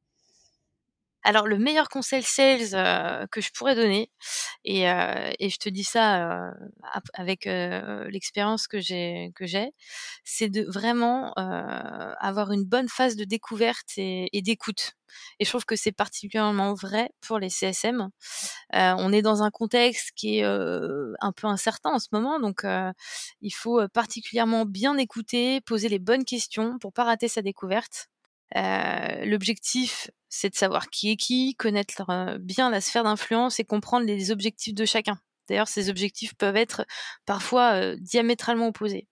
Alors 1.24 1.46
le 1.46 1.58
meilleur 1.58 1.88
conseil 1.88 2.22
sales 2.22 2.74
euh, 2.74 3.26
que 3.30 3.40
je 3.40 3.50
pourrais 3.52 3.74
donner, 3.74 4.10
et, 4.64 4.90
euh, 4.90 5.30
et, 5.38 5.50
je 5.50 5.58
te 5.58 5.68
dis 5.68 5.84
ça 5.84 6.48
euh, 6.48 6.50
avec 7.14 7.46
euh, 7.46 8.08
l'expérience 8.10 8.66
que 8.68 8.80
j'ai, 8.80 9.32
que 9.34 9.46
j'ai, 9.46 9.72
c'est 10.24 10.48
de 10.48 10.62
vraiment 10.64 11.32
euh, 11.38 12.12
avoir 12.20 12.52
une 12.52 12.64
bonne 12.64 12.88
phase 12.88 13.16
de 13.16 13.24
découverte 13.24 13.96
et, 13.98 14.28
et 14.36 14.42
d'écoute. 14.42 14.92
Et 15.38 15.44
je 15.44 15.50
trouve 15.50 15.64
que 15.64 15.76
c'est 15.76 15.92
particulièrement 15.92 16.74
vrai 16.74 17.10
pour 17.20 17.38
les 17.38 17.50
CSM. 17.50 18.08
Euh, 18.74 18.94
on 18.98 19.12
est 19.12 19.22
dans 19.22 19.42
un 19.42 19.50
contexte 19.50 20.12
qui 20.16 20.38
est 20.40 20.44
un 20.44 21.32
peu 21.32 21.46
incertain 21.46 21.90
en 21.92 21.98
ce 21.98 22.08
moment, 22.12 22.40
donc 22.40 22.64
il 23.42 23.50
faut 23.54 23.86
particulièrement 23.88 24.64
bien 24.66 24.96
écouter, 24.98 25.60
poser 25.62 25.88
les 25.88 25.98
bonnes 26.00 26.24
questions 26.24 26.78
pour 26.80 26.92
pas 26.92 27.04
rater 27.04 27.28
sa 27.28 27.42
découverte. 27.42 28.08
L'objectif, 28.52 30.10
c'est 30.28 30.50
de 30.50 30.54
savoir 30.54 30.90
qui 30.90 31.10
est 31.10 31.16
qui, 31.16 31.54
connaître 31.56 32.36
bien 32.38 32.70
la 32.70 32.80
sphère 32.80 33.04
d'influence 33.04 33.60
et 33.60 33.64
comprendre 33.64 34.06
les 34.06 34.30
objectifs 34.30 34.74
de 34.74 34.84
chacun. 34.84 35.18
D'ailleurs, 35.48 35.68
ces 35.68 35.90
objectifs 35.90 36.34
peuvent 36.34 36.56
être 36.56 36.86
parfois 37.26 37.96
diamétralement 37.96 38.68
opposés. 38.68 39.08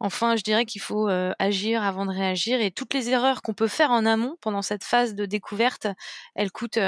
Enfin, 0.00 0.34
je 0.34 0.42
dirais 0.42 0.64
qu'il 0.64 0.80
faut 0.80 1.08
agir 1.38 1.84
avant 1.84 2.06
de 2.06 2.10
réagir 2.10 2.60
et 2.60 2.72
toutes 2.72 2.92
les 2.92 3.10
erreurs 3.10 3.40
qu'on 3.42 3.54
peut 3.54 3.68
faire 3.68 3.92
en 3.92 4.04
amont 4.04 4.36
pendant 4.40 4.62
cette 4.62 4.84
phase 4.84 5.14
de 5.14 5.26
découverte, 5.26 5.86
elles 6.34 6.50
coûtent 6.50 6.80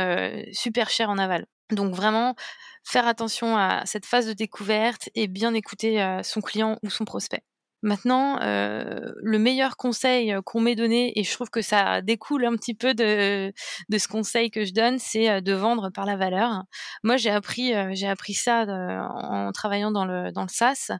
super 0.52 0.90
cher 0.90 1.10
en 1.10 1.18
aval. 1.18 1.46
Donc 1.70 1.94
vraiment, 1.94 2.34
faire 2.82 3.06
attention 3.06 3.56
à 3.56 3.86
cette 3.86 4.04
phase 4.04 4.26
de 4.26 4.32
découverte 4.32 5.08
et 5.14 5.28
bien 5.28 5.54
écouter 5.54 6.20
son 6.24 6.40
client 6.40 6.78
ou 6.82 6.90
son 6.90 7.04
prospect. 7.04 7.42
Maintenant, 7.84 8.38
le 8.40 9.38
meilleur 9.38 9.76
conseil 9.76 10.34
qu'on 10.44 10.60
m'ait 10.60 10.74
donné, 10.74 11.18
et 11.18 11.22
je 11.22 11.32
trouve 11.32 11.50
que 11.50 11.62
ça 11.62 12.00
découle 12.02 12.44
un 12.46 12.56
petit 12.56 12.74
peu 12.74 12.94
de, 12.94 13.52
de 13.88 13.98
ce 13.98 14.08
conseil 14.08 14.50
que 14.50 14.64
je 14.64 14.72
donne, 14.72 14.98
c'est 14.98 15.42
de 15.42 15.52
vendre 15.52 15.90
par 15.90 16.06
la 16.06 16.16
valeur. 16.16 16.64
Moi, 17.02 17.16
j'ai 17.18 17.30
appris, 17.30 17.72
j'ai 17.92 18.08
appris 18.08 18.34
ça 18.34 18.64
en 18.64 19.52
travaillant 19.52 19.90
dans 19.90 20.06
le, 20.06 20.32
dans 20.32 20.42
le 20.42 20.48
SaaS 20.48 20.92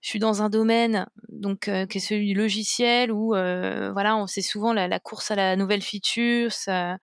je 0.00 0.08
suis 0.08 0.18
dans 0.18 0.42
un 0.42 0.48
domaine 0.48 1.06
donc 1.28 1.68
euh, 1.68 1.86
qui 1.86 1.98
est 1.98 2.00
celui 2.00 2.28
du 2.28 2.34
logiciel 2.34 3.12
où 3.12 3.34
euh, 3.34 3.90
voilà 3.92 4.16
on 4.16 4.26
sait 4.26 4.42
souvent 4.42 4.72
la, 4.72 4.88
la, 4.88 4.98
course 4.98 5.30
à 5.30 5.36
la 5.36 5.56
nouvelle 5.56 5.82
feature 5.82 6.50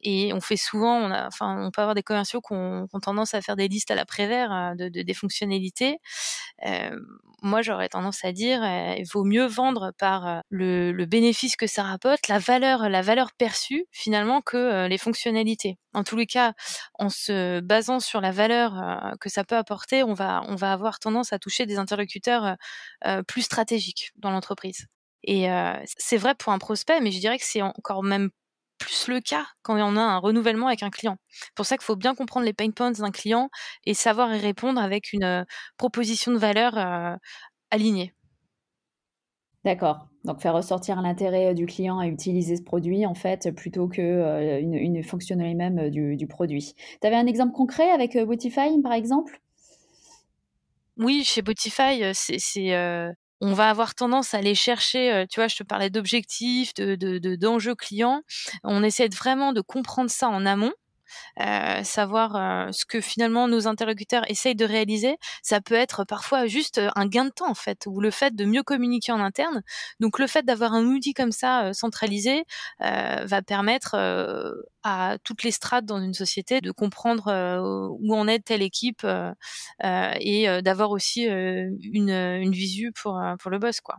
et 0.02 0.34
on 0.34 0.42
fait 0.42 0.58
souvent 0.58 0.98
on 0.98 1.12
a, 1.12 1.28
enfin 1.28 1.66
on 1.66 1.72
peut 1.72 1.82
avoir 1.82 1.96
des 1.96 2.04
commerciaux 2.04 2.42
qui 2.42 2.54
ont, 2.54 2.88
tendance 3.02 3.34
à 3.34 3.42
faire 3.42 3.56
des 3.56 3.68
listes 3.68 3.92
à 3.92 3.96
la 3.96 4.06
prévère 4.06 4.52
euh, 4.52 4.76
de, 4.76 4.90
de, 4.90 5.02
des 5.04 5.14
fonctionnalités. 5.14 6.00
Euh, 6.66 6.90
moi 7.42 7.62
j'aurais 7.62 7.88
tendance 7.88 8.26
à 8.26 8.34
dire 8.34 8.62
il 8.66 9.06
vaut 9.14 9.24
mieux 9.24 9.46
vendre 9.46 9.94
par 9.98 10.44
le, 10.50 10.92
le, 10.92 11.06
bénéfice 11.06 11.56
que 11.56 11.68
ça 11.68 11.84
rapporte 11.84 12.28
la 12.28 12.38
valeur 12.38 12.90
la 12.90 13.02
valeur 13.02 13.32
perçue 13.32 13.86
finalement 13.92 14.42
que 14.42 14.88
les 14.88 14.98
fonctionnalités. 14.98 15.78
En 15.94 16.04
tous 16.04 16.18
les 16.18 16.26
cas 16.26 16.52
en 16.96 17.08
se 17.08 17.62
basant 17.62 18.02
sur 18.02 18.20
la 18.20 18.32
valeur 18.32 19.16
que 19.22 19.30
ça 19.30 19.46
peut 19.46 19.56
apporter 19.56 20.04
on 20.04 20.14
va 20.14 20.44
on 20.50 20.56
va 20.56 20.74
avoir 20.74 21.00
tendance 21.00 21.32
à 21.32 21.40
toucher 21.40 21.66
des 21.66 21.78
interlocuteurs 21.78 22.44
euh, 22.44 22.56
plus 23.28 23.44
stratégique 23.44 24.12
dans 24.18 24.32
l'entreprise. 24.32 24.88
Et 25.24 25.52
euh, 25.52 25.74
c'est 25.98 26.18
vrai 26.18 26.36
pour 26.36 26.54
un 26.54 26.60
prospect, 26.60 27.02
mais 27.02 27.12
je 27.12 27.20
dirais 27.20 27.38
que 27.38 27.46
c'est 27.46 27.62
encore 27.62 28.04
même 28.04 28.30
plus 28.78 29.10
le 29.10 29.20
cas 29.20 29.46
quand 29.62 29.76
on 29.76 29.98
a 29.98 30.02
un 30.02 30.18
renouvellement 30.18 30.68
avec 30.68 30.84
un 30.84 30.90
client. 30.90 31.18
C'est 31.30 31.54
pour 31.56 31.66
ça 31.66 31.76
qu'il 31.76 31.84
faut 31.84 31.98
bien 31.98 32.16
comprendre 32.16 32.46
les 32.46 32.54
pain 32.54 32.72
points 32.72 32.92
d'un 32.92 33.12
client 33.12 33.50
et 33.86 33.94
savoir 33.94 34.34
y 34.34 34.40
répondre 34.40 34.80
avec 34.80 35.12
une 35.12 35.26
euh, 35.26 35.44
proposition 35.78 36.32
de 36.32 36.38
valeur 36.38 37.18
alignée. 37.72 38.14
D'accord. 39.66 40.08
Donc 40.24 40.42
faire 40.42 40.54
ressortir 40.54 41.02
l'intérêt 41.02 41.54
du 41.54 41.66
client 41.66 42.00
à 42.00 42.08
utiliser 42.08 42.56
ce 42.56 42.62
produit 42.62 43.06
en 43.06 43.14
fait 43.14 43.54
plutôt 43.54 43.90
que 43.90 44.60
une, 44.62 45.04
fonctionnalité 45.04 45.58
même 45.58 45.90
du, 45.90 46.28
produit. 46.28 46.76
Tu 47.02 47.08
avais 47.08 47.18
un 47.18 47.28
exemple 47.28 47.52
concret 47.52 47.92
avec 47.92 48.18
Botify 48.18 48.82
par 48.82 48.94
exemple? 48.94 49.42
Oui, 51.00 51.24
chez 51.24 51.42
Botify, 51.42 52.12
c'est, 52.14 53.08
on 53.42 53.54
va 53.54 53.70
avoir 53.70 53.96
tendance 53.96 54.34
à 54.34 54.38
aller 54.38 54.56
chercher, 54.56 55.26
tu 55.30 55.40
vois, 55.40 55.48
je 55.48 55.56
te 55.56 55.64
parlais 55.64 55.90
d'objectifs, 55.90 56.74
de, 56.76 56.96
de, 56.96 57.36
d'enjeux 57.36 57.76
clients. 57.76 58.22
On 58.64 58.84
essaie 58.84 59.08
vraiment 59.08 59.54
de 59.54 59.62
comprendre 59.62 60.10
ça 60.12 60.30
en 60.30 60.46
amont 60.46 60.74
euh, 61.40 61.84
savoir 61.84 62.36
euh, 62.36 62.72
ce 62.72 62.86
que 62.86 63.02
finalement 63.02 63.48
nos 63.48 63.68
interlocuteurs 63.68 64.30
essayent 64.30 64.56
de 64.56 64.66
réaliser, 64.66 65.18
ça 65.42 65.62
peut 65.62 65.76
être 65.76 66.04
parfois 66.04 66.48
juste 66.48 66.82
un 66.96 67.06
gain 67.06 67.26
de 67.26 67.30
temps 67.30 67.50
en 67.50 67.56
fait, 67.56 67.86
ou 67.88 68.02
le 68.02 68.12
fait 68.12 68.36
de 68.36 68.46
mieux 68.46 68.64
communiquer 68.64 69.12
en 69.12 69.20
interne. 69.20 69.62
Donc 70.00 70.20
le 70.20 70.28
fait 70.28 70.44
d'avoir 70.44 70.74
un 70.74 70.86
outil 70.86 71.14
comme 71.14 71.32
ça 71.32 71.66
euh, 71.66 71.74
centralisé 71.74 72.44
va 72.80 73.42
permettre 73.42 73.96
à 74.84 75.18
toutes 75.24 75.44
les 75.44 75.52
strates 75.52 75.86
dans 75.86 76.02
une 76.02 76.14
société 76.14 76.62
de 76.62 76.72
comprendre 76.72 77.98
où 78.00 78.16
en 78.16 78.28
est 78.28 78.40
telle 78.40 78.62
équipe 78.62 79.06
et 79.84 80.62
d'avoir 80.62 80.92
aussi 80.92 81.24
une, 81.24 82.10
une 82.10 82.52
visu 82.52 82.92
pour, 82.92 83.22
pour 83.40 83.52
le 83.52 83.60
boss 83.60 83.82
quoi. 83.82 83.98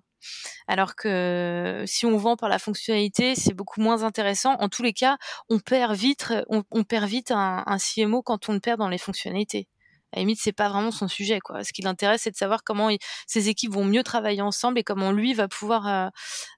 Alors 0.67 0.95
que 0.95 1.85
si 1.87 2.07
on 2.07 2.17
vend 2.17 2.37
par 2.37 2.49
la 2.49 2.59
fonctionnalité, 2.59 3.35
c'est 3.35 3.55
beaucoup 3.55 3.81
moins 3.81 4.03
intéressant. 4.03 4.55
En 4.55 4.69
tous 4.69 4.83
les 4.83 4.93
cas, 4.93 5.19
on 5.49 5.59
perd 5.59 5.95
vite, 5.95 6.33
on, 6.49 6.85
perd 6.85 7.07
vite 7.07 7.31
un, 7.31 7.65
CMO 7.79 8.23
quand 8.23 8.49
on 8.49 8.53
le 8.53 8.61
perd 8.61 8.79
dans 8.79 8.89
les 8.89 8.99
fonctionnalités. 8.99 9.69
À 10.13 10.17
la 10.17 10.23
limite, 10.23 10.41
c'est 10.41 10.53
pas 10.53 10.69
vraiment 10.69 10.91
son 10.91 11.07
sujet, 11.07 11.39
quoi. 11.39 11.63
Ce 11.63 11.73
qui 11.73 11.83
l'intéresse, 11.83 12.23
c'est 12.23 12.33
de 12.33 12.37
savoir 12.37 12.65
comment 12.65 12.91
ces 13.29 13.49
équipes 13.49 13.73
vont 13.73 13.85
mieux 13.85 14.03
travailler 14.03 14.43
ensemble 14.43 14.79
et 14.81 14.85
comment 14.85 15.13
lui 15.13 15.35
va 15.35 15.47
pouvoir 15.47 15.87
euh, 15.87 16.09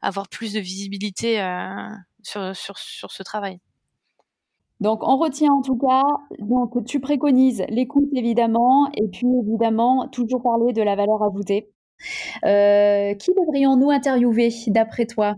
avoir 0.00 0.28
plus 0.28 0.54
de 0.54 0.60
visibilité 0.60 1.40
euh, 1.42 1.90
sur, 2.22 2.54
sur, 2.54 3.10
ce 3.12 3.22
travail. 3.22 3.58
Donc, 4.82 5.06
on 5.06 5.16
retient 5.16 5.52
en 5.52 5.62
tout 5.62 5.76
cas, 5.76 6.02
donc 6.40 6.84
tu 6.84 6.98
préconises 6.98 7.64
l'écoute 7.68 8.08
évidemment, 8.16 8.90
et 8.96 9.06
puis 9.06 9.28
évidemment, 9.46 10.08
toujours 10.08 10.42
parler 10.42 10.72
de 10.72 10.82
la 10.82 10.96
valeur 10.96 11.22
ajoutée. 11.22 11.70
Euh, 12.44 13.14
qui 13.14 13.30
devrions-nous 13.30 13.90
interviewer 13.90 14.48
d'après 14.66 15.06
toi? 15.06 15.36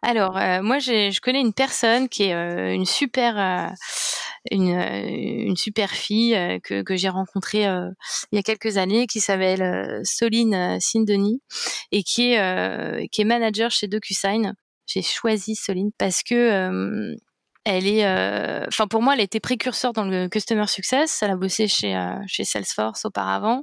Alors, 0.00 0.38
euh, 0.38 0.62
moi, 0.62 0.78
je 0.78 1.20
connais 1.20 1.42
une 1.42 1.52
personne 1.52 2.08
qui 2.08 2.24
est 2.24 2.34
euh, 2.34 2.72
une 2.72 2.86
super... 2.86 3.74
Une, 4.50 5.54
super 5.54 5.90
fille 5.90 6.36
que, 6.64 6.96
j'ai 6.96 7.08
rencontrée 7.08 7.62
il 7.62 8.34
y 8.34 8.38
a 8.38 8.42
quelques 8.42 8.76
années 8.76 9.06
qui 9.06 9.20
s'appelle 9.20 10.00
Soline 10.02 10.80
Sindoni 10.80 11.40
et 11.92 12.02
qui 12.02 12.32
est 12.32 13.24
manager 13.24 13.70
chez 13.70 13.86
DocuSign. 13.86 14.54
J'ai 14.86 15.02
choisi 15.02 15.54
Soline 15.54 15.92
parce 15.96 16.24
que 16.24 17.14
elle 17.64 17.86
est, 17.86 18.04
euh, 18.04 18.64
enfin 18.66 18.88
pour 18.88 19.02
moi, 19.02 19.14
elle 19.14 19.20
était 19.20 19.38
précurseur 19.38 19.92
dans 19.92 20.04
le 20.04 20.28
customer 20.28 20.66
success. 20.66 21.22
Elle 21.22 21.30
a 21.30 21.36
bossé 21.36 21.68
chez 21.68 21.96
euh, 21.96 22.16
chez 22.26 22.44
Salesforce 22.44 23.04
auparavant, 23.04 23.62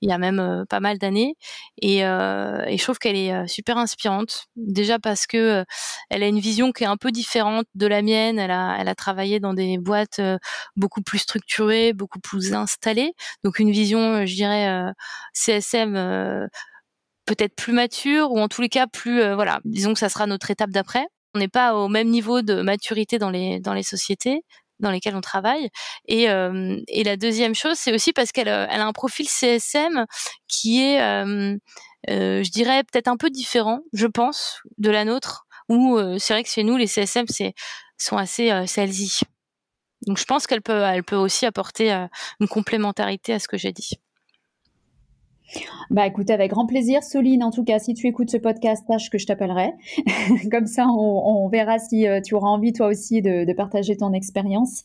il 0.00 0.10
y 0.10 0.12
a 0.12 0.18
même 0.18 0.40
euh, 0.40 0.64
pas 0.68 0.80
mal 0.80 0.98
d'années, 0.98 1.36
et, 1.80 1.98
et, 1.98 2.02
je 2.02 2.82
trouve 2.82 2.98
qu'elle 2.98 3.16
est 3.16 3.46
super 3.46 3.78
inspirante. 3.78 4.46
Déjà 4.56 4.98
parce 4.98 5.26
que 5.26 5.64
elle 6.10 6.22
a 6.22 6.26
une 6.28 6.40
vision 6.40 6.72
qui 6.72 6.84
est 6.84 6.88
un 6.88 6.96
peu 6.96 7.12
différente 7.12 7.66
de 7.74 7.86
la 7.86 8.02
mienne. 8.02 8.38
Elle 8.38 8.50
a 8.50 8.76
elle 8.80 8.88
a 8.88 8.94
travaillé 8.94 9.40
dans 9.40 9.54
des 9.54 9.78
boîtes 9.78 10.20
beaucoup 10.76 11.02
plus 11.02 11.18
structurées, 11.18 11.92
beaucoup 11.92 12.20
plus 12.20 12.54
installées, 12.54 13.12
donc 13.44 13.58
une 13.60 13.70
vision, 13.70 14.26
je 14.26 14.34
dirais, 14.34 14.92
CSM 15.32 16.48
peut-être 17.26 17.54
plus 17.54 17.72
mature 17.72 18.32
ou 18.32 18.40
en 18.40 18.48
tous 18.48 18.62
les 18.62 18.68
cas 18.68 18.86
plus, 18.86 19.20
voilà, 19.34 19.60
disons 19.64 19.92
que 19.92 20.00
ça 20.00 20.08
sera 20.08 20.26
notre 20.26 20.50
étape 20.50 20.70
d'après 20.70 21.06
on 21.38 21.40
n'est 21.40 21.48
pas 21.48 21.74
au 21.76 21.86
même 21.86 22.08
niveau 22.08 22.42
de 22.42 22.62
maturité 22.62 23.18
dans 23.18 23.30
les 23.30 23.60
dans 23.60 23.74
les 23.74 23.84
sociétés 23.84 24.42
dans 24.80 24.90
lesquelles 24.90 25.16
on 25.16 25.20
travaille. 25.20 25.70
Et, 26.06 26.30
euh, 26.30 26.80
et 26.88 27.04
la 27.04 27.16
deuxième 27.16 27.54
chose, 27.54 27.76
c'est 27.76 27.92
aussi 27.92 28.12
parce 28.12 28.32
qu'elle 28.32 28.48
euh, 28.48 28.66
elle 28.70 28.80
a 28.80 28.86
un 28.86 28.92
profil 28.92 29.26
CSM 29.28 30.06
qui 30.46 30.82
est, 30.82 31.00
euh, 31.02 31.56
je 32.06 32.50
dirais, 32.50 32.82
peut-être 32.84 33.08
un 33.08 33.16
peu 33.16 33.30
différent, 33.30 33.80
je 33.92 34.06
pense, 34.06 34.60
de 34.78 34.90
la 34.90 35.04
nôtre, 35.04 35.46
où 35.68 35.98
c'est 36.18 36.32
vrai 36.32 36.42
que 36.42 36.48
chez 36.48 36.64
nous, 36.64 36.76
les 36.76 36.86
CSM 36.86 37.26
sont 37.96 38.16
assez 38.16 38.50
salesy. 38.66 39.20
Donc 40.06 40.18
je 40.18 40.24
pense 40.24 40.46
qu'elle 40.46 40.62
peut, 40.62 40.82
elle 40.82 41.04
peut 41.04 41.16
aussi 41.16 41.44
apporter 41.44 41.90
une 42.40 42.48
complémentarité 42.48 43.34
à 43.34 43.38
ce 43.38 43.48
que 43.48 43.58
j'ai 43.58 43.72
dit. 43.72 43.98
Bah 45.90 46.06
écoute, 46.06 46.30
avec 46.30 46.50
grand 46.50 46.66
plaisir. 46.66 47.02
Soline, 47.02 47.42
en 47.42 47.50
tout 47.50 47.64
cas, 47.64 47.78
si 47.78 47.94
tu 47.94 48.06
écoutes 48.06 48.28
ce 48.30 48.36
podcast, 48.36 48.84
sache 48.86 49.08
que 49.10 49.16
je 49.18 49.26
t'appellerai. 49.26 49.72
Comme 50.50 50.66
ça, 50.66 50.86
on, 50.86 51.48
verra 51.48 51.78
si 51.78 52.06
euh, 52.06 52.20
tu 52.20 52.34
auras 52.34 52.48
envie 52.48 52.74
toi 52.74 52.88
aussi 52.88 53.22
de, 53.22 53.50
partager 53.54 53.96
ton 53.96 54.12
expérience 54.12 54.84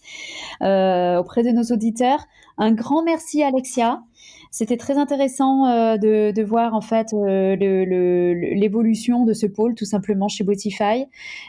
euh, 0.61 1.19
auprès 1.19 1.43
de 1.43 1.49
nos 1.49 1.63
auditeurs. 1.63 2.25
Un 2.57 2.71
grand 2.71 3.03
merci 3.03 3.43
Alexia. 3.43 4.03
C'était 4.51 4.77
très 4.77 4.97
intéressant 4.97 5.67
euh, 5.67 5.97
de, 5.97 6.43
voir 6.43 6.73
en 6.73 6.81
fait 6.81 7.11
l'évolution 7.11 9.25
de 9.25 9.33
ce 9.33 9.47
pôle 9.47 9.75
tout 9.75 9.85
simplement 9.85 10.29
chez 10.29 10.43
Botify. 10.43 11.05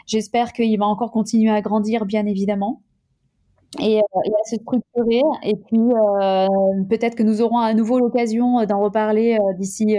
J'espère 0.07 0.53
qu'il 0.53 0.77
va 0.77 0.85
encore 0.85 1.11
continuer 1.11 1.51
à 1.51 1.61
grandir 1.61 2.05
bien 2.05 2.25
évidemment 2.25 2.81
et, 3.79 3.99
euh, 3.99 4.21
et, 4.25 4.29
à 4.29 4.49
se 4.49 4.55
structurer. 4.55 5.21
Et 5.43 5.55
puis, 5.55 5.79
euh, 5.79 6.47
peut-être 6.89 7.15
que 7.15 7.23
nous 7.23 7.41
aurons 7.41 7.57
à 7.57 7.73
nouveau 7.73 7.99
l'occasion 7.99 8.65
d'en 8.65 8.81
reparler 8.81 9.37
euh, 9.39 9.53
d'ici 9.57 9.95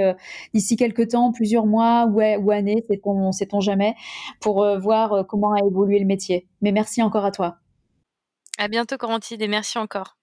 d'ici 0.54 0.76
quelques 0.76 1.08
temps, 1.08 1.32
plusieurs 1.32 1.66
mois 1.66 2.06
ou, 2.06 2.20
ou 2.20 2.50
années, 2.50 2.84
sait-on 2.88 3.32
sait-on 3.32 3.60
jamais, 3.60 3.94
pour 4.40 4.66
voir 4.78 5.26
comment 5.26 5.52
a 5.52 5.64
évolué 5.66 5.98
le 5.98 6.06
métier. 6.06 6.46
Mais 6.62 6.72
merci 6.72 7.02
encore 7.02 7.24
à 7.24 7.30
toi. 7.30 7.56
À 8.58 8.68
bientôt, 8.68 8.96
Corentine, 8.96 9.40
et 9.42 9.48
merci 9.48 9.78
encore. 9.78 10.16